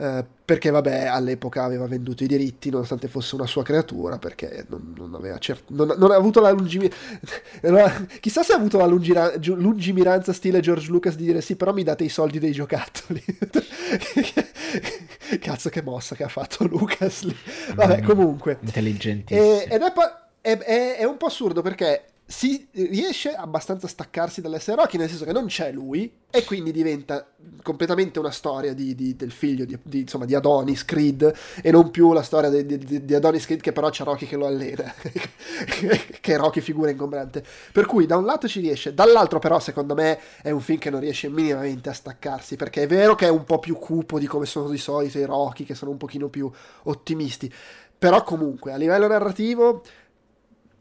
Uh, 0.00 0.24
perché 0.46 0.70
vabbè 0.70 1.04
all'epoca 1.04 1.62
aveva 1.62 1.86
venduto 1.86 2.24
i 2.24 2.26
diritti 2.26 2.70
nonostante 2.70 3.06
fosse 3.06 3.34
una 3.34 3.44
sua 3.44 3.62
creatura 3.62 4.16
perché 4.16 4.64
non, 4.68 4.94
non 4.96 5.14
aveva 5.14 5.36
cert- 5.36 5.68
non, 5.68 5.94
non, 5.98 6.10
ha 6.10 6.14
avuto 6.14 6.40
la 6.40 6.48
lungimiranza 6.52 6.96
chissà 8.18 8.42
se 8.42 8.54
ha 8.54 8.56
avuto 8.56 8.78
la 8.78 8.86
lungira- 8.86 9.34
lungimiranza 9.36 10.32
stile 10.32 10.60
George 10.60 10.90
Lucas 10.90 11.16
di 11.16 11.26
dire 11.26 11.42
sì 11.42 11.54
però 11.54 11.74
mi 11.74 11.82
date 11.82 12.04
i 12.04 12.08
soldi 12.08 12.38
dei 12.38 12.52
giocattoli 12.52 13.22
cazzo 15.38 15.68
che 15.68 15.82
mossa 15.82 16.14
che 16.14 16.24
ha 16.24 16.28
fatto 16.28 16.66
Lucas 16.66 17.22
lì. 17.22 17.36
Vabbè 17.74 18.02
mm, 18.02 18.04
comunque. 18.04 18.58
intelligentissimo. 18.60 19.62
Ed 19.62 19.82
è, 19.82 19.92
è, 20.40 20.58
è, 20.58 20.96
è 20.98 21.04
un 21.04 21.16
po' 21.16 21.26
assurdo 21.26 21.62
perché 21.62 22.04
si 22.30 22.68
riesce 22.70 23.34
abbastanza 23.34 23.86
a 23.86 23.88
staccarsi 23.88 24.40
dall'essere 24.40 24.80
Rocky, 24.80 24.96
nel 24.96 25.08
senso 25.08 25.24
che 25.24 25.32
non 25.32 25.46
c'è 25.46 25.72
lui, 25.72 26.18
e 26.30 26.44
quindi 26.44 26.70
diventa 26.70 27.28
completamente 27.60 28.20
una 28.20 28.30
storia 28.30 28.72
di, 28.72 28.94
di, 28.94 29.16
del 29.16 29.32
figlio 29.32 29.64
di, 29.64 29.98
insomma, 29.98 30.26
di 30.26 30.36
Adonis 30.36 30.84
Creed, 30.84 31.34
e 31.60 31.72
non 31.72 31.90
più 31.90 32.12
la 32.12 32.22
storia 32.22 32.48
di, 32.48 33.14
Adonis 33.14 33.46
Creed 33.46 33.60
che 33.60 33.72
però 33.72 33.90
c'è 33.90 34.04
Rocky 34.04 34.26
che 34.26 34.36
lo 34.36 34.46
allena, 34.46 34.94
che 35.02 36.32
è 36.32 36.36
Rocky 36.36 36.60
figura 36.60 36.90
ingombrante. 36.90 37.44
Per 37.72 37.84
cui 37.86 38.06
da 38.06 38.16
un 38.16 38.24
lato 38.24 38.46
ci 38.46 38.60
riesce, 38.60 38.94
dall'altro 38.94 39.40
però 39.40 39.58
secondo 39.58 39.94
me 39.94 40.20
è 40.40 40.50
un 40.50 40.60
film 40.60 40.78
che 40.78 40.90
non 40.90 41.00
riesce 41.00 41.28
minimamente 41.28 41.88
a 41.88 41.94
staccarsi, 41.94 42.54
perché 42.54 42.84
è 42.84 42.86
vero 42.86 43.16
che 43.16 43.26
è 43.26 43.30
un 43.30 43.42
po' 43.42 43.58
più 43.58 43.74
cupo 43.76 44.20
di 44.20 44.28
come 44.28 44.46
sono 44.46 44.68
di 44.68 44.78
solito 44.78 45.18
i 45.18 45.24
Rocky, 45.24 45.64
che 45.64 45.74
sono 45.74 45.90
un 45.90 45.96
pochino 45.96 46.28
più 46.28 46.48
ottimisti, 46.84 47.52
però 47.98 48.22
comunque 48.22 48.72
a 48.72 48.76
livello 48.76 49.08
narrativo 49.08 49.82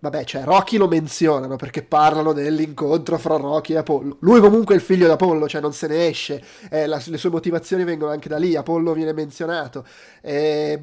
Vabbè, 0.01 0.23
cioè 0.23 0.43
Rocky 0.43 0.77
lo 0.77 0.87
menzionano 0.87 1.57
perché 1.57 1.83
parlano 1.83 2.31
dell'incontro 2.31 3.17
fra 3.17 3.35
Rocky 3.35 3.73
e 3.73 3.77
Apollo. 3.77 4.17
Lui 4.21 4.39
comunque 4.39 4.75
è 4.75 4.77
il 4.77 4.83
figlio 4.83 5.05
di 5.05 5.11
Apollo, 5.11 5.47
cioè 5.47 5.59
non 5.59 5.73
se 5.73 5.87
ne 5.87 6.07
esce. 6.07 6.41
Eh, 6.69 6.85
la, 6.85 7.01
le 7.05 7.17
sue 7.17 7.29
motivazioni 7.29 7.83
vengono 7.83 8.11
anche 8.11 8.29
da 8.29 8.37
lì. 8.37 8.55
Apollo 8.55 8.93
viene 8.93 9.11
menzionato. 9.11 9.85
Eh, 10.21 10.81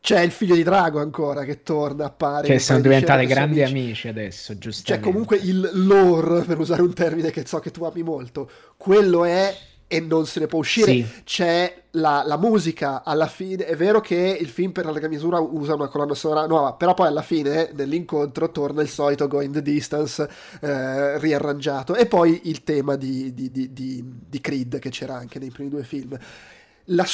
c'è 0.00 0.20
il 0.20 0.32
figlio 0.32 0.54
di 0.54 0.62
Drago 0.62 1.00
ancora 1.00 1.44
che 1.44 1.62
torna, 1.62 2.06
appare. 2.06 2.46
Che 2.48 2.58
sono 2.58 2.80
diventati 2.80 3.24
grandi 3.26 3.62
amici. 3.62 3.78
amici 3.78 4.08
adesso, 4.08 4.58
giusto? 4.58 4.82
Cioè 4.84 4.98
comunque 4.98 5.36
il 5.36 5.70
lore, 5.72 6.42
per 6.42 6.58
usare 6.58 6.82
un 6.82 6.92
termine 6.92 7.30
che 7.30 7.46
so 7.46 7.60
che 7.60 7.70
tu 7.70 7.84
ami 7.84 8.02
molto, 8.02 8.50
quello 8.76 9.24
è 9.24 9.54
e 9.86 10.00
non 10.00 10.26
se 10.26 10.40
ne 10.40 10.46
può 10.46 10.58
uscire. 10.60 10.92
Sì. 10.92 11.06
C'è 11.24 11.82
la, 11.92 12.22
la, 12.26 12.36
musica 12.36 13.02
alla 13.04 13.26
fine. 13.26 13.64
È 13.66 13.76
vero 13.76 14.00
che 14.00 14.36
il 14.40 14.48
film 14.48 14.72
per 14.72 14.84
larga 14.84 15.08
misura 15.08 15.38
usa 15.38 15.74
una 15.74 15.88
colonna 15.88 16.14
sonora 16.14 16.46
nuova, 16.46 16.72
però 16.72 16.94
poi 16.94 17.08
alla 17.08 17.22
fine 17.22 17.70
dell'incontro 17.72 18.50
torna 18.50 18.82
il 18.82 18.88
solito 18.88 19.28
Go 19.28 19.40
in 19.40 19.52
the 19.52 19.62
Distance 19.62 20.28
eh, 20.60 21.18
riarrangiato. 21.18 21.94
E 21.94 22.06
poi 22.06 22.42
il 22.44 22.64
tema 22.64 22.96
di, 22.96 23.32
di, 23.34 23.50
di, 23.50 23.70
di, 23.72 24.40
Creed 24.40 24.78
che 24.78 24.90
c'era 24.90 25.14
anche 25.14 25.38
nei 25.38 25.50
primi 25.50 25.70
due 25.70 25.84
film. 25.84 26.18
La, 26.88 27.06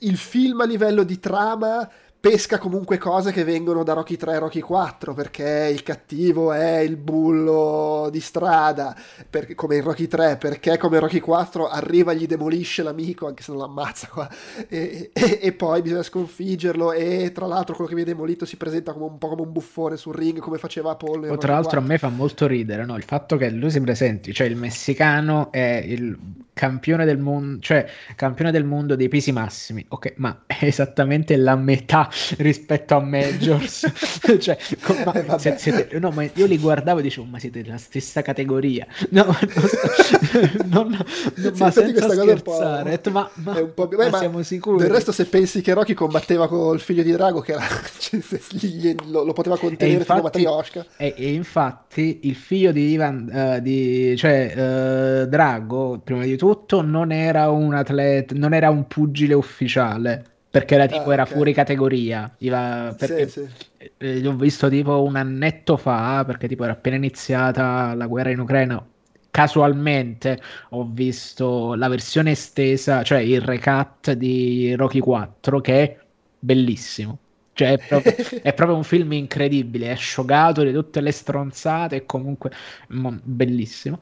il 0.00 0.16
film 0.16 0.60
a 0.60 0.64
livello 0.64 1.04
di 1.04 1.20
trama 1.20 1.88
pesca 2.24 2.56
comunque 2.56 2.96
cose 2.96 3.32
che 3.32 3.44
vengono 3.44 3.82
da 3.82 3.92
Rocky 3.92 4.16
3 4.16 4.32
e 4.32 4.38
Rocky 4.38 4.60
4 4.60 5.12
perché 5.12 5.70
il 5.70 5.82
cattivo 5.82 6.54
è 6.54 6.78
il 6.78 6.96
bullo 6.96 8.08
di 8.10 8.20
strada 8.20 8.96
perché, 9.28 9.54
come 9.54 9.76
in 9.76 9.82
Rocky 9.82 10.06
3 10.06 10.38
perché 10.38 10.78
come 10.78 10.96
in 10.96 11.02
Rocky 11.02 11.20
4 11.20 11.68
arriva 11.68 12.12
e 12.12 12.16
gli 12.16 12.26
demolisce 12.26 12.82
l'amico 12.82 13.26
anche 13.26 13.42
se 13.42 13.52
non 13.52 13.60
l'ammazza 13.60 14.06
qua 14.06 14.26
e, 14.70 15.10
e, 15.12 15.38
e, 15.42 15.52
poi 15.52 15.82
bisogna 15.82 16.02
sconfiggerlo 16.02 16.92
e 16.92 17.30
tra 17.34 17.44
l'altro 17.44 17.74
quello 17.74 17.90
che 17.90 17.94
viene 17.94 18.12
demolito 18.12 18.46
si 18.46 18.56
presenta 18.56 18.94
come 18.94 19.04
un 19.04 19.18
po' 19.18 19.28
come 19.28 19.42
un 19.42 19.52
buffone 19.52 19.98
sul 19.98 20.14
ring 20.14 20.38
come 20.38 20.56
faceva 20.56 20.92
Apollo 20.92 21.36
tra 21.36 21.52
l'altro 21.52 21.72
4. 21.72 21.78
a 21.78 21.82
me 21.82 21.98
fa 21.98 22.08
molto 22.08 22.46
ridere 22.46 22.86
no? 22.86 22.96
il 22.96 23.04
fatto 23.04 23.36
che 23.36 23.50
lui 23.50 23.70
si 23.70 23.82
presenti 23.82 24.32
cioè 24.32 24.46
il 24.46 24.56
messicano 24.56 25.52
è 25.52 25.84
il 25.86 26.16
campione 26.54 27.04
del 27.04 27.18
mondo 27.18 27.60
cioè 27.60 27.86
campione 28.16 28.50
del 28.50 28.64
mondo 28.64 28.96
dei 28.96 29.08
pesi 29.08 29.30
massimi 29.30 29.84
ok 29.86 30.14
ma 30.16 30.44
è 30.46 30.64
esattamente 30.64 31.36
la 31.36 31.56
metà 31.56 32.08
rispetto 32.38 32.96
a 32.96 33.00
Majors. 33.00 33.90
cioè, 34.38 34.56
ma, 35.04 35.12
eh, 35.12 35.38
se, 35.38 35.56
siete, 35.58 35.98
no, 35.98 36.10
ma 36.10 36.24
io 36.34 36.46
li 36.46 36.58
guardavo 36.58 37.00
e 37.00 37.02
dicevo, 37.02 37.26
ma 37.26 37.38
siete 37.38 37.62
della 37.62 37.76
stessa 37.78 38.22
categoria. 38.22 38.86
No, 39.10 39.24
non, 39.24 39.36
non, 40.66 40.88
non, 40.90 41.54
sì, 41.54 41.62
ma 41.62 41.70
senza 41.70 42.08
scherzare. 42.08 43.00
Ma, 43.10 43.30
ma, 43.34 43.52
Beh, 43.52 44.10
ma, 44.10 44.18
siamo 44.18 44.42
sicuri. 44.42 44.78
Del 44.78 44.90
resto, 44.90 45.12
se 45.12 45.26
pensi 45.26 45.60
che 45.60 45.72
Rocky 45.72 45.94
combatteva 45.94 46.48
con 46.48 46.74
il 46.74 46.80
figlio 46.80 47.02
di 47.02 47.12
Drago, 47.12 47.40
che 47.40 47.52
era, 47.52 47.64
cioè, 47.98 48.20
lo, 49.06 49.24
lo, 49.24 49.32
poteva 49.32 49.58
contenere 49.58 49.98
infatti, 49.98 50.20
come 50.20 50.22
Matrioshka. 50.22 50.86
E, 50.96 51.14
e, 51.16 51.32
infatti 51.32 52.20
il 52.22 52.34
figlio 52.34 52.72
di 52.72 52.90
Ivan, 52.90 53.30
uh, 53.32 53.60
di, 53.60 54.16
cioè 54.16 54.52
uh, 54.54 55.26
Drago, 55.26 56.00
prima 56.02 56.24
di 56.24 56.36
tutto, 56.36 56.82
non 56.82 57.12
era 57.12 57.50
un 57.50 57.74
atleta, 57.74 58.34
non 58.36 58.54
era 58.54 58.70
un 58.70 58.86
pugile 58.86 59.34
ufficiale 59.34 60.32
perché 60.54 60.76
era 60.76 60.86
tipo 60.86 61.10
ah, 61.10 61.14
era 61.14 61.24
fuori 61.24 61.52
categoria. 61.52 62.32
Iva, 62.38 62.94
perché 62.96 63.28
sì, 63.28 63.44
sì. 63.76 63.90
Eh, 63.98 64.20
l'ho 64.20 64.36
visto 64.36 64.68
tipo 64.68 65.02
un 65.02 65.16
annetto 65.16 65.76
fa 65.76 66.22
perché 66.24 66.46
tipo 66.46 66.62
era 66.62 66.74
appena 66.74 66.94
iniziata 66.94 67.92
la 67.94 68.06
guerra 68.06 68.30
in 68.30 68.38
Ucraina. 68.38 68.86
Casualmente 69.32 70.40
ho 70.70 70.86
visto 70.88 71.74
la 71.74 71.88
versione 71.88 72.30
estesa 72.30 73.02
cioè 73.02 73.18
il 73.18 73.40
recut 73.40 74.12
di 74.12 74.76
Rocky 74.76 75.00
4 75.00 75.60
che 75.60 75.82
è 75.82 75.98
bellissimo 76.38 77.18
cioè, 77.54 77.72
è 77.72 77.78
proprio, 77.78 78.12
è 78.42 78.52
proprio, 78.52 78.76
un 78.76 78.82
film 78.82 79.12
incredibile, 79.12 79.92
è 79.92 79.94
scioccato 79.94 80.64
di 80.64 80.72
tutte 80.72 81.00
le 81.00 81.12
stronzate, 81.12 81.96
è 81.96 82.04
comunque 82.04 82.50
mo, 82.88 83.16
bellissimo. 83.22 84.00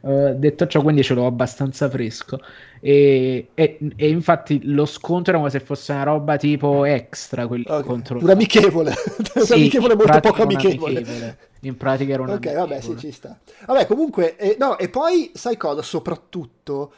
Uh, 0.00 0.34
detto 0.34 0.66
ciò, 0.66 0.80
quindi 0.80 1.02
ce 1.02 1.12
l'ho 1.12 1.26
abbastanza 1.26 1.88
fresco. 1.90 2.38
E, 2.80 3.48
e, 3.54 3.78
e, 3.96 4.08
infatti 4.08 4.60
lo 4.64 4.86
scontro 4.86 5.32
era 5.32 5.38
come 5.38 5.50
se 5.50 5.60
fosse 5.60 5.92
una 5.92 6.02
roba 6.02 6.36
tipo 6.36 6.86
extra. 6.86 7.46
Quel, 7.46 7.64
okay. 7.66 7.82
contro... 7.82 8.18
Un 8.18 8.30
amichevole, 8.30 8.94
un 9.34 9.46
amichevole 9.50 9.94
molto 9.94 10.20
poco 10.20 10.42
amichevole. 10.42 10.96
amichevole. 10.96 11.38
In 11.60 11.76
pratica 11.76 12.12
era 12.14 12.22
un 12.22 12.30
Ok, 12.30 12.54
vabbè, 12.54 12.80
sì, 12.80 12.96
ci 12.96 13.12
sta. 13.12 13.38
Vabbè, 13.66 13.86
comunque, 13.86 14.36
eh, 14.36 14.56
no, 14.58 14.78
e 14.78 14.88
poi 14.88 15.30
sai 15.34 15.58
cosa? 15.58 15.82
Soprattutto 15.82 16.92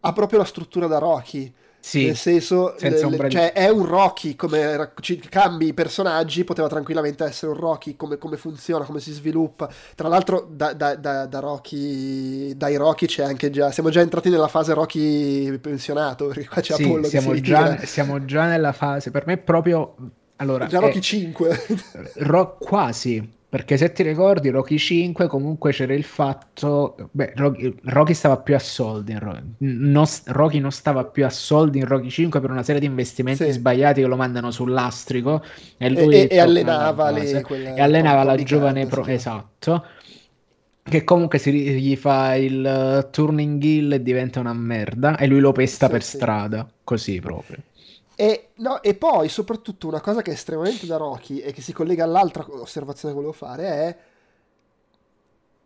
ha 0.00 0.12
proprio 0.12 0.38
la 0.38 0.44
struttura 0.44 0.86
da 0.86 0.98
Rocky 0.98 1.52
sì, 1.86 2.06
nel 2.06 2.16
senso, 2.16 2.74
le, 2.80 3.30
cioè, 3.30 3.52
è 3.52 3.68
un 3.68 3.86
Rocky, 3.86 4.34
come 4.34 4.90
cambi 5.28 5.68
i 5.68 5.72
personaggi, 5.72 6.42
poteva 6.42 6.66
tranquillamente 6.66 7.22
essere 7.22 7.52
un 7.52 7.58
Rocky, 7.58 7.94
come, 7.94 8.18
come 8.18 8.36
funziona, 8.36 8.84
come 8.84 8.98
si 8.98 9.12
sviluppa. 9.12 9.70
Tra 9.94 10.08
l'altro, 10.08 10.48
da, 10.50 10.72
da, 10.72 10.96
da, 10.96 11.26
da, 11.26 11.38
Rocky, 11.38 12.56
dai 12.56 12.74
Rocky 12.74 13.06
c'è 13.06 13.22
anche 13.22 13.50
già, 13.50 13.70
siamo 13.70 13.90
già 13.90 14.00
entrati 14.00 14.30
nella 14.30 14.48
fase 14.48 14.74
Rocky 14.74 15.56
pensionato, 15.58 16.26
perché 16.26 16.48
qua 16.48 16.60
c'è 16.60 16.74
sì, 16.74 16.82
Apollo 16.82 17.06
siamo 17.06 17.30
che 17.30 17.40
già, 17.40 17.78
siamo 17.86 18.24
già 18.24 18.46
nella 18.46 18.72
fase, 18.72 19.12
per 19.12 19.24
me 19.24 19.36
proprio... 19.36 19.94
Allora, 20.38 20.66
già 20.66 20.80
Rocky 20.80 20.98
è, 20.98 21.02
5. 21.02 21.66
ro- 22.14 22.56
quasi, 22.58 23.35
perché 23.56 23.78
se 23.78 23.90
ti 23.90 24.02
ricordi, 24.02 24.50
Rocky 24.50 24.76
5 24.76 25.28
comunque 25.28 25.72
c'era 25.72 25.94
il 25.94 26.04
fatto. 26.04 27.08
Beh, 27.10 27.32
Rocky, 27.36 27.74
Rocky 27.84 28.12
stava 28.12 28.36
più 28.36 28.54
a 28.54 28.58
soldi. 28.58 29.12
In 29.12 29.18
Rocky. 29.18 29.42
Non, 29.60 30.04
Rocky 30.26 30.58
non 30.58 30.70
stava 30.70 31.04
più 31.04 31.24
a 31.24 31.30
soldi 31.30 31.78
in 31.78 31.86
Rocky 31.86 32.10
5 32.10 32.38
per 32.38 32.50
una 32.50 32.62
serie 32.62 32.82
di 32.82 32.86
investimenti 32.86 33.44
sì. 33.44 33.52
sbagliati 33.52 34.02
che 34.02 34.06
lo 34.06 34.16
mandano 34.16 34.50
sull'astrico. 34.50 35.42
E, 35.78 35.88
lui 35.88 36.14
e, 36.14 36.28
e 36.30 36.38
allenava, 36.38 37.10
le, 37.10 37.30
e 37.30 37.80
allenava 37.80 38.24
la 38.24 38.34
giovane 38.34 38.86
pro. 38.88 39.04
Sì. 39.04 39.12
Esatto. 39.12 39.84
Che 40.82 41.04
comunque 41.04 41.38
si, 41.38 41.50
gli 41.50 41.96
fa 41.96 42.34
il 42.34 43.06
uh, 43.06 43.10
turning 43.10 43.62
hill 43.62 43.92
e 43.92 44.02
diventa 44.02 44.38
una 44.38 44.52
merda. 44.52 45.16
E 45.16 45.26
lui 45.26 45.40
lo 45.40 45.52
pesta 45.52 45.86
sì, 45.86 45.92
per 45.92 46.02
strada. 46.02 46.68
Così 46.84 47.20
proprio. 47.20 47.56
E, 48.18 48.48
no, 48.56 48.82
e, 48.82 48.94
poi, 48.94 49.28
soprattutto, 49.28 49.88
una 49.88 50.00
cosa 50.00 50.22
che 50.22 50.30
è 50.30 50.34
estremamente 50.34 50.86
da 50.86 50.96
Rocky 50.96 51.38
e 51.38 51.52
che 51.52 51.60
si 51.60 51.74
collega 51.74 52.02
all'altra 52.02 52.46
osservazione 52.48 53.12
che 53.12 53.20
volevo 53.20 53.36
fare 53.36 53.64
è 53.66 53.96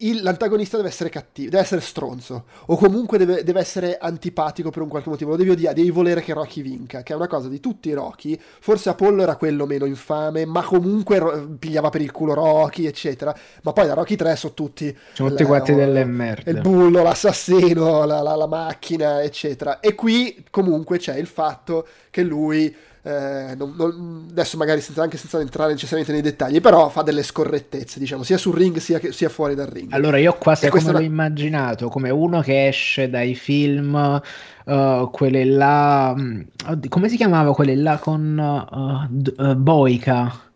il, 0.01 0.23
l'antagonista 0.23 0.77
deve 0.77 0.89
essere 0.89 1.11
cattivo, 1.11 1.51
deve 1.51 1.63
essere 1.63 1.81
stronzo, 1.81 2.45
o 2.67 2.77
comunque 2.77 3.19
deve, 3.19 3.43
deve, 3.43 3.61
essere 3.61 3.99
antipatico 3.99 4.71
per 4.71 4.83
un 4.83 4.89
qualche 4.89 5.09
motivo, 5.09 5.31
lo 5.31 5.37
devi 5.37 5.51
odiare, 5.51 5.75
devi 5.75 5.91
volere 5.91 6.23
che 6.23 6.33
Rocky 6.33 6.63
vinca, 6.63 7.03
che 7.03 7.13
è 7.13 7.17
una 7.17 7.27
cosa 7.27 7.49
di 7.49 7.61
tutti 7.61 7.89
i 7.89 7.93
Rocky, 7.93 8.39
forse 8.61 8.89
Apollo 8.91 9.23
era 9.23 9.37
quello 9.37 9.67
meno 9.67 9.85
infame, 9.85 10.47
ma 10.47 10.63
comunque 10.63 11.19
ro- 11.19 11.49
pigliava 11.59 11.91
per 11.91 12.01
il 12.01 12.11
culo 12.11 12.35
Rocky, 12.35 12.87
eccetera, 12.87 13.35
ma 13.63 13.73
poi 13.73 13.87
da 13.87 13.95
Rocky 13.95 14.17
3 14.17 14.37
sono 14.37 14.55
tutti... 14.55 14.97
Sono 15.13 15.31
tutti 15.31 15.45
quanti 15.45 15.75
delle 15.75 16.05
merde. 16.05 16.51
Il 16.51 16.61
bullo, 16.61 17.03
l'assassino, 17.03 18.05
la, 18.05 18.21
la, 18.21 18.35
la 18.35 18.47
macchina, 18.47 19.23
eccetera. 19.23 19.81
E 19.81 19.95
qui 19.95 20.45
comunque 20.51 20.99
c'è 20.99 21.17
il 21.17 21.27
fatto 21.27 21.87
che 22.11 22.23
lui 22.23 22.75
eh, 23.03 23.55
non, 23.57 23.75
non, 23.77 24.27
adesso 24.31 24.59
magari 24.59 24.81
senza, 24.81 25.03
anche 25.03 25.17
senza 25.17 25.41
entrare 25.41 25.73
necessariamente 25.73 26.13
nei 26.13 26.23
dettagli, 26.23 26.61
però 26.61 26.89
fa 26.91 27.03
delle 27.03 27.23
scorrettezze, 27.23 27.99
diciamo, 27.99 28.23
sia 28.23 28.37
sul 28.37 28.55
ring 28.55 28.77
sia, 28.77 29.01
sia 29.11 29.29
fuori 29.29 29.55
dal 29.55 29.69
ring. 29.69 29.93
Allora 29.93 30.19
io 30.19 30.35
qua 30.35 30.55
se 30.55 30.69
come 30.69 30.83
l'ho 30.85 30.99
una... 30.99 31.01
immaginato, 31.01 31.89
come 31.89 32.11
uno 32.11 32.41
che 32.41 32.69
esce 32.69 33.09
dai 33.09 33.35
film, 33.35 34.21
uh, 34.65 35.11
quelle 35.11 35.45
là, 35.47 36.15
mm, 36.15 36.41
come 36.89 37.09
si 37.09 37.17
chiamava 37.17 37.55
quelle 37.55 37.75
là 37.75 37.99
con 37.99 38.37
uh, 38.39 39.43
uh, 39.43 39.55
Boica? 39.57 40.49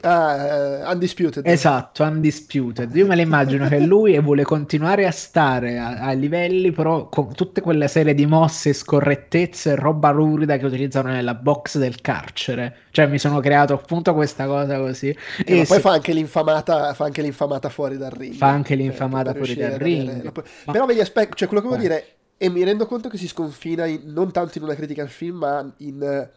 Ah, 0.00 0.88
uh, 0.88 0.90
Undisputed. 0.92 1.46
Esatto, 1.46 2.02
Undisputed. 2.02 2.92
Io 2.96 3.06
me 3.06 3.14
lo 3.14 3.22
immagino 3.22 3.68
che 3.68 3.78
lui 3.78 4.18
vuole 4.18 4.42
continuare 4.42 5.06
a 5.06 5.12
stare 5.12 5.78
a, 5.78 6.00
a, 6.00 6.12
livelli, 6.12 6.72
però 6.72 7.08
con 7.08 7.32
tutte 7.32 7.60
quelle 7.60 7.86
serie 7.86 8.12
di 8.12 8.26
mosse, 8.26 8.72
scorrettezze 8.72 9.76
roba 9.76 10.10
rurida 10.10 10.56
che 10.56 10.66
utilizzano 10.66 11.10
nella 11.10 11.34
box 11.34 11.78
del 11.78 12.00
carcere. 12.00 12.78
Cioè, 12.90 13.06
mi 13.06 13.18
sono 13.18 13.38
creato 13.38 13.74
appunto 13.74 14.14
questa 14.14 14.46
cosa 14.46 14.78
così. 14.78 15.10
Eh, 15.10 15.16
e 15.44 15.54
poi 15.58 15.66
se... 15.66 15.80
fa, 15.80 15.92
anche 15.92 16.12
l'infamata, 16.12 16.92
fa 16.94 17.04
anche 17.04 17.22
l'infamata 17.22 17.68
fuori 17.68 17.96
dal 17.96 18.10
ring. 18.10 18.34
Fa 18.34 18.48
anche 18.48 18.74
l'infamata 18.74 19.32
per 19.32 19.44
fuori 19.44 19.60
dal 19.60 19.78
ring. 19.78 20.08
Avere... 20.08 20.32
Ma... 20.64 20.72
Però 20.72 20.86
vedi, 20.86 20.98
aspetta, 20.98 21.34
cioè 21.34 21.46
quello 21.46 21.62
che 21.62 21.68
vuol 21.68 21.80
dire, 21.80 22.06
e 22.36 22.48
mi 22.48 22.64
rendo 22.64 22.86
conto 22.86 23.08
che 23.08 23.16
si 23.16 23.28
sconfina 23.28 23.86
in, 23.86 24.00
non 24.06 24.32
tanto 24.32 24.58
in 24.58 24.64
una 24.64 24.74
critica 24.74 25.02
al 25.02 25.08
film, 25.08 25.36
ma 25.36 25.72
in, 25.76 26.28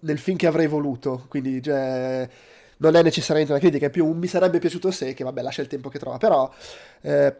nel 0.00 0.18
film 0.18 0.36
che 0.36 0.48
avrei 0.48 0.66
voluto. 0.66 1.26
Quindi, 1.28 1.62
cioè 1.62 2.28
non 2.78 2.94
è 2.96 3.02
necessariamente 3.02 3.52
una 3.52 3.60
critica, 3.60 3.86
è 3.86 3.90
più 3.90 4.06
un 4.06 4.18
mi 4.18 4.26
sarebbe 4.26 4.58
piaciuto 4.58 4.90
se, 4.90 5.14
che 5.14 5.24
vabbè 5.24 5.42
lascia 5.42 5.62
il 5.62 5.68
tempo 5.68 5.88
che 5.88 5.98
trova, 5.98 6.18
però 6.18 6.50
eh, 7.02 7.34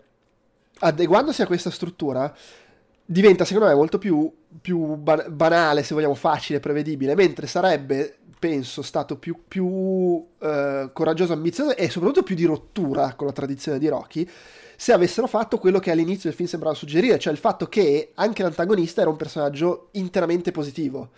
adeguandosi 0.79 1.43
a 1.43 1.47
questa 1.47 1.71
struttura 1.71 2.35
diventa 3.07 3.45
secondo 3.45 3.69
me 3.69 3.75
molto 3.75 3.99
più, 3.99 4.33
più 4.61 4.95
ban- 4.97 5.27
banale, 5.29 5.83
se 5.83 5.95
vogliamo, 5.95 6.15
facile, 6.15 6.61
prevedibile, 6.61 7.15
mentre 7.15 7.47
sarebbe, 7.47 8.17
penso, 8.39 8.83
stato 8.83 9.17
più, 9.17 9.43
più 9.47 10.25
eh, 10.39 10.91
coraggioso, 10.93 11.33
ambizioso 11.33 11.77
e 11.77 11.91
soprattutto 11.91 12.23
più 12.23 12.35
di 12.35 12.45
rottura 12.45 13.15
con 13.15 13.27
la 13.27 13.33
tradizione 13.33 13.79
di 13.79 13.89
Rocky 13.89 14.29
se 14.77 14.93
avessero 14.93 15.27
fatto 15.27 15.59
quello 15.59 15.79
che 15.79 15.91
all'inizio 15.91 16.29
del 16.29 16.35
film 16.35 16.49
sembrava 16.49 16.75
suggerire, 16.75 17.19
cioè 17.19 17.33
il 17.33 17.39
fatto 17.39 17.67
che 17.67 18.11
anche 18.15 18.43
l'antagonista 18.43 19.01
era 19.01 19.11
un 19.11 19.17
personaggio 19.17 19.89
interamente 19.93 20.51
positivo. 20.51 21.11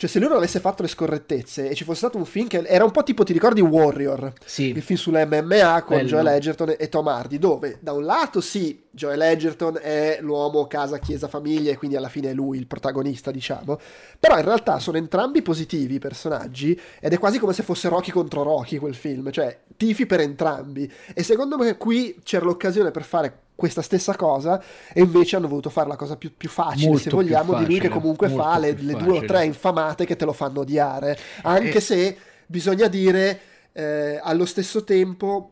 Cioè, 0.00 0.08
se 0.08 0.18
lui 0.18 0.28
non 0.28 0.38
avesse 0.38 0.60
fatto 0.60 0.80
le 0.80 0.88
scorrettezze 0.88 1.68
e 1.68 1.74
ci 1.74 1.84
fosse 1.84 1.98
stato 1.98 2.16
un 2.16 2.24
film 2.24 2.46
che 2.46 2.62
era 2.64 2.84
un 2.84 2.90
po' 2.90 3.02
tipo, 3.02 3.22
ti 3.22 3.34
ricordi 3.34 3.60
Warrior? 3.60 4.32
Sì. 4.42 4.70
Il 4.70 4.80
film 4.80 4.98
sull'MMA 4.98 5.82
con 5.82 5.98
Bello. 5.98 6.08
Joel 6.08 6.26
Edgerton 6.28 6.74
e 6.78 6.88
Tom 6.88 7.06
Hardy, 7.06 7.38
dove 7.38 7.76
da 7.82 7.92
un 7.92 8.04
lato 8.04 8.40
sì, 8.40 8.82
Joel 8.90 9.20
Edgerton 9.20 9.78
è 9.78 10.20
l'uomo 10.22 10.66
casa, 10.66 10.98
chiesa, 10.98 11.28
famiglia 11.28 11.72
e 11.72 11.76
quindi 11.76 11.96
alla 11.96 12.08
fine 12.08 12.30
è 12.30 12.32
lui 12.32 12.56
il 12.56 12.66
protagonista, 12.66 13.30
diciamo. 13.30 13.78
Però 14.18 14.38
in 14.38 14.44
realtà 14.46 14.78
sono 14.78 14.96
entrambi 14.96 15.42
positivi 15.42 15.96
i 15.96 15.98
personaggi 15.98 16.80
ed 16.98 17.12
è 17.12 17.18
quasi 17.18 17.38
come 17.38 17.52
se 17.52 17.62
fosse 17.62 17.90
Rocky 17.90 18.10
contro 18.10 18.42
Rocky 18.42 18.78
quel 18.78 18.94
film, 18.94 19.30
cioè 19.30 19.54
tifi 19.76 20.06
per 20.06 20.20
entrambi. 20.20 20.90
E 21.12 21.22
secondo 21.22 21.58
me 21.58 21.76
qui 21.76 22.18
c'era 22.22 22.46
l'occasione 22.46 22.90
per 22.90 23.04
fare 23.04 23.38
questa 23.60 23.82
stessa 23.82 24.16
cosa 24.16 24.62
e 24.90 25.02
invece 25.02 25.36
hanno 25.36 25.46
voluto 25.46 25.68
fare 25.68 25.86
la 25.86 25.96
cosa 25.96 26.16
più, 26.16 26.34
più 26.34 26.48
facile, 26.48 26.86
Molto 26.86 27.02
se 27.02 27.10
vogliamo, 27.10 27.52
facile, 27.52 27.66
di 27.66 27.72
lui 27.72 27.80
che 27.80 27.90
comunque 27.90 28.30
fa 28.30 28.58
le, 28.58 28.72
le, 28.72 28.94
due 28.94 29.18
o 29.18 29.24
tre 29.26 29.44
infamate 29.44 30.06
che 30.06 30.16
te 30.16 30.24
lo 30.24 30.32
fanno 30.32 30.60
odiare, 30.60 31.18
anche 31.42 31.76
e... 31.76 31.80
se 31.80 32.16
bisogna 32.46 32.88
dire 32.88 33.40
eh, 33.72 34.18
allo 34.22 34.46
stesso 34.46 34.82
tempo 34.82 35.50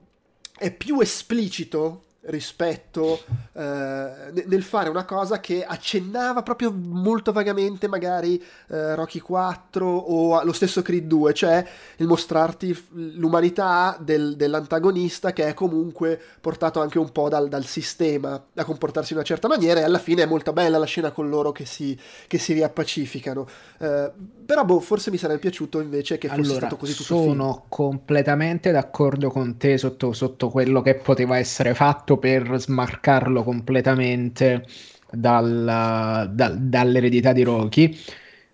è 0.57 0.73
più 0.73 1.01
esplicito 1.01 2.05
rispetto 2.29 3.21
eh, 3.53 4.43
nel 4.47 4.63
fare 4.63 4.89
una 4.89 5.05
cosa 5.05 5.41
che 5.41 5.65
accennava 5.65 6.43
proprio 6.43 6.73
molto 6.73 7.33
vagamente 7.33 7.89
magari 7.89 8.43
eh, 8.69 8.95
Rocky 8.95 9.19
4 9.19 9.87
o 9.87 10.43
lo 10.43 10.53
stesso 10.53 10.83
Creed 10.83 11.07
2, 11.07 11.35
cioè 11.35 11.67
il 11.97 12.07
mostrarti 12.07 12.87
l'umanità 13.17 13.97
del, 14.01 14.37
dell'antagonista 14.37 15.33
che 15.33 15.47
è 15.47 15.55
comunque 15.55 16.21
portato 16.41 16.81
anche 16.81 16.99
un 16.99 17.11
po' 17.11 17.29
dal, 17.29 17.49
dal, 17.49 17.65
sistema 17.65 18.43
a 18.55 18.65
comportarsi 18.65 19.13
in 19.13 19.19
una 19.19 19.27
certa 19.27 19.49
maniera 19.49 19.81
e 19.81 19.83
alla 19.83 19.99
fine 19.99 20.23
è 20.23 20.27
molto 20.27 20.53
bella 20.53 20.79
la 20.79 20.87
scena 20.87 21.11
con 21.11 21.29
loro 21.29 21.53
che 21.53 21.67
si, 21.67 21.99
che 22.27 22.39
si 22.39 22.53
riappacificano. 22.53 23.47
Eh, 23.79 24.11
però 24.47 24.65
boh, 24.65 24.81
forse 24.81 25.11
mi 25.11 25.17
sarebbe 25.17 25.41
piaciuto 25.41 25.81
invece 25.81 26.19
che 26.19 26.29
fosse 26.29 26.41
allora, 26.41 26.59
stato 26.59 26.77
così 26.77 26.93
tutto 26.93 27.23
sono 27.23 27.65
completamente 27.69 28.71
d'accordo 28.71 29.31
con 29.31 29.57
te 29.57 29.77
sotto, 29.79 30.13
sotto 30.13 30.49
quello 30.51 30.81
che 30.83 30.95
poteva 30.95 31.39
essere 31.39 31.75
fatto 31.75 32.18
per 32.19 32.59
smarcarlo 32.59 33.43
completamente 33.43 34.65
dal, 35.11 36.29
da, 36.33 36.49
dall'eredità 36.57 37.33
di 37.33 37.43
Rocky. 37.43 37.97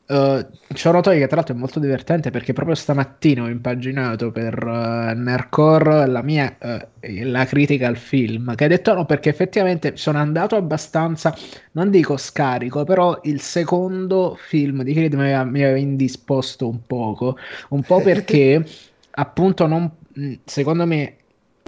Uh, 0.06 0.46
ci 0.74 0.86
ho 0.86 0.92
notato 0.92 1.16
che 1.16 1.26
tra 1.26 1.36
l'altro 1.36 1.54
è 1.54 1.58
molto 1.58 1.80
divertente 1.80 2.28
perché 2.30 2.52
proprio 2.52 2.74
stamattina 2.74 3.44
ho 3.44 3.48
impaginato 3.48 4.30
per 4.32 4.62
uh, 4.62 5.18
Nerdcore 5.18 6.06
la 6.06 6.20
mia 6.20 6.54
uh, 6.60 6.76
la 7.22 7.46
critica 7.46 7.86
al 7.86 7.96
film 7.96 8.54
che 8.54 8.64
ha 8.64 8.68
detto 8.68 8.92
no 8.92 9.06
perché 9.06 9.30
effettivamente 9.30 9.96
sono 9.96 10.18
andato 10.18 10.56
abbastanza 10.56 11.34
non 11.72 11.88
dico 11.88 12.18
scarico 12.18 12.84
però 12.84 13.18
il 13.22 13.40
secondo 13.40 14.36
film 14.38 14.82
di 14.82 14.92
Creed 14.92 15.14
mi 15.14 15.22
aveva, 15.22 15.44
mi 15.44 15.62
aveva 15.62 15.78
indisposto 15.78 16.68
un 16.68 16.84
poco 16.86 17.38
un 17.70 17.82
po' 17.82 18.00
perché 18.04 18.62
appunto 19.12 19.66
non, 19.66 19.90
secondo 20.44 20.84
me 20.84 21.16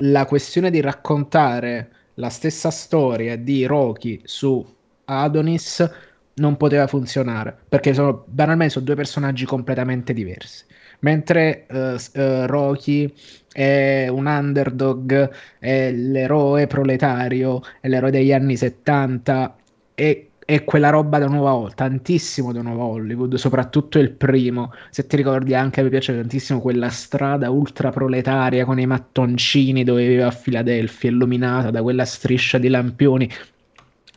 la 0.01 0.27
questione 0.27 0.71
di 0.71 0.81
raccontare 0.81 1.91
la 2.15 2.29
stessa 2.29 2.71
storia 2.71 3.37
di 3.37 3.65
Rocky 3.67 4.21
su 4.25 4.65
Adonis 5.05 5.91
non 6.35 6.57
poteva 6.57 6.87
funzionare 6.87 7.57
perché 7.69 7.95
sono 7.95 8.25
banalmente 8.27 8.75
sono 8.75 8.85
due 8.85 8.95
personaggi 8.95 9.45
completamente 9.45 10.13
diversi. 10.13 10.65
Mentre 11.01 11.67
uh, 11.69 11.77
uh, 11.77 12.47
Rocky 12.47 13.13
è 13.53 14.09
un 14.09 14.27
underdog, 14.27 15.31
è 15.59 15.91
l'eroe 15.93 16.67
proletario, 16.67 17.63
è 17.81 17.89
l'eroe 17.89 18.11
degli 18.11 18.33
anni 18.33 18.57
70 18.57 19.57
e 19.95 20.31
è 20.47 20.63
quella 20.63 20.91
roba 20.91 21.19
da 21.19 21.27
nuova 21.27 21.69
tantissimo 21.75 22.53
da 22.53 22.63
nuova 22.63 22.85
Hollywood, 22.85 23.35
soprattutto 23.35 23.99
il 23.99 24.13
primo. 24.13 24.73
Se 24.91 25.07
ti 25.09 25.17
ricordi 25.17 25.55
anche, 25.55 25.83
mi 25.83 25.89
piace 25.89 26.15
tantissimo 26.15 26.61
quella 26.61 26.89
strada 26.89 27.51
ultra 27.51 27.91
proletaria 27.91 28.65
con 28.65 28.79
i 28.79 28.87
mattoncini 28.87 29.83
dove 29.83 30.07
viveva 30.07 30.29
a 30.29 30.31
Filadelfia, 30.31 31.11
illuminata 31.11 31.71
da 31.73 31.83
quella 31.83 32.05
striscia 32.05 32.59
di 32.59 32.69
lampioni. 32.69 33.29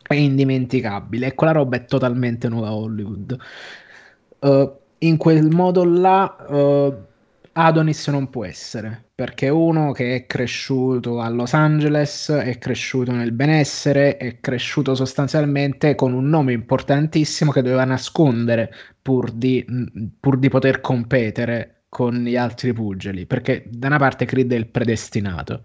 È 0.02 0.14
indimenticabile. 0.14 1.26
E 1.26 1.34
quella 1.34 1.52
roba 1.52 1.76
è 1.76 1.84
totalmente 1.84 2.48
nuova 2.48 2.72
Hollywood. 2.74 3.36
Uh, 4.38 4.72
in 4.98 5.16
quel 5.16 5.48
modo 5.50 5.84
là. 5.84 6.36
Uh, 6.48 7.08
Adonis 7.52 8.06
non 8.08 8.30
può 8.30 8.44
essere, 8.44 9.09
perché 9.20 9.50
uno 9.50 9.92
che 9.92 10.14
è 10.14 10.26
cresciuto 10.26 11.20
a 11.20 11.28
Los 11.28 11.52
Angeles, 11.52 12.30
è 12.30 12.56
cresciuto 12.56 13.12
nel 13.12 13.32
benessere, 13.32 14.16
è 14.16 14.40
cresciuto 14.40 14.94
sostanzialmente 14.94 15.94
con 15.94 16.14
un 16.14 16.30
nome 16.30 16.54
importantissimo 16.54 17.52
che 17.52 17.60
doveva 17.60 17.84
nascondere 17.84 18.72
pur 19.02 19.30
di, 19.30 19.62
pur 20.18 20.38
di 20.38 20.48
poter 20.48 20.80
competere 20.80 21.82
con 21.90 22.14
gli 22.14 22.34
altri 22.34 22.72
pugili, 22.72 23.26
perché 23.26 23.64
da 23.68 23.88
una 23.88 23.98
parte 23.98 24.24
Creed 24.24 24.54
è 24.54 24.56
il 24.56 24.68
predestinato. 24.68 25.64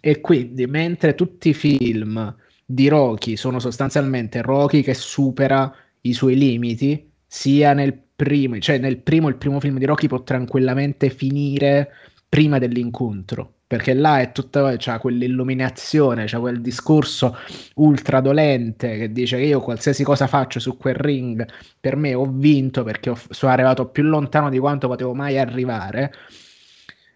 E 0.00 0.22
quindi, 0.22 0.66
mentre 0.66 1.14
tutti 1.14 1.50
i 1.50 1.54
film 1.54 2.34
di 2.64 2.88
Rocky 2.88 3.36
sono 3.36 3.58
sostanzialmente 3.58 4.40
Rocky 4.40 4.80
che 4.80 4.94
supera 4.94 5.70
i 6.00 6.14
suoi 6.14 6.38
limiti, 6.38 7.06
sia 7.26 7.74
nel 7.74 7.98
primo, 8.16 8.58
cioè 8.60 8.78
nel 8.78 8.96
primo, 8.96 9.28
il 9.28 9.36
primo 9.36 9.60
film 9.60 9.76
di 9.76 9.84
Rocky 9.84 10.06
può 10.06 10.22
tranquillamente 10.22 11.10
finire 11.10 11.90
prima 12.34 12.58
dell'incontro 12.58 13.58
perché 13.64 13.94
là 13.94 14.18
è 14.18 14.32
tutta 14.32 14.74
c'ha 14.76 14.98
quell'illuminazione, 14.98 16.24
c'è 16.24 16.40
quel 16.40 16.60
discorso 16.60 17.36
ultra 17.74 18.20
dolente 18.20 18.96
che 18.98 19.12
dice 19.12 19.36
che 19.36 19.44
io 19.44 19.60
qualsiasi 19.60 20.02
cosa 20.02 20.26
faccio 20.26 20.58
su 20.58 20.76
quel 20.76 20.96
ring 20.96 21.46
per 21.78 21.94
me 21.94 22.12
ho 22.12 22.26
vinto 22.28 22.82
perché 22.82 23.10
ho, 23.10 23.18
sono 23.30 23.52
arrivato 23.52 23.86
più 23.86 24.02
lontano 24.02 24.50
di 24.50 24.58
quanto 24.58 24.88
potevo 24.88 25.14
mai 25.14 25.38
arrivare. 25.38 26.12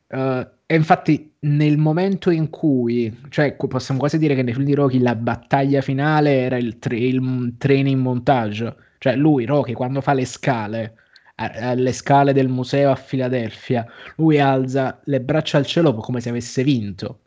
Uh, 0.07 0.47
e 0.67 0.77
infatti 0.77 1.35
nel 1.41 1.79
momento 1.79 2.31
in 2.31 2.49
cui, 2.49 3.13
cioè 3.29 3.57
possiamo 3.57 3.99
quasi 3.99 4.19
dire 4.19 4.37
che 4.37 4.43
nei 4.43 4.55
film 4.55 4.67
di 4.67 4.75
Rocky 4.75 5.01
la 5.01 5.17
battaglia 5.17 5.81
finale 5.81 6.43
era 6.43 6.59
il, 6.59 6.79
tra- 6.79 6.95
il 6.97 7.55
training 7.59 8.01
montage, 8.01 8.73
cioè 8.99 9.17
lui, 9.17 9.47
Rocky, 9.47 9.73
quando 9.73 10.01
fa 10.01 10.13
le 10.13 10.25
scale, 10.25 10.95
alle 11.39 11.93
scale 11.93 12.33
del 12.33 12.49
museo 12.49 12.91
a 12.91 12.97
Filadelfia, 12.97 13.87
lui 14.17 14.41
alza 14.41 15.01
le 15.05 15.21
braccia 15.21 15.57
al 15.57 15.67
cielo 15.67 15.95
come 15.95 16.21
se 16.21 16.31
avesse 16.31 16.65
vinto. 16.65 17.21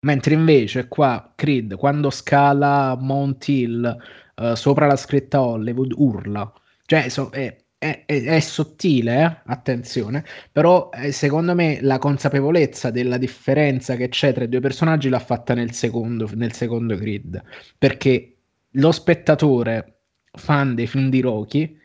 Mentre 0.00 0.34
invece 0.34 0.88
qua 0.88 1.32
Creed, 1.36 1.76
quando 1.76 2.10
scala 2.10 2.96
Mount 2.98 3.46
Hill 3.46 3.96
uh, 4.36 4.54
sopra 4.54 4.86
la 4.86 4.96
scritta 4.96 5.42
Hollywood, 5.42 5.92
urla. 5.94 6.50
Cioè, 6.86 7.08
so, 7.08 7.28
è, 7.30 7.56
è, 7.78 8.04
è, 8.06 8.22
è, 8.24 8.40
sottile, 8.40 9.22
eh? 9.22 9.50
attenzione, 9.52 10.24
però 10.50 10.88
eh, 10.92 11.12
secondo 11.12 11.54
me 11.54 11.78
la 11.82 11.98
consapevolezza 11.98 12.90
della 12.90 13.18
differenza 13.18 13.94
che 13.96 14.08
c'è 14.08 14.32
tra 14.32 14.44
i 14.44 14.48
due 14.48 14.60
personaggi 14.60 15.08
l'ha 15.08 15.18
fatta 15.20 15.54
nel 15.54 15.72
secondo, 15.72 16.28
nel 16.34 16.52
secondo 16.52 16.96
Creed. 16.96 17.40
Perché 17.78 18.36
lo 18.74 18.90
spettatore 18.90 19.98
fan 20.32 20.74
dei 20.74 20.86
film 20.86 21.10
di 21.10 21.20
Rocky 21.20 21.78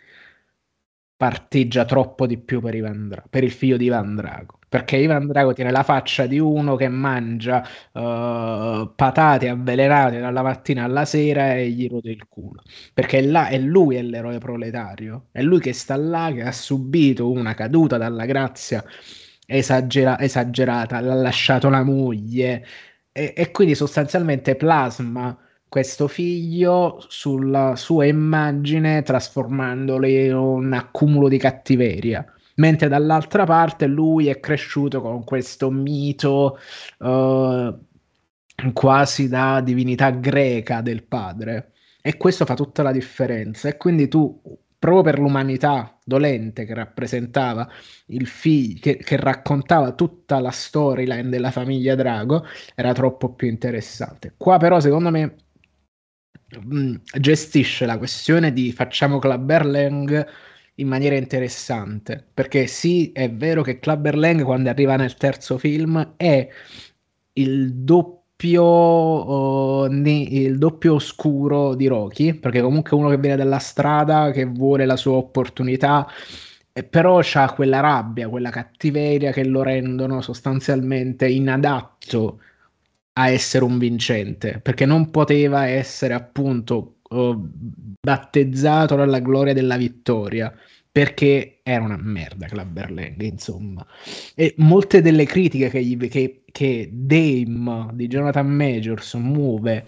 parteggia 1.18 1.86
troppo 1.86 2.28
di 2.28 2.38
più 2.38 2.60
per, 2.62 2.76
Ivan 2.76 3.08
Dra- 3.08 3.24
per 3.30 3.44
il 3.44 3.52
figlio 3.52 3.78
di 3.78 3.86
Ivan 3.86 4.16
Drago. 4.16 4.60
Perché 4.68 4.98
Ivan 4.98 5.28
Drago 5.28 5.54
tiene 5.54 5.72
la 5.72 5.84
faccia 5.84 6.26
di 6.26 6.38
uno 6.40 6.76
che 6.76 6.90
mangia 6.90 7.66
uh, 7.94 8.94
patate 8.94 9.48
avvelenate 9.48 10.20
dalla 10.20 10.42
mattina 10.42 10.84
alla 10.84 11.06
sera 11.06 11.56
e 11.56 11.70
gli 11.70 11.88
rode 11.88 12.12
il 12.12 12.28
culo. 12.28 12.62
Perché 12.94 13.22
là 13.22 13.48
è 13.48 13.58
lui 13.58 13.96
è 13.96 14.02
l'eroe 14.02 14.38
proletario 14.40 15.28
è 15.32 15.42
lui 15.42 15.60
che 15.60 15.72
sta 15.74 15.96
là 15.96 16.32
che 16.34 16.44
ha 16.44 16.52
subito 16.52 17.32
una 17.32 17.54
caduta 17.54 17.98
dalla 17.98 18.26
grazia 18.26 18.84
esagera- 19.46 20.20
esagerata 20.20 21.00
l'ha 21.00 21.14
lasciato 21.16 21.70
la 21.70 21.84
moglie. 21.84 22.66
E, 23.12 23.34
e 23.36 23.52
quindi 23.52 23.76
sostanzialmente 23.76 24.56
plasma 24.56 25.38
questo 25.76 26.08
figlio 26.08 27.04
sulla 27.10 27.76
sua 27.76 28.06
immagine 28.06 29.02
trasformandolo 29.02 30.08
in 30.08 30.34
un 30.34 30.72
accumulo 30.72 31.28
di 31.28 31.38
cattiveria. 31.38 32.26
Mentre 32.56 32.88
dall'altra 32.88 33.44
parte 33.44 33.86
lui 33.86 34.30
è 34.30 34.40
cresciuto 34.40 35.02
con 35.02 35.26
questo 35.26 35.70
mito 35.70 36.58
uh, 37.00 37.78
quasi 38.72 39.28
da 39.28 39.60
divinità 39.60 40.12
greca 40.12 40.80
del 40.80 41.04
padre. 41.04 41.74
E 42.02 42.16
questo 42.16 42.46
fa 42.46 42.54
tutta 42.54 42.82
la 42.82 42.94
differenza. 42.94 43.68
E 43.68 43.76
quindi 43.76 44.08
tu, 44.08 44.42
proprio 44.80 45.04
per 45.04 45.20
l'umanità 45.20 45.98
dolente 46.06 46.64
che 46.64 46.74
rappresentava 46.74 47.68
il 48.06 48.28
figlio, 48.28 48.80
che, 48.80 48.96
che 48.96 49.18
raccontava 49.18 49.92
tutta 49.92 50.40
la 50.40 50.52
storyline 50.52 51.28
della 51.28 51.52
famiglia 51.52 51.96
Drago, 51.96 52.46
era 52.76 52.94
troppo 52.94 53.34
più 53.34 53.50
interessante. 53.50 54.36
Qua 54.38 54.58
però, 54.58 54.80
secondo 54.80 55.12
me, 55.12 55.36
Mm, 56.54 56.98
gestisce 57.20 57.86
la 57.88 57.98
questione 57.98 58.54
di 58.54 58.72
facciamo 58.72 59.18
Clubber 59.18 59.66
Lang 59.66 60.28
in 60.76 60.88
maniera 60.88 61.16
interessante 61.16 62.24
perché 62.34 62.68
sì 62.68 63.12
è 63.12 63.32
vero 63.32 63.64
che 63.64 63.80
Clubber 63.80 64.16
Lang 64.16 64.44
quando 64.44 64.70
arriva 64.70 64.96
nel 64.96 65.16
terzo 65.16 65.58
film 65.58 66.14
è 66.18 66.48
il 67.34 67.74
doppio 67.74 68.64
oh, 68.64 69.88
il 69.88 70.58
doppio 70.60 70.94
oscuro 70.94 71.74
di 71.74 71.88
Rocky 71.88 72.34
perché 72.36 72.62
comunque 72.62 72.96
uno 72.96 73.10
che 73.10 73.18
viene 73.18 73.38
dalla 73.38 73.60
strada 73.60 74.30
che 74.32 74.46
vuole 74.46 74.86
la 74.86 74.98
sua 74.98 75.14
opportunità 75.16 76.08
però 76.90 77.22
ha 77.34 77.54
quella 77.54 77.80
rabbia, 77.80 78.30
quella 78.30 78.50
cattiveria 78.52 79.32
che 79.32 79.46
lo 79.46 79.64
rendono 79.64 80.22
sostanzialmente 80.22 81.28
inadatto 81.28 82.40
a 83.18 83.30
essere 83.30 83.64
un 83.64 83.78
vincente, 83.78 84.60
perché 84.62 84.86
non 84.86 85.10
poteva 85.10 85.68
essere 85.68 86.14
appunto 86.14 86.98
uh, 87.10 87.36
battezzato 88.02 88.96
dalla 88.96 89.20
gloria 89.20 89.54
della 89.54 89.78
vittoria, 89.78 90.54
perché 90.92 91.60
era 91.64 91.84
una 91.84 91.98
merda 91.98 92.48
Clubber 92.48 92.92
Lang, 92.92 93.22
insomma. 93.22 93.86
E 94.34 94.54
molte 94.58 95.02
delle 95.02 95.26
critiche 95.26 95.70
che, 95.70 95.84
gli, 95.84 95.98
che, 96.10 96.44
che 96.52 96.90
Dame 96.92 97.90
di 97.94 98.08
Jonathan 98.08 98.48
Majors 98.48 99.14
muove 99.16 99.88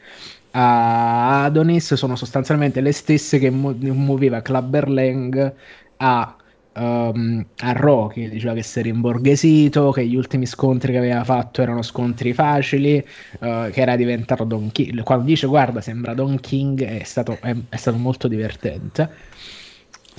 a 0.51 1.43
Adonis 1.43 1.93
sono 1.93 2.15
sostanzialmente 2.15 2.82
le 2.82 2.91
stesse 2.91 3.39
che 3.39 3.49
muoveva 3.49 4.41
Clubber 4.41 4.89
Lang 4.89 5.55
a 5.97 6.36
um, 6.78 7.45
a 7.57 7.71
Rocky, 7.73 8.30
diceva 8.30 8.53
che 8.53 8.63
si 8.63 8.80
era 8.80 8.89
imborghesito, 8.89 9.91
che 9.91 10.05
gli 10.05 10.15
ultimi 10.15 10.45
scontri 10.45 10.91
che 10.91 10.97
aveva 10.97 11.23
fatto 11.23 11.61
erano 11.61 11.82
scontri 11.82 12.34
facili, 12.34 12.97
uh, 13.39 13.69
che 13.71 13.82
era 13.82 13.95
diventato 13.95 14.43
Don 14.43 14.71
King. 14.71 15.03
Quando 15.03 15.25
dice 15.25 15.47
guarda 15.47 15.82
sembra 15.82 16.13
Don 16.13 16.39
King 16.39 16.84
è 16.84 17.03
stato, 17.03 17.38
è, 17.41 17.55
è 17.69 17.75
stato 17.75 17.97
molto 17.97 18.28
divertente. 18.28 19.09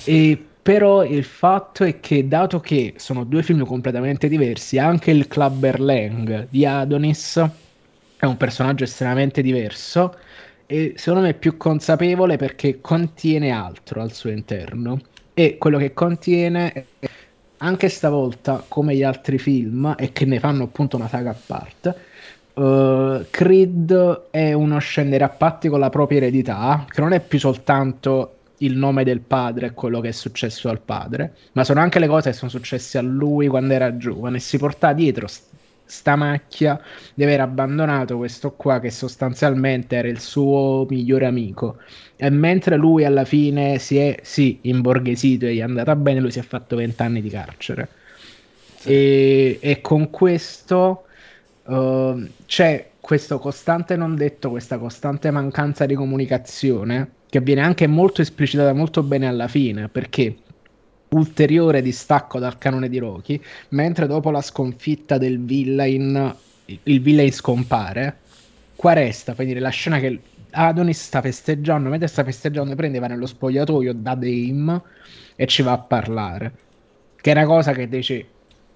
E 0.03 0.43
però 0.61 1.03
il 1.03 1.23
fatto 1.23 1.83
è 1.83 1.99
che 1.99 2.27
dato 2.27 2.59
che 2.59 2.93
sono 2.97 3.23
due 3.23 3.41
film 3.41 3.65
completamente 3.65 4.27
diversi, 4.27 4.77
anche 4.77 5.09
il 5.11 5.27
Clubber 5.27 5.79
Lang 5.79 6.47
di 6.49 6.65
Adonis 6.65 7.43
è 8.17 8.25
un 8.25 8.37
personaggio 8.37 8.83
estremamente 8.83 9.41
diverso 9.41 10.15
e 10.65 10.93
secondo 10.97 11.25
me 11.25 11.31
è 11.31 11.33
più 11.33 11.57
consapevole 11.57 12.35
perché 12.35 12.81
contiene 12.81 13.49
altro 13.49 14.01
al 14.01 14.11
suo 14.11 14.29
interno 14.29 14.99
e 15.39 15.57
quello 15.57 15.77
che 15.77 15.93
contiene 15.93 16.87
anche 17.59 17.87
stavolta 17.87 18.65
come 18.67 18.93
gli 18.93 19.03
altri 19.03 19.37
film 19.37 19.95
e 19.97 20.11
che 20.11 20.25
ne 20.25 20.37
fanno 20.37 20.63
appunto 20.63 20.97
una 20.97 21.07
saga 21.07 21.29
a 21.29 21.35
parte 21.45 21.95
uh, 22.55 23.25
Creed 23.29 24.23
è 24.31 24.51
uno 24.51 24.77
scendere 24.79 25.23
a 25.23 25.29
patti 25.29 25.69
con 25.69 25.79
la 25.79 25.89
propria 25.89 26.17
eredità 26.17 26.85
che 26.89 26.99
non 26.99 27.13
è 27.13 27.21
più 27.21 27.39
soltanto 27.39 28.33
il 28.57 28.75
nome 28.75 29.05
del 29.05 29.21
padre 29.21 29.67
e 29.67 29.71
quello 29.71 30.01
che 30.01 30.09
è 30.09 30.11
successo 30.11 30.67
al 30.67 30.81
padre 30.81 31.35
ma 31.53 31.63
sono 31.63 31.79
anche 31.79 31.99
le 31.99 32.07
cose 32.07 32.31
che 32.31 32.35
sono 32.35 32.51
successe 32.51 32.97
a 32.97 33.01
lui 33.01 33.47
quando 33.47 33.73
era 33.73 33.95
giovane 33.95 34.35
e 34.35 34.41
si 34.41 34.57
porta 34.57 34.91
dietro 34.91 35.27
sta 35.89 36.15
macchia 36.15 36.79
di 37.15 37.23
aver 37.23 37.41
abbandonato 37.41 38.17
questo 38.17 38.51
qua 38.51 38.79
che 38.79 38.91
sostanzialmente 38.91 39.95
era 39.95 40.07
il 40.07 40.19
suo 40.19 40.85
migliore 40.87 41.25
amico 41.25 41.77
e 42.15 42.29
mentre 42.29 42.77
lui 42.77 43.05
alla 43.05 43.25
fine 43.25 43.79
si 43.79 43.97
è 43.97 44.19
sì 44.21 44.59
imborghesito 44.61 45.47
e 45.47 45.55
gli 45.55 45.59
è 45.59 45.63
andata 45.63 45.95
bene 45.95 46.19
lui 46.19 46.29
si 46.29 46.37
è 46.37 46.43
fatto 46.43 46.75
vent'anni 46.75 47.21
di 47.21 47.29
carcere 47.29 47.89
sì. 48.77 48.89
e, 48.89 49.57
e, 49.61 49.81
con 49.81 50.11
questo 50.11 51.05
uh, 51.63 52.27
c'è 52.45 52.89
questo 52.99 53.39
costante 53.39 53.95
non 53.95 54.15
detto 54.15 54.51
questa 54.51 54.77
costante 54.77 55.31
mancanza 55.31 55.87
di 55.87 55.95
comunicazione 55.95 57.13
che 57.29 57.41
viene 57.41 57.61
anche 57.61 57.87
molto 57.87 58.21
esplicitata 58.21 58.73
molto 58.73 59.01
bene 59.01 59.27
alla 59.27 59.47
fine 59.47 59.89
perché 59.89 60.35
ulteriore 61.09 61.81
distacco 61.81 62.39
dal 62.39 62.57
canone 62.57 62.89
di 62.89 62.97
Rocky, 62.97 63.41
mentre 63.69 64.07
dopo 64.07 64.31
la 64.31 64.41
sconfitta 64.41 65.17
del 65.17 65.39
villain, 65.39 66.35
il 66.65 67.01
villain 67.01 67.31
scompare, 67.31 68.17
qua 68.75 68.93
resta, 68.93 69.33
per 69.33 69.45
dire, 69.45 69.59
la 69.59 69.69
scena 69.69 69.99
che 69.99 70.19
Adonis 70.51 71.03
sta 71.03 71.21
festeggiando, 71.21 71.89
mentre 71.89 72.07
sta 72.07 72.23
festeggiando 72.23 72.75
prende, 72.75 72.99
va 72.99 73.07
nello 73.07 73.25
spogliatoio 73.25 73.93
da 73.93 74.15
Dame 74.15 74.81
e 75.35 75.47
ci 75.47 75.61
va 75.61 75.73
a 75.73 75.79
parlare. 75.79 76.51
Che 77.15 77.31
è 77.31 77.35
una 77.35 77.45
cosa 77.45 77.73
che 77.73 77.87
dice, 77.87 78.25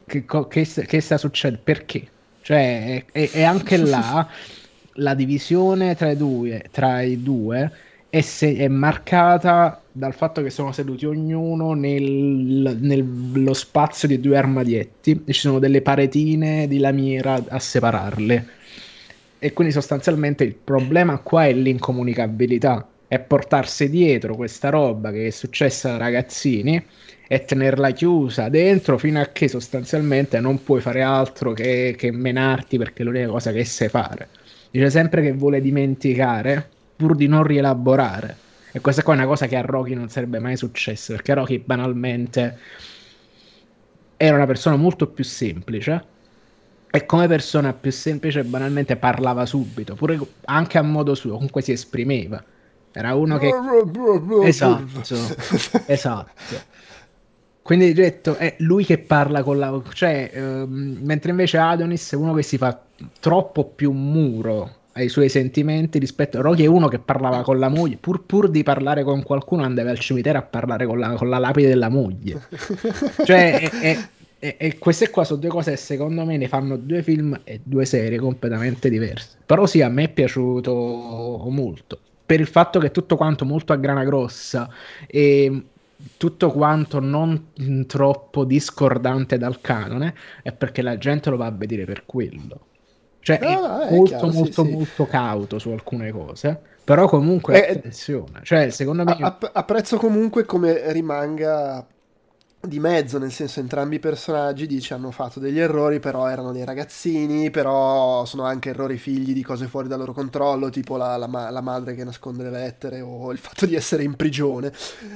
che, 0.06 0.26
che, 0.26 0.66
che 0.66 1.02
sta 1.02 1.18
succedendo, 1.18 1.64
perché? 1.64 2.08
Cioè, 2.42 3.06
è 3.06 3.44
anche 3.44 3.78
là 3.78 4.28
la 4.98 5.14
divisione 5.14 5.96
tra 5.96 6.12
i 6.12 6.18
due, 6.18 6.66
tra 6.72 7.02
i 7.02 7.22
due 7.22 7.72
è, 8.14 8.22
se- 8.22 8.56
è 8.56 8.68
marcata 8.68 9.82
dal 9.92 10.14
fatto 10.14 10.44
che 10.44 10.52
sono 10.52 10.72
seduti 10.72 11.08
ognuno 11.08 11.74
nel, 11.74 12.78
nello 12.80 13.54
spazio 13.56 14.08
di 14.08 14.20
due 14.20 14.38
armadietti 14.38 15.24
e 15.26 15.34
ci 15.34 15.40
sono 15.40 15.58
delle 15.58 15.82
paretine 15.82 16.68
di 16.68 16.78
lamiera 16.78 17.44
a 17.48 17.58
separarle. 17.58 18.48
E 19.40 19.54
quindi 19.54 19.74
sostanzialmente 19.74 20.44
il 20.44 20.54
problema 20.54 21.18
qua 21.18 21.48
è 21.48 21.54
l'incomunicabilità, 21.54 22.88
è 23.08 23.18
portarsi 23.18 23.90
dietro 23.90 24.36
questa 24.36 24.70
roba 24.70 25.12
che 25.12 25.26
è 25.26 25.30
successa 25.32 25.96
a 25.96 25.98
ragazzini 25.98 26.80
e 27.28 27.46
tenerla 27.46 27.90
chiusa 27.92 28.48
dentro 28.48 29.00
fino 29.00 29.22
a 29.22 29.30
che 29.32 29.48
sostanzialmente 29.48 30.40
non 30.40 30.64
puoi 30.64 30.82
fare 30.82 31.02
altro 31.02 31.54
che, 31.54 31.96
che 31.98 32.12
menarti 32.12 32.78
perché 32.78 33.02
è 33.02 33.06
l'unica 33.06 33.30
cosa 33.30 33.52
che 33.52 33.66
sai 33.66 33.90
fare. 33.90 34.30
Dice 34.70 34.92
sempre 34.92 35.24
che 35.24 35.32
vuole 35.32 35.62
dimenticare 35.62 36.73
pur 36.96 37.16
di 37.16 37.28
non 37.28 37.44
rielaborare. 37.44 38.38
E 38.72 38.82
questa 38.82 39.04
qua 39.04 39.14
è 39.14 39.18
una 39.18 39.28
cosa 39.28 39.46
che 39.48 39.56
a 39.56 39.62
Rocky 39.62 39.94
non 39.94 40.10
sarebbe 40.10 40.40
mai 40.40 40.58
successa, 40.58 41.14
perché 41.14 41.34
Rocky 41.34 41.60
banalmente 41.60 42.58
era 44.18 44.36
una 44.36 44.46
persona 44.46 44.76
molto 44.76 45.08
più 45.08 45.24
semplice 45.24 46.06
e 46.90 47.06
come 47.06 47.28
persona 47.28 47.74
più 47.74 47.92
semplice 47.92 48.44
banalmente 48.44 48.96
parlava 48.96 49.46
subito, 49.46 49.96
pure 49.96 50.20
anche 50.46 50.78
a 50.78 50.82
modo 50.82 51.14
suo, 51.16 51.34
comunque 51.34 51.62
si 51.62 51.72
esprimeva. 51.72 52.44
Era 52.92 53.16
uno 53.16 53.38
che... 53.38 53.52
esatto, 54.44 55.02
esatto. 55.88 56.56
Quindi 57.64 57.94
detto, 57.94 58.36
è 58.36 58.56
lui 58.60 58.86
che 58.86 59.00
parla 59.00 59.42
con 59.42 59.58
la... 59.58 59.82
cioè, 59.94 60.30
ehm, 60.34 61.00
mentre 61.02 61.32
invece 61.32 61.58
Adonis 61.58 62.12
è 62.12 62.16
uno 62.16 62.34
che 62.34 62.44
si 62.44 62.58
fa 62.58 62.80
troppo 63.20 63.66
più 63.66 63.92
muro 63.92 64.82
ai 64.94 65.10
suoi 65.10 65.30
sentimenti 65.30 66.00
rispetto 66.00 66.38
a 66.38 66.42
Rocky 66.42 66.64
è 66.64 66.68
uno 66.68 66.88
che 66.88 67.00
parlava 67.00 67.42
con 67.42 67.58
la 67.58 67.70
moglie 67.70 67.98
pur, 67.98 68.24
pur 68.26 68.50
di 68.50 68.64
parlare 68.64 69.04
con 69.04 69.24
qualcuno 69.24 69.64
andava 69.64 69.90
al 69.90 70.00
cimitero 70.00 70.38
a 70.38 70.44
parlare 70.44 70.86
con 70.86 71.00
la, 71.00 71.14
con 71.14 71.30
la 71.30 71.38
lapide 71.38 71.68
della 71.68 71.90
moglie. 71.90 72.42
Cioè 73.26 73.60
è, 73.60 73.70
è, 73.70 74.08
è, 74.40 74.56
e 74.60 74.78
queste 74.78 75.10
qua 75.10 75.24
sono 75.24 75.40
due 75.40 75.50
cose 75.50 75.72
che 75.72 75.78
secondo 75.78 76.26
me 76.26 76.38
ne 76.38 76.48
fanno 76.48 76.78
due 76.78 77.02
film 77.02 77.40
e 77.44 77.62
due 77.64 77.86
serie 77.86 78.20
completamente 78.20 78.90
diverse. 78.90 79.38
Però 79.46 79.66
sì 79.66 79.82
a 79.82 79.90
me 79.90 80.04
è 80.04 80.10
piaciuto 80.10 81.48
molto. 81.50 82.00
Per 82.26 82.40
il 82.40 82.48
fatto 82.48 82.80
che 82.80 82.88
è 82.88 82.92
tutto 82.92 83.16
quanto 83.16 83.46
molto 83.46 83.74
a 83.74 83.78
grana 83.78 84.04
grossa 84.04 84.70
e 85.08 85.64
tutto 86.18 86.52
quanto 86.52 87.00
non 87.00 87.48
troppo 87.88 88.44
discordante 88.44 89.38
dal 89.38 89.62
canone 89.62 90.14
è 90.42 90.52
perché 90.52 90.82
la 90.82 90.98
gente 90.98 91.30
lo 91.30 91.38
va 91.38 91.46
a 91.46 91.52
vedere 91.52 91.86
per 91.86 92.06
quello 92.06 92.68
cioè 93.24 93.40
no, 93.42 93.68
no, 93.68 93.80
è 93.80 93.92
molto 93.96 94.18
chiaro, 94.18 94.32
molto 94.32 94.64
sì, 94.66 94.72
molto 94.72 95.04
sì. 95.06 95.10
cauto 95.10 95.58
su 95.58 95.70
alcune 95.70 96.12
cose, 96.12 96.60
però 96.84 97.08
comunque 97.08 97.66
eh, 97.66 97.78
attenzione, 97.78 98.42
cioè 98.44 98.70
secondo 98.70 99.06
me... 99.06 99.18
App- 99.20 99.50
apprezzo 99.54 99.98
comunque 99.98 100.44
come 100.44 100.92
rimanga 100.92 101.88
di 102.60 102.80
mezzo, 102.80 103.18
nel 103.18 103.32
senso 103.32 103.62
entrambi 103.62 103.96
i 103.96 104.00
personaggi 104.00 104.68
dice 104.68 104.94
hanno 104.94 105.12
fatto 105.12 105.40
degli 105.40 105.60
errori, 105.60 106.00
però 106.00 106.28
erano 106.28 106.52
dei 106.52 106.66
ragazzini, 106.66 107.50
però 107.50 108.26
sono 108.26 108.44
anche 108.44 108.70
errori 108.70 108.98
figli 108.98 109.34
di 109.34 109.42
cose 109.42 109.68
fuori 109.68 109.88
dal 109.88 110.00
loro 110.00 110.14
controllo, 110.14 110.70
tipo 110.70 110.98
la, 110.98 111.16
la, 111.16 111.50
la 111.50 111.62
madre 111.62 111.96
che 111.96 112.04
nasconde 112.04 112.44
le 112.44 112.52
lettere 112.52 113.00
o 113.00 113.32
il 113.32 113.38
fatto 113.38 113.66
di 113.66 113.76
essere 113.76 114.04
in 114.04 114.16
prigione, 114.16 114.72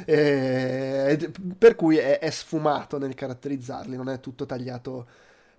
e, 0.05 1.29
per 1.57 1.75
cui 1.75 1.97
è, 1.97 2.19
è 2.19 2.29
sfumato 2.29 2.97
nel 2.97 3.15
caratterizzarli, 3.15 3.95
non 3.97 4.09
è 4.09 4.19
tutto 4.21 4.45
tagliato 4.45 5.07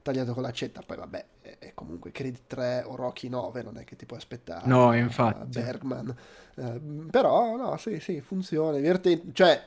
tagliato 0.02 0.32
con 0.34 0.42
l'accetta, 0.42 0.82
poi 0.84 0.96
vabbè, 0.96 1.24
è 1.58 1.72
comunque 1.74 2.10
Creed 2.10 2.40
3 2.46 2.84
o 2.86 2.96
Rocky 2.96 3.28
9, 3.28 3.62
non 3.62 3.78
è 3.78 3.84
che 3.84 3.96
ti 3.96 4.06
puoi 4.06 4.18
aspettare. 4.18 4.66
No, 4.66 4.94
infatti. 4.94 5.60
Bergman. 5.60 6.14
Eh, 6.54 6.80
però, 7.10 7.56
no, 7.56 7.76
sì, 7.76 8.00
sì, 8.00 8.20
funziona, 8.20 8.76
divertente. 8.76 9.32
Cioè, 9.32 9.62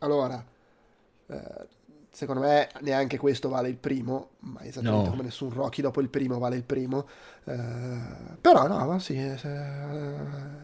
allora, 0.00 0.42
eh, 1.26 1.66
secondo 2.10 2.40
me 2.40 2.68
neanche 2.80 3.18
questo 3.18 3.48
vale 3.48 3.68
il 3.68 3.76
primo, 3.76 4.30
ma 4.40 4.62
esattamente 4.62 5.04
no. 5.04 5.10
come 5.10 5.22
nessun 5.24 5.52
Rocky 5.52 5.82
dopo 5.82 6.00
il 6.00 6.08
primo 6.08 6.38
vale 6.38 6.56
il 6.56 6.64
primo. 6.64 7.06
Eh, 7.44 7.98
però 8.40 8.66
no, 8.66 8.98
sì, 8.98 9.16
è, 9.18 9.34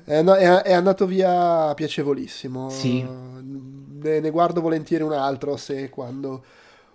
è, 0.05 0.23
è, 0.25 0.73
andato 0.73 1.07
via 1.07 1.75
piacevolissimo. 1.75 2.71
Sì. 2.71 3.03
Ne, 3.03 4.21
ne 4.21 4.31
guardo 4.31 4.61
volentieri 4.61 5.05
un 5.05 5.13
altro 5.13 5.57
se 5.57 5.91
quando 5.91 6.43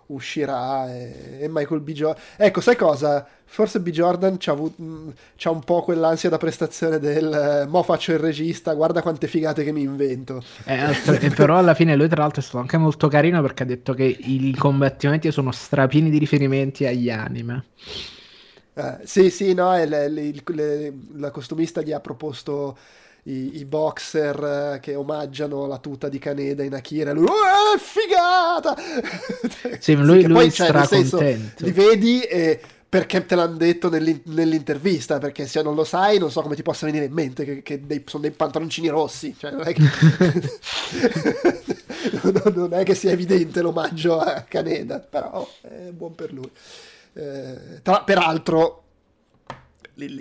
uscirà 0.08 0.92
e, 0.92 1.38
e 1.40 1.48
Michael 1.48 1.80
B. 1.80 1.92
Jordan... 1.92 2.22
Ecco, 2.36 2.60
sai 2.60 2.76
cosa? 2.76 3.26
Forse 3.44 3.80
B. 3.80 3.90
Jordan 3.90 4.36
c'ha, 4.38 4.52
avuto, 4.52 4.82
mm, 4.82 5.08
c'ha 5.36 5.50
un 5.50 5.60
po' 5.60 5.82
quell'ansia 5.82 6.28
da 6.28 6.36
prestazione 6.36 6.98
del 6.98 7.32
eh, 7.32 7.66
mo 7.66 7.82
faccio 7.82 8.12
il 8.12 8.18
regista, 8.18 8.74
guarda 8.74 9.02
quante 9.02 9.26
figate 9.26 9.64
che 9.64 9.72
mi 9.72 9.82
invento. 9.82 10.42
Eh, 10.64 11.30
però 11.34 11.56
alla 11.56 11.74
fine 11.74 11.96
lui 11.96 12.08
tra 12.08 12.22
l'altro 12.22 12.40
è 12.40 12.44
stato 12.44 12.58
anche 12.58 12.76
molto 12.76 13.08
carino 13.08 13.40
perché 13.40 13.62
ha 13.62 13.66
detto 13.66 13.94
che 13.94 14.04
i 14.04 14.54
combattimenti 14.56 15.30
sono 15.32 15.50
strapieni 15.50 16.10
di 16.10 16.18
riferimenti 16.18 16.86
agli 16.86 17.10
anime. 17.10 17.64
Eh, 18.74 18.98
sì, 19.04 19.30
sì, 19.30 19.54
no, 19.54 19.72
le, 19.72 20.08
le, 20.08 20.32
le, 20.44 20.92
la 21.16 21.30
costumista 21.30 21.80
gli 21.80 21.92
ha 21.92 22.00
proposto 22.00 22.76
i, 23.28 23.58
i, 23.58 23.64
boxer 23.64 24.74
eh, 24.74 24.80
che 24.80 24.94
omaggiano 24.94 25.66
la 25.66 25.78
tuta 25.78 26.08
di 26.08 26.18
Caneda 26.18 26.62
in 26.62 26.74
Akira. 26.74 27.12
Lui, 27.12 27.26
oh, 27.26 27.78
figata! 27.78 28.76
Sì, 29.78 29.94
lui, 29.96 30.22
lui 30.22 30.32
poi, 30.32 30.50
cioè, 30.50 30.86
senso, 30.86 31.20
li 31.20 31.72
vedi 31.72 32.22
e 32.22 32.58
perché 32.88 33.26
te 33.26 33.34
l'hanno 33.34 33.58
detto 33.58 33.90
nell'intervista, 33.90 35.18
perché 35.18 35.46
se 35.46 35.60
non 35.60 35.74
lo 35.74 35.84
sai 35.84 36.18
non 36.18 36.30
so 36.30 36.40
come 36.40 36.54
ti 36.54 36.62
possa 36.62 36.86
venire 36.86 37.04
in 37.04 37.12
mente 37.12 37.44
che, 37.44 37.62
che 37.62 37.84
dei, 37.84 38.02
sono 38.06 38.22
dei 38.22 38.30
pantaloncini 38.30 38.88
rossi, 38.88 39.36
cioè 39.38 39.50
non 39.50 39.66
è 39.66 39.74
che, 39.74 39.82
non 42.54 42.72
è 42.72 42.82
che 42.84 42.94
sia 42.94 43.10
evidente 43.10 43.60
l'omaggio 43.60 44.18
a 44.18 44.46
Caneda, 44.48 45.00
però 45.00 45.46
è 45.60 45.90
buon 45.90 46.14
per 46.14 46.32
lui. 46.32 46.50
Eh, 47.12 47.82
tra, 47.82 48.04
peraltro 48.04 48.84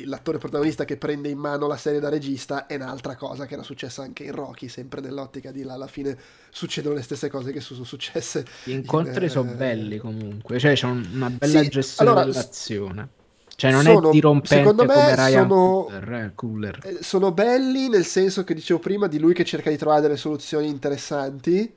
l'attore 0.05 0.39
protagonista 0.39 0.86
che 0.86 0.97
prende 0.97 1.30
in 1.30 1.38
mano 1.38 1.67
la 1.67 1.78
serie 1.78 1.99
da 1.99 2.09
regista 2.09 2.65
è 2.65 2.75
un'altra 2.75 3.15
cosa 3.15 3.45
che 3.45 3.53
era 3.53 3.63
successa 3.63 4.01
anche 4.01 4.23
in 4.23 4.32
Rocky, 4.32 4.67
sempre 4.67 5.01
nell'ottica 5.01 5.51
di 5.51 5.63
là 5.63 5.73
alla 5.73 5.88
fine 5.88 6.17
succedono 6.49 6.95
le 6.95 7.03
stesse 7.03 7.30
cose 7.30 7.51
che 7.51 7.59
sono 7.59 7.84
successe. 7.84 8.45
Gli 8.63 8.71
incontri 8.71 9.25
in, 9.25 9.30
sono 9.30 9.51
eh... 9.51 9.55
belli 9.55 9.97
comunque, 9.97 10.57
cioè 10.59 10.73
c'è 10.73 10.88
una 10.88 11.30
bella 11.30 11.61
sì, 11.61 11.69
gestione 11.69 12.09
allora, 12.09 12.25
dell'azione. 12.25 13.09
Cioè 13.55 13.71
non 13.71 13.82
sono, 13.82 14.09
è 14.09 14.11
dirompente 14.11 14.55
secondo 14.55 14.86
me 14.86 14.93
come 14.93 15.15
Ryan 15.15 15.32
sono, 15.32 15.84
Cooler, 15.86 16.13
eh, 16.13 16.32
Cooler. 16.36 16.80
Eh, 16.84 16.97
sono 17.01 17.32
belli 17.32 17.89
nel 17.89 18.05
senso 18.05 18.43
che 18.43 18.53
dicevo 18.53 18.80
prima 18.80 19.07
di 19.07 19.17
lui 19.17 19.34
che 19.34 19.43
cerca 19.43 19.71
di 19.71 19.78
trovare 19.78 20.01
delle 20.01 20.17
soluzioni 20.17 20.67
interessanti. 20.67 21.73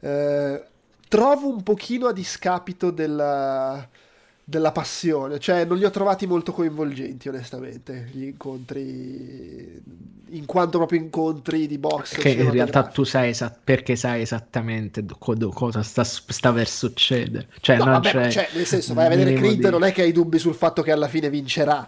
Eh, 0.00 0.64
trovo 1.08 1.48
un 1.48 1.62
pochino 1.62 2.06
a 2.06 2.12
discapito 2.12 2.90
della 2.90 3.86
della 4.44 4.72
passione, 4.72 5.38
cioè 5.38 5.64
non 5.64 5.78
li 5.78 5.84
ho 5.84 5.90
trovati 5.90 6.26
molto 6.26 6.52
coinvolgenti 6.52 7.28
onestamente 7.28 8.08
gli 8.12 8.24
incontri 8.24 9.80
in 10.30 10.46
quanto 10.46 10.78
proprio 10.78 10.98
incontri 10.98 11.66
di 11.66 11.78
box 11.78 12.16
che 12.16 12.30
in 12.30 12.50
realtà 12.50 12.84
tu 12.84 13.04
sai 13.04 13.28
esa- 13.28 13.54
perché 13.62 13.96
sai 13.96 14.22
esattamente 14.22 15.04
co- 15.18 15.36
cosa 15.50 15.82
sta, 15.82 16.04
sta, 16.04 16.52
per 16.52 16.66
succedere 16.66 17.48
cioè, 17.60 17.76
no, 17.76 17.84
vabbè, 17.84 18.30
cioè 18.30 18.48
nel 18.54 18.66
senso 18.66 18.94
vai 18.94 19.06
a 19.06 19.08
vedere 19.10 19.34
Creed 19.34 19.60
di... 19.60 19.70
non 19.70 19.84
è 19.84 19.92
che 19.92 20.02
hai 20.02 20.12
dubbi 20.12 20.38
sul 20.38 20.54
fatto 20.54 20.82
che 20.82 20.90
alla 20.90 21.08
fine 21.08 21.28
vincerà. 21.30 21.86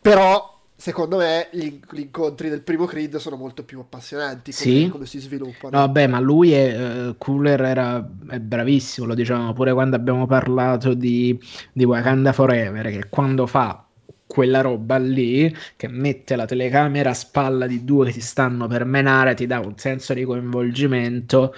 Però 0.00 0.57
secondo 0.80 1.16
me 1.16 1.48
gli, 1.50 1.80
gli, 1.90 1.98
incontri 1.98 2.48
del 2.48 2.62
primo 2.62 2.84
Creed 2.84 3.16
sono 3.16 3.34
molto 3.34 3.64
più 3.64 3.80
appassionanti 3.80 4.52
come, 4.52 4.76
sì? 4.76 4.88
come 4.88 5.06
si 5.06 5.18
sviluppano. 5.18 5.86
No, 5.86 6.06
ma 6.06 6.20
lui 6.20 6.52
è 6.52 7.08
uh, 7.08 7.16
Cooler 7.18 7.60
era 7.62 8.08
è 8.28 8.38
bravissimo, 8.38 9.04
lo 9.04 9.14
dicevamo 9.14 9.52
pure 9.54 9.72
quando 9.72 9.96
abbiamo 9.96 10.26
parlato 10.26 10.94
di, 10.94 11.36
di 11.72 11.82
Wakanda 11.82 12.32
Forever, 12.32 12.90
che 12.90 13.08
quando 13.08 13.48
fa 13.48 13.84
quella 14.24 14.60
roba 14.60 14.98
lì 14.98 15.52
che 15.74 15.88
mette 15.88 16.36
la 16.36 16.44
telecamera 16.44 17.10
a 17.10 17.14
spalla 17.14 17.66
di 17.66 17.82
due 17.84 18.06
che 18.06 18.12
si 18.12 18.20
stanno 18.20 18.68
per 18.68 18.84
menare 18.84 19.34
ti 19.34 19.46
dà 19.46 19.58
un 19.58 19.76
senso 19.76 20.14
di 20.14 20.22
coinvolgimento 20.22 21.54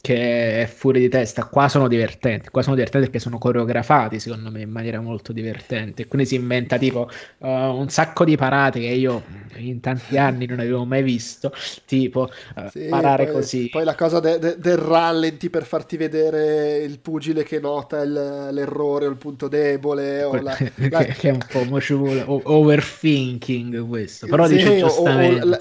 che 0.00 0.62
è 0.62 0.66
fuori 0.66 1.00
di 1.00 1.08
testa. 1.08 1.44
Qua 1.44 1.68
sono 1.68 1.86
divertenti, 1.86 2.48
qua 2.48 2.62
sono 2.62 2.74
divertenti 2.74 3.08
perché 3.08 3.22
sono 3.22 3.38
coreografati 3.38 4.18
secondo 4.18 4.50
me 4.50 4.62
in 4.62 4.70
maniera 4.70 5.00
molto 5.00 5.32
divertente. 5.32 6.06
Quindi 6.06 6.26
si 6.26 6.36
inventa 6.36 6.78
tipo 6.78 7.08
uh, 7.38 7.46
un 7.46 7.88
sacco 7.90 8.24
di 8.24 8.36
parate 8.36 8.80
che 8.80 8.86
io 8.86 9.22
in 9.56 9.80
tanti 9.80 10.16
anni 10.16 10.46
non 10.46 10.60
avevo 10.60 10.84
mai 10.84 11.02
visto, 11.02 11.52
tipo 11.84 12.30
uh, 12.56 12.68
sì, 12.70 12.86
parare 12.88 13.24
poi, 13.24 13.34
così. 13.34 13.68
Poi 13.68 13.84
la 13.84 13.94
cosa 13.94 14.20
de- 14.20 14.38
de- 14.38 14.56
del 14.58 14.78
rallenti 14.78 15.50
per 15.50 15.64
farti 15.64 15.98
vedere 15.98 16.78
il 16.78 16.98
pugile 16.98 17.42
che 17.42 17.60
nota 17.60 18.00
il, 18.00 18.48
l'errore 18.52 19.06
o 19.06 19.10
il 19.10 19.16
punto 19.16 19.48
debole. 19.48 20.22
O 20.22 20.40
la, 20.40 20.56
la... 20.88 21.04
che, 21.04 21.28
è 21.28 21.32
un 21.32 21.44
po' 21.50 21.64
mociulo, 21.64 22.40
overthinking 22.50 23.86
questo, 23.86 24.26
però 24.26 24.46
sì, 24.46 24.56
dice 24.56 24.78
giustamente. 24.78 25.40
O, 25.40 25.44
o 25.44 25.48
la, 25.50 25.58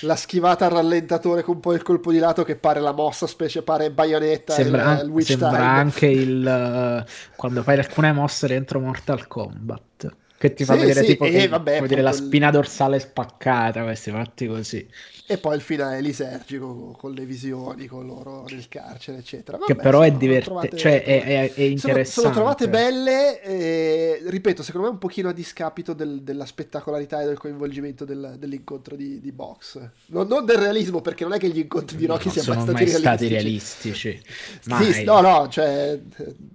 la 0.00 0.16
schivata 0.16 0.64
al 0.64 0.70
rallentatore 0.72 1.42
con 1.42 1.60
poi 1.60 1.74
il 1.74 1.82
colpo 1.82 2.10
di 2.10 2.18
lato 2.18 2.42
che 2.42 2.56
pare 2.56 2.80
la 2.80 2.92
mossa 2.92 3.26
specie 3.26 3.64
pare 3.66 3.90
Bayonetta 3.90 4.54
sembra, 4.54 5.00
il, 5.00 5.12
il 5.12 5.24
sembra 5.24 5.68
anche 5.72 6.06
il 6.06 7.04
uh, 7.04 7.34
quando 7.34 7.64
fai 7.64 7.78
alcune 7.78 8.12
mosse 8.12 8.46
dentro 8.46 8.78
Mortal 8.78 9.26
Kombat 9.26 10.14
che 10.38 10.52
ti 10.52 10.64
fa 10.64 10.74
sì, 10.74 10.80
vedere 10.80 11.00
sì, 11.00 11.06
tipo 11.06 11.24
che, 11.24 11.48
vabbè, 11.48 11.86
dire, 11.86 12.02
la 12.02 12.12
spina 12.12 12.50
dorsale 12.50 12.98
spaccata 12.98 13.82
questi 13.82 14.10
fatti 14.10 14.46
così. 14.46 14.86
E 15.28 15.38
poi 15.38 15.56
il 15.56 15.62
finale 15.62 16.00
lisergico 16.00 16.94
con 16.96 17.12
le 17.12 17.24
visioni 17.24 17.86
con 17.86 18.06
loro 18.06 18.44
nel 18.48 18.68
carcere 18.68 19.18
eccetera. 19.18 19.56
Vabbè, 19.56 19.72
che 19.72 19.80
però 19.80 20.02
è 20.02 20.12
divertente 20.12 20.76
cioè 20.76 21.02
è, 21.02 21.24
è, 21.24 21.54
è 21.54 21.62
interessante 21.62 22.04
sono, 22.04 22.32
sono, 22.32 22.34
trovate 22.34 22.68
belle 22.68 23.42
eh, 23.42 24.22
ripeto 24.26 24.62
secondo 24.62 24.86
me 24.86 24.92
un 24.92 24.98
pochino 25.00 25.30
a 25.30 25.32
discapito 25.32 25.94
del, 25.94 26.22
della 26.22 26.46
spettacolarità 26.46 27.22
e 27.22 27.26
del 27.26 27.38
coinvolgimento 27.38 28.04
del, 28.04 28.36
dell'incontro 28.38 28.94
di, 28.94 29.20
di 29.20 29.32
box. 29.32 29.80
Non, 30.06 30.28
non, 30.28 30.44
del 30.44 30.58
realismo 30.58 31.00
perché 31.00 31.24
non 31.24 31.32
è 31.32 31.38
che 31.38 31.48
gli 31.48 31.58
incontri 31.58 31.96
di 31.96 32.06
Rocky 32.06 32.26
no, 32.26 32.32
siano 32.32 32.64
mai 32.64 32.86
stati, 32.86 32.86
stati 32.88 33.28
realistici, 33.28 34.20
realistici. 34.62 34.92
Sì, 34.92 35.04
no 35.04 35.20
no 35.20 35.48
cioè 35.48 35.98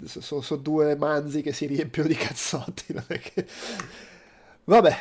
sono, 0.05 0.41
sono 0.41 0.61
due 0.61 0.95
manzi 0.95 1.41
che 1.41 1.51
si 1.51 1.65
riempiono 1.65 2.07
di 2.07 2.15
cazzotti 2.15 2.93
non 2.93 3.03
è 3.07 3.19
che... 3.19 3.45
vabbè 4.63 4.95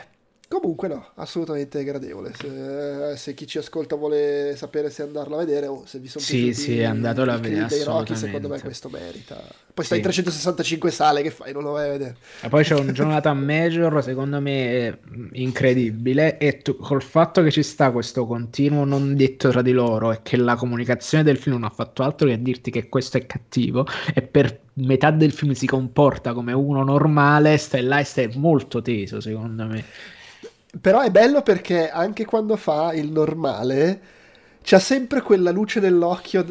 Comunque 0.51 0.89
no, 0.89 1.11
assolutamente 1.15 1.85
gradevole. 1.85 2.33
Se, 2.35 3.17
se, 3.17 3.35
chi 3.35 3.47
ci 3.47 3.59
ascolta 3.59 3.95
vuole 3.95 4.55
sapere 4.57 4.91
se 4.91 5.03
andarlo 5.03 5.37
a 5.37 5.39
vedere 5.39 5.69
o 5.69 5.85
se 5.87 6.01
vi 6.01 6.09
sono 6.09 6.25
sì, 6.25 6.43
piaciuti 6.43 6.73
sì, 6.73 6.83
andatelo 6.83 7.31
a 7.31 7.37
vedere 7.37 7.67
dei 7.69 7.85
Rocky, 7.85 8.17
secondo 8.17 8.49
me 8.49 8.61
questo 8.61 8.89
merita. 8.89 9.41
Poi 9.73 9.85
sta 9.85 9.95
in 9.95 10.03
365 10.03 10.91
sale, 10.91 11.23
che 11.23 11.31
fai? 11.31 11.53
Non 11.53 11.63
lo 11.63 11.71
vai 11.71 11.87
a 11.87 11.93
vedere. 11.93 12.17
E 12.41 12.49
poi 12.49 12.65
c'è 12.65 12.75
un 12.75 12.89
Jonathan 12.91 13.39
Major, 13.39 14.03
secondo 14.03 14.41
me 14.41 14.99
incredibile, 15.35 16.37
e 16.39 16.59
tu, 16.59 16.77
col 16.79 17.01
fatto 17.05 17.45
che 17.45 17.53
ci 17.53 17.63
sta 17.63 17.93
questo 17.93 18.27
continuo 18.27 18.85
non 18.85 19.15
detto 19.15 19.51
tra 19.51 19.63
di 19.63 19.71
loro 19.71 20.11
e 20.11 20.19
che 20.23 20.37
la 20.37 20.57
comunicazione 20.57 21.23
del 21.23 21.37
film 21.37 21.61
non 21.61 21.71
ha 21.71 21.73
fatto 21.73 22.03
altro 22.03 22.27
che 22.27 22.43
dirti 22.43 22.73
che 22.73 22.89
questo 22.89 23.19
è 23.19 23.25
cattivo 23.25 23.87
e 24.13 24.21
per 24.23 24.63
metà 24.75 25.13
del 25.13 25.31
film 25.31 25.53
si 25.53 25.69
comporta 25.69 26.33
come 26.33 26.53
uno 26.53 26.83
normale, 26.83 27.57
stai 27.57 27.85
là 27.85 28.01
e 28.01 28.05
stai 28.05 28.33
molto 28.35 28.83
teso, 28.83 29.21
secondo 29.21 29.67
me. 29.67 29.85
Però 30.81 31.01
è 31.01 31.11
bello 31.11 31.43
perché 31.43 31.91
anche 31.91 32.25
quando 32.25 32.57
fa 32.57 32.93
il 32.93 33.11
normale 33.11 34.01
c'ha 34.63 34.79
sempre 34.79 35.23
quella 35.23 35.51
luce 35.51 35.81
nell'occhio, 35.81 36.45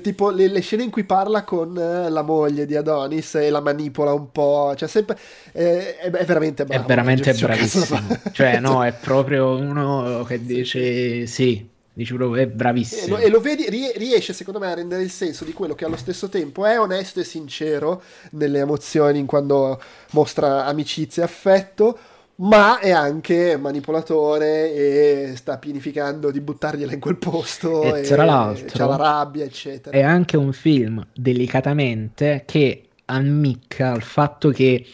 tipo 0.00 0.30
le, 0.30 0.48
le, 0.48 0.60
scene 0.60 0.82
in 0.82 0.90
cui 0.90 1.04
parla 1.04 1.44
con 1.44 1.76
eh, 1.76 2.08
la 2.10 2.22
moglie 2.22 2.66
di 2.66 2.76
Adonis 2.76 3.34
e 3.36 3.50
la 3.50 3.60
manipola 3.60 4.12
un 4.12 4.30
po', 4.30 4.72
c'è 4.76 4.86
sempre, 4.86 5.18
eh, 5.52 5.96
è, 5.96 6.10
è, 6.10 6.24
veramente 6.24 6.64
bravo. 6.64 6.84
È 6.84 6.86
veramente 6.86 7.32
bravissimo, 7.32 8.00
cioè 8.32 8.60
no, 8.60 8.84
è 8.84 8.92
proprio 8.92 9.56
uno 9.56 10.24
che 10.24 10.44
dice 10.44 11.26
sì, 11.26 11.66
dici 11.92 12.14
proprio 12.14 12.42
è 12.42 12.46
bravissimo. 12.46 13.16
E 13.16 13.20
lo, 13.20 13.26
e 13.26 13.30
lo 13.30 13.40
vedi, 13.40 13.66
riesce 13.96 14.34
secondo 14.34 14.60
me 14.60 14.70
a 14.70 14.74
rendere 14.74 15.02
il 15.02 15.10
senso 15.10 15.44
di 15.44 15.52
quello 15.52 15.74
che 15.74 15.84
allo 15.84 15.96
stesso 15.96 16.28
tempo 16.28 16.66
è 16.66 16.78
onesto 16.78 17.20
e 17.20 17.24
sincero 17.24 18.02
nelle 18.32 18.60
emozioni 18.60 19.24
quando 19.24 19.80
mostra 20.10 20.66
amicizia 20.66 21.22
e 21.22 21.26
affetto 21.26 21.98
ma 22.36 22.80
è 22.80 22.90
anche 22.90 23.56
manipolatore 23.56 24.72
e 24.72 25.32
sta 25.36 25.58
pianificando 25.58 26.30
di 26.30 26.40
buttargliela 26.40 26.92
in 26.92 27.00
quel 27.00 27.16
posto 27.16 27.94
e, 27.94 28.00
e 28.00 28.02
tra 28.02 28.24
l'altro 28.24 28.66
c'ha 28.66 28.86
la 28.86 28.96
rabbia 28.96 29.44
eccetera. 29.44 29.96
è 29.96 30.02
anche 30.02 30.36
un 30.36 30.52
film 30.52 31.06
delicatamente 31.14 32.42
che 32.44 32.88
ammicca 33.04 33.92
al 33.92 34.02
fatto 34.02 34.50
che 34.50 34.84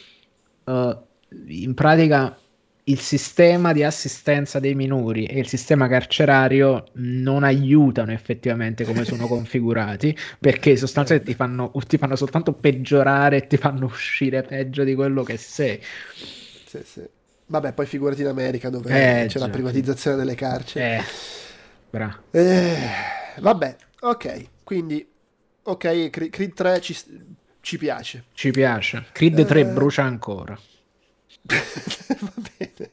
uh, 0.64 0.96
in 1.46 1.72
pratica 1.74 2.36
il 2.84 2.98
sistema 2.98 3.72
di 3.72 3.84
assistenza 3.84 4.58
dei 4.58 4.74
minori 4.74 5.24
e 5.24 5.38
il 5.38 5.46
sistema 5.46 5.86
carcerario 5.86 6.88
non 6.94 7.44
aiutano 7.44 8.10
effettivamente 8.10 8.84
come 8.84 9.04
sono 9.04 9.28
configurati 9.28 10.14
perché 10.38 10.76
sostanzialmente 10.76 11.30
ti 11.30 11.36
fanno, 11.36 11.70
ti 11.86 11.96
fanno 11.98 12.16
soltanto 12.16 12.52
peggiorare 12.52 13.36
e 13.36 13.46
ti 13.46 13.56
fanno 13.56 13.86
uscire 13.86 14.42
peggio 14.42 14.82
di 14.82 14.94
quello 14.94 15.22
che 15.22 15.36
sei. 15.36 15.80
Sì 16.66 16.80
sì 16.82 17.18
Vabbè, 17.50 17.72
poi 17.72 17.86
figurati 17.86 18.20
in 18.20 18.28
America 18.28 18.70
dove 18.70 18.90
eh, 18.90 19.26
c'è 19.26 19.38
già. 19.38 19.38
la 19.40 19.48
privatizzazione 19.48 20.16
delle 20.16 20.36
carceri. 20.36 20.98
Eh, 20.98 21.04
bra. 21.90 22.22
Eh, 22.30 22.76
vabbè, 23.40 23.76
ok. 24.02 24.46
Quindi, 24.62 25.04
ok, 25.64 26.10
Creed 26.10 26.54
3 26.54 26.80
ci, 26.80 26.96
ci 27.60 27.76
piace. 27.76 28.26
Ci 28.34 28.52
piace. 28.52 29.06
Creed 29.10 29.44
3 29.44 29.60
eh... 29.60 29.64
brucia 29.66 30.04
ancora. 30.04 30.56
Va 31.42 32.32
bene. 32.56 32.90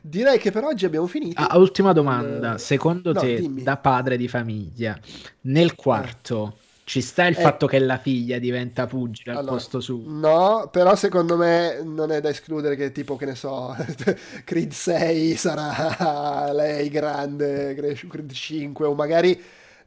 Direi 0.00 0.38
che 0.40 0.50
per 0.50 0.64
oggi 0.64 0.84
abbiamo 0.84 1.06
finito. 1.06 1.40
Ah, 1.40 1.56
ultima 1.56 1.92
domanda. 1.92 2.58
Secondo 2.58 3.12
no, 3.12 3.20
te, 3.20 3.36
dimmi. 3.36 3.62
da 3.62 3.76
padre 3.76 4.16
di 4.16 4.26
famiglia, 4.26 4.98
nel 5.42 5.76
quarto 5.76 6.56
ci 6.84 7.00
sta 7.00 7.26
il 7.26 7.36
eh, 7.38 7.40
fatto 7.40 7.66
che 7.66 7.78
la 7.78 7.98
figlia 7.98 8.38
diventa 8.38 8.86
pugile 8.86 9.32
al 9.32 9.38
allora, 9.38 9.52
posto 9.52 9.80
suo? 9.80 10.02
No, 10.06 10.68
però 10.70 10.94
secondo 10.96 11.36
me 11.36 11.80
non 11.82 12.10
è 12.10 12.20
da 12.20 12.28
escludere 12.28 12.76
che 12.76 12.92
tipo, 12.92 13.16
che 13.16 13.26
ne 13.26 13.34
so, 13.34 13.76
Creed 14.44 14.72
6 14.72 15.36
sarà 15.36 16.50
lei 16.52 16.88
grande, 16.88 17.74
Creed 17.74 18.32
5 18.32 18.86
o 18.86 18.94
magari 18.94 19.40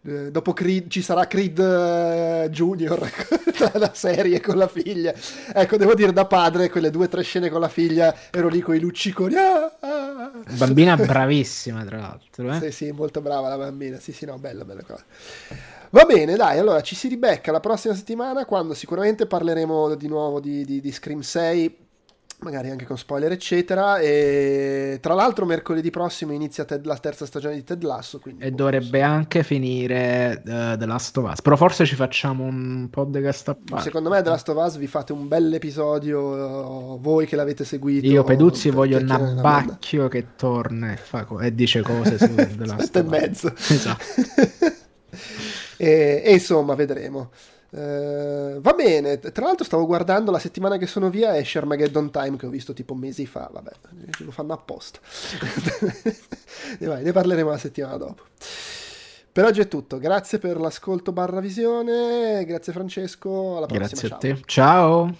eh, 0.08 0.30
dopo 0.30 0.54
Creed 0.54 0.88
ci 0.88 1.02
sarà 1.02 1.26
Creed 1.26 1.58
uh, 1.58 2.48
Junior 2.50 3.00
la 3.74 3.92
serie 3.96 4.40
con 4.40 4.56
la 4.56 4.68
figlia 4.68 5.12
ecco 5.52 5.78
devo 5.78 5.96
dire 5.96 6.14
da 6.14 6.26
padre 6.26 6.70
quelle 6.70 6.92
due 6.92 7.06
o 7.06 7.08
tre 7.08 7.24
scene 7.24 7.50
con 7.50 7.60
la 7.60 7.70
figlia 7.70 8.16
ero 8.30 8.48
lì 8.48 8.62
con 8.62 8.76
i 8.76 8.80
lucciconi 8.80 9.34
ah, 9.34 9.78
ah. 9.80 10.32
bambina 10.58 10.96
bravissima 10.96 11.84
tra 11.86 11.98
l'altro 11.98 12.52
eh? 12.52 12.60
sì 12.60 12.72
sì 12.72 12.92
molto 12.92 13.20
brava 13.20 13.50
la 13.50 13.58
bambina 13.58 13.98
sì 14.00 14.12
sì 14.12 14.26
no 14.26 14.38
bella 14.38 14.64
bella 14.64 14.84
cosa 14.84 15.04
Va 15.96 16.04
bene, 16.04 16.36
dai, 16.36 16.60
allora 16.60 16.82
ci 16.82 16.94
si 16.94 17.08
ribecca 17.08 17.54
la 17.54 17.62
prossima 17.62 17.94
settimana 17.94 18.44
quando 18.44 18.74
sicuramente 18.74 19.28
parleremo 19.28 19.96
di 19.96 20.10
nuovo 20.10 20.42
di, 20.42 20.66
di, 20.66 20.82
di 20.82 20.92
Scream 20.92 21.22
6 21.22 21.84
magari 22.40 22.70
anche 22.70 22.84
con 22.86 22.98
spoiler 22.98 23.32
eccetera. 23.32 24.00
E 24.00 24.98
tra 25.02 25.14
l'altro 25.14 25.46
mercoledì 25.46 25.92
prossimo 25.92 26.34
inizia 26.34 26.66
Ted, 26.66 26.86
la 26.86 26.98
terza 26.98 27.26
stagione 27.26 27.56
di 27.56 27.64
Ted 27.64 27.82
Lasso 27.84 28.22
e 28.40 28.52
dovrebbe 28.52 29.02
anche 29.04 29.42
finire 29.42 30.44
uh, 30.46 30.78
The 30.78 30.86
Last 30.86 31.16
of 31.16 31.32
Us. 31.32 31.42
Però 31.42 31.56
forse 31.56 31.86
ci 31.86 31.96
facciamo 31.96 32.44
un 32.44 32.90
podcast 32.92 33.48
a 33.48 33.56
parte 33.56 33.86
secondo 33.86 34.10
me 34.10 34.22
The 34.22 34.32
Last 34.32 34.50
of 34.50 34.58
Us 34.58 34.76
vi 34.76 34.88
fate 34.88 35.14
un 35.14 35.30
bel 35.30 35.54
episodio 35.54 36.20
uh, 36.96 37.00
voi 37.00 37.26
che 37.26 37.38
l'avete 37.38 37.64
seguito 37.64 38.06
io 38.06 38.26
Peduzzi 38.26 38.70
voglio 38.70 38.98
un 38.98 39.10
abbacchio 39.10 40.10
che 40.10 40.36
torna 40.36 40.92
e, 40.92 40.98
fa, 40.98 41.26
e 41.40 41.56
dice 41.56 41.82
cose 41.82 42.18
su 42.18 42.36
The 42.36 42.66
Last 42.68 42.96
of 42.98 43.06
Us. 43.06 43.14
e 43.14 43.18
mezzo. 43.18 43.54
Esatto 43.56 44.04
e, 45.78 46.22
e 46.24 46.34
insomma 46.34 46.76
vedremo 46.76 47.32
Uh, 47.76 48.62
va 48.62 48.72
bene, 48.72 49.20
tra 49.20 49.44
l'altro 49.44 49.66
stavo 49.66 49.86
guardando 49.86 50.32
la 50.32 50.40
settimana 50.40 50.78
che 50.78 50.88
sono 50.88 51.10
via 51.10 51.36
esce 51.36 51.58
Armageddon 51.58 52.10
Time 52.10 52.38
che 52.38 52.46
ho 52.46 52.50
visto 52.50 52.72
tipo 52.72 52.94
mesi 52.94 53.26
fa, 53.26 53.50
vabbè, 53.52 53.72
lo 54.20 54.32
fanno 54.32 54.54
apposta. 54.54 55.00
e 56.80 56.86
vai, 56.86 57.04
ne 57.04 57.12
parleremo 57.12 57.50
la 57.50 57.58
settimana 57.58 57.98
dopo. 57.98 58.24
Per 59.30 59.44
oggi 59.44 59.60
è 59.60 59.68
tutto, 59.68 59.98
grazie 59.98 60.40
per 60.40 60.58
l'ascolto 60.58 61.12
barra 61.12 61.42
visione, 61.42 62.46
grazie 62.46 62.72
Francesco, 62.72 63.58
alla 63.58 63.66
prossima. 63.66 63.88
Grazie 63.88 64.10
a 64.10 64.18
te, 64.18 64.42
ciao. 64.46 65.14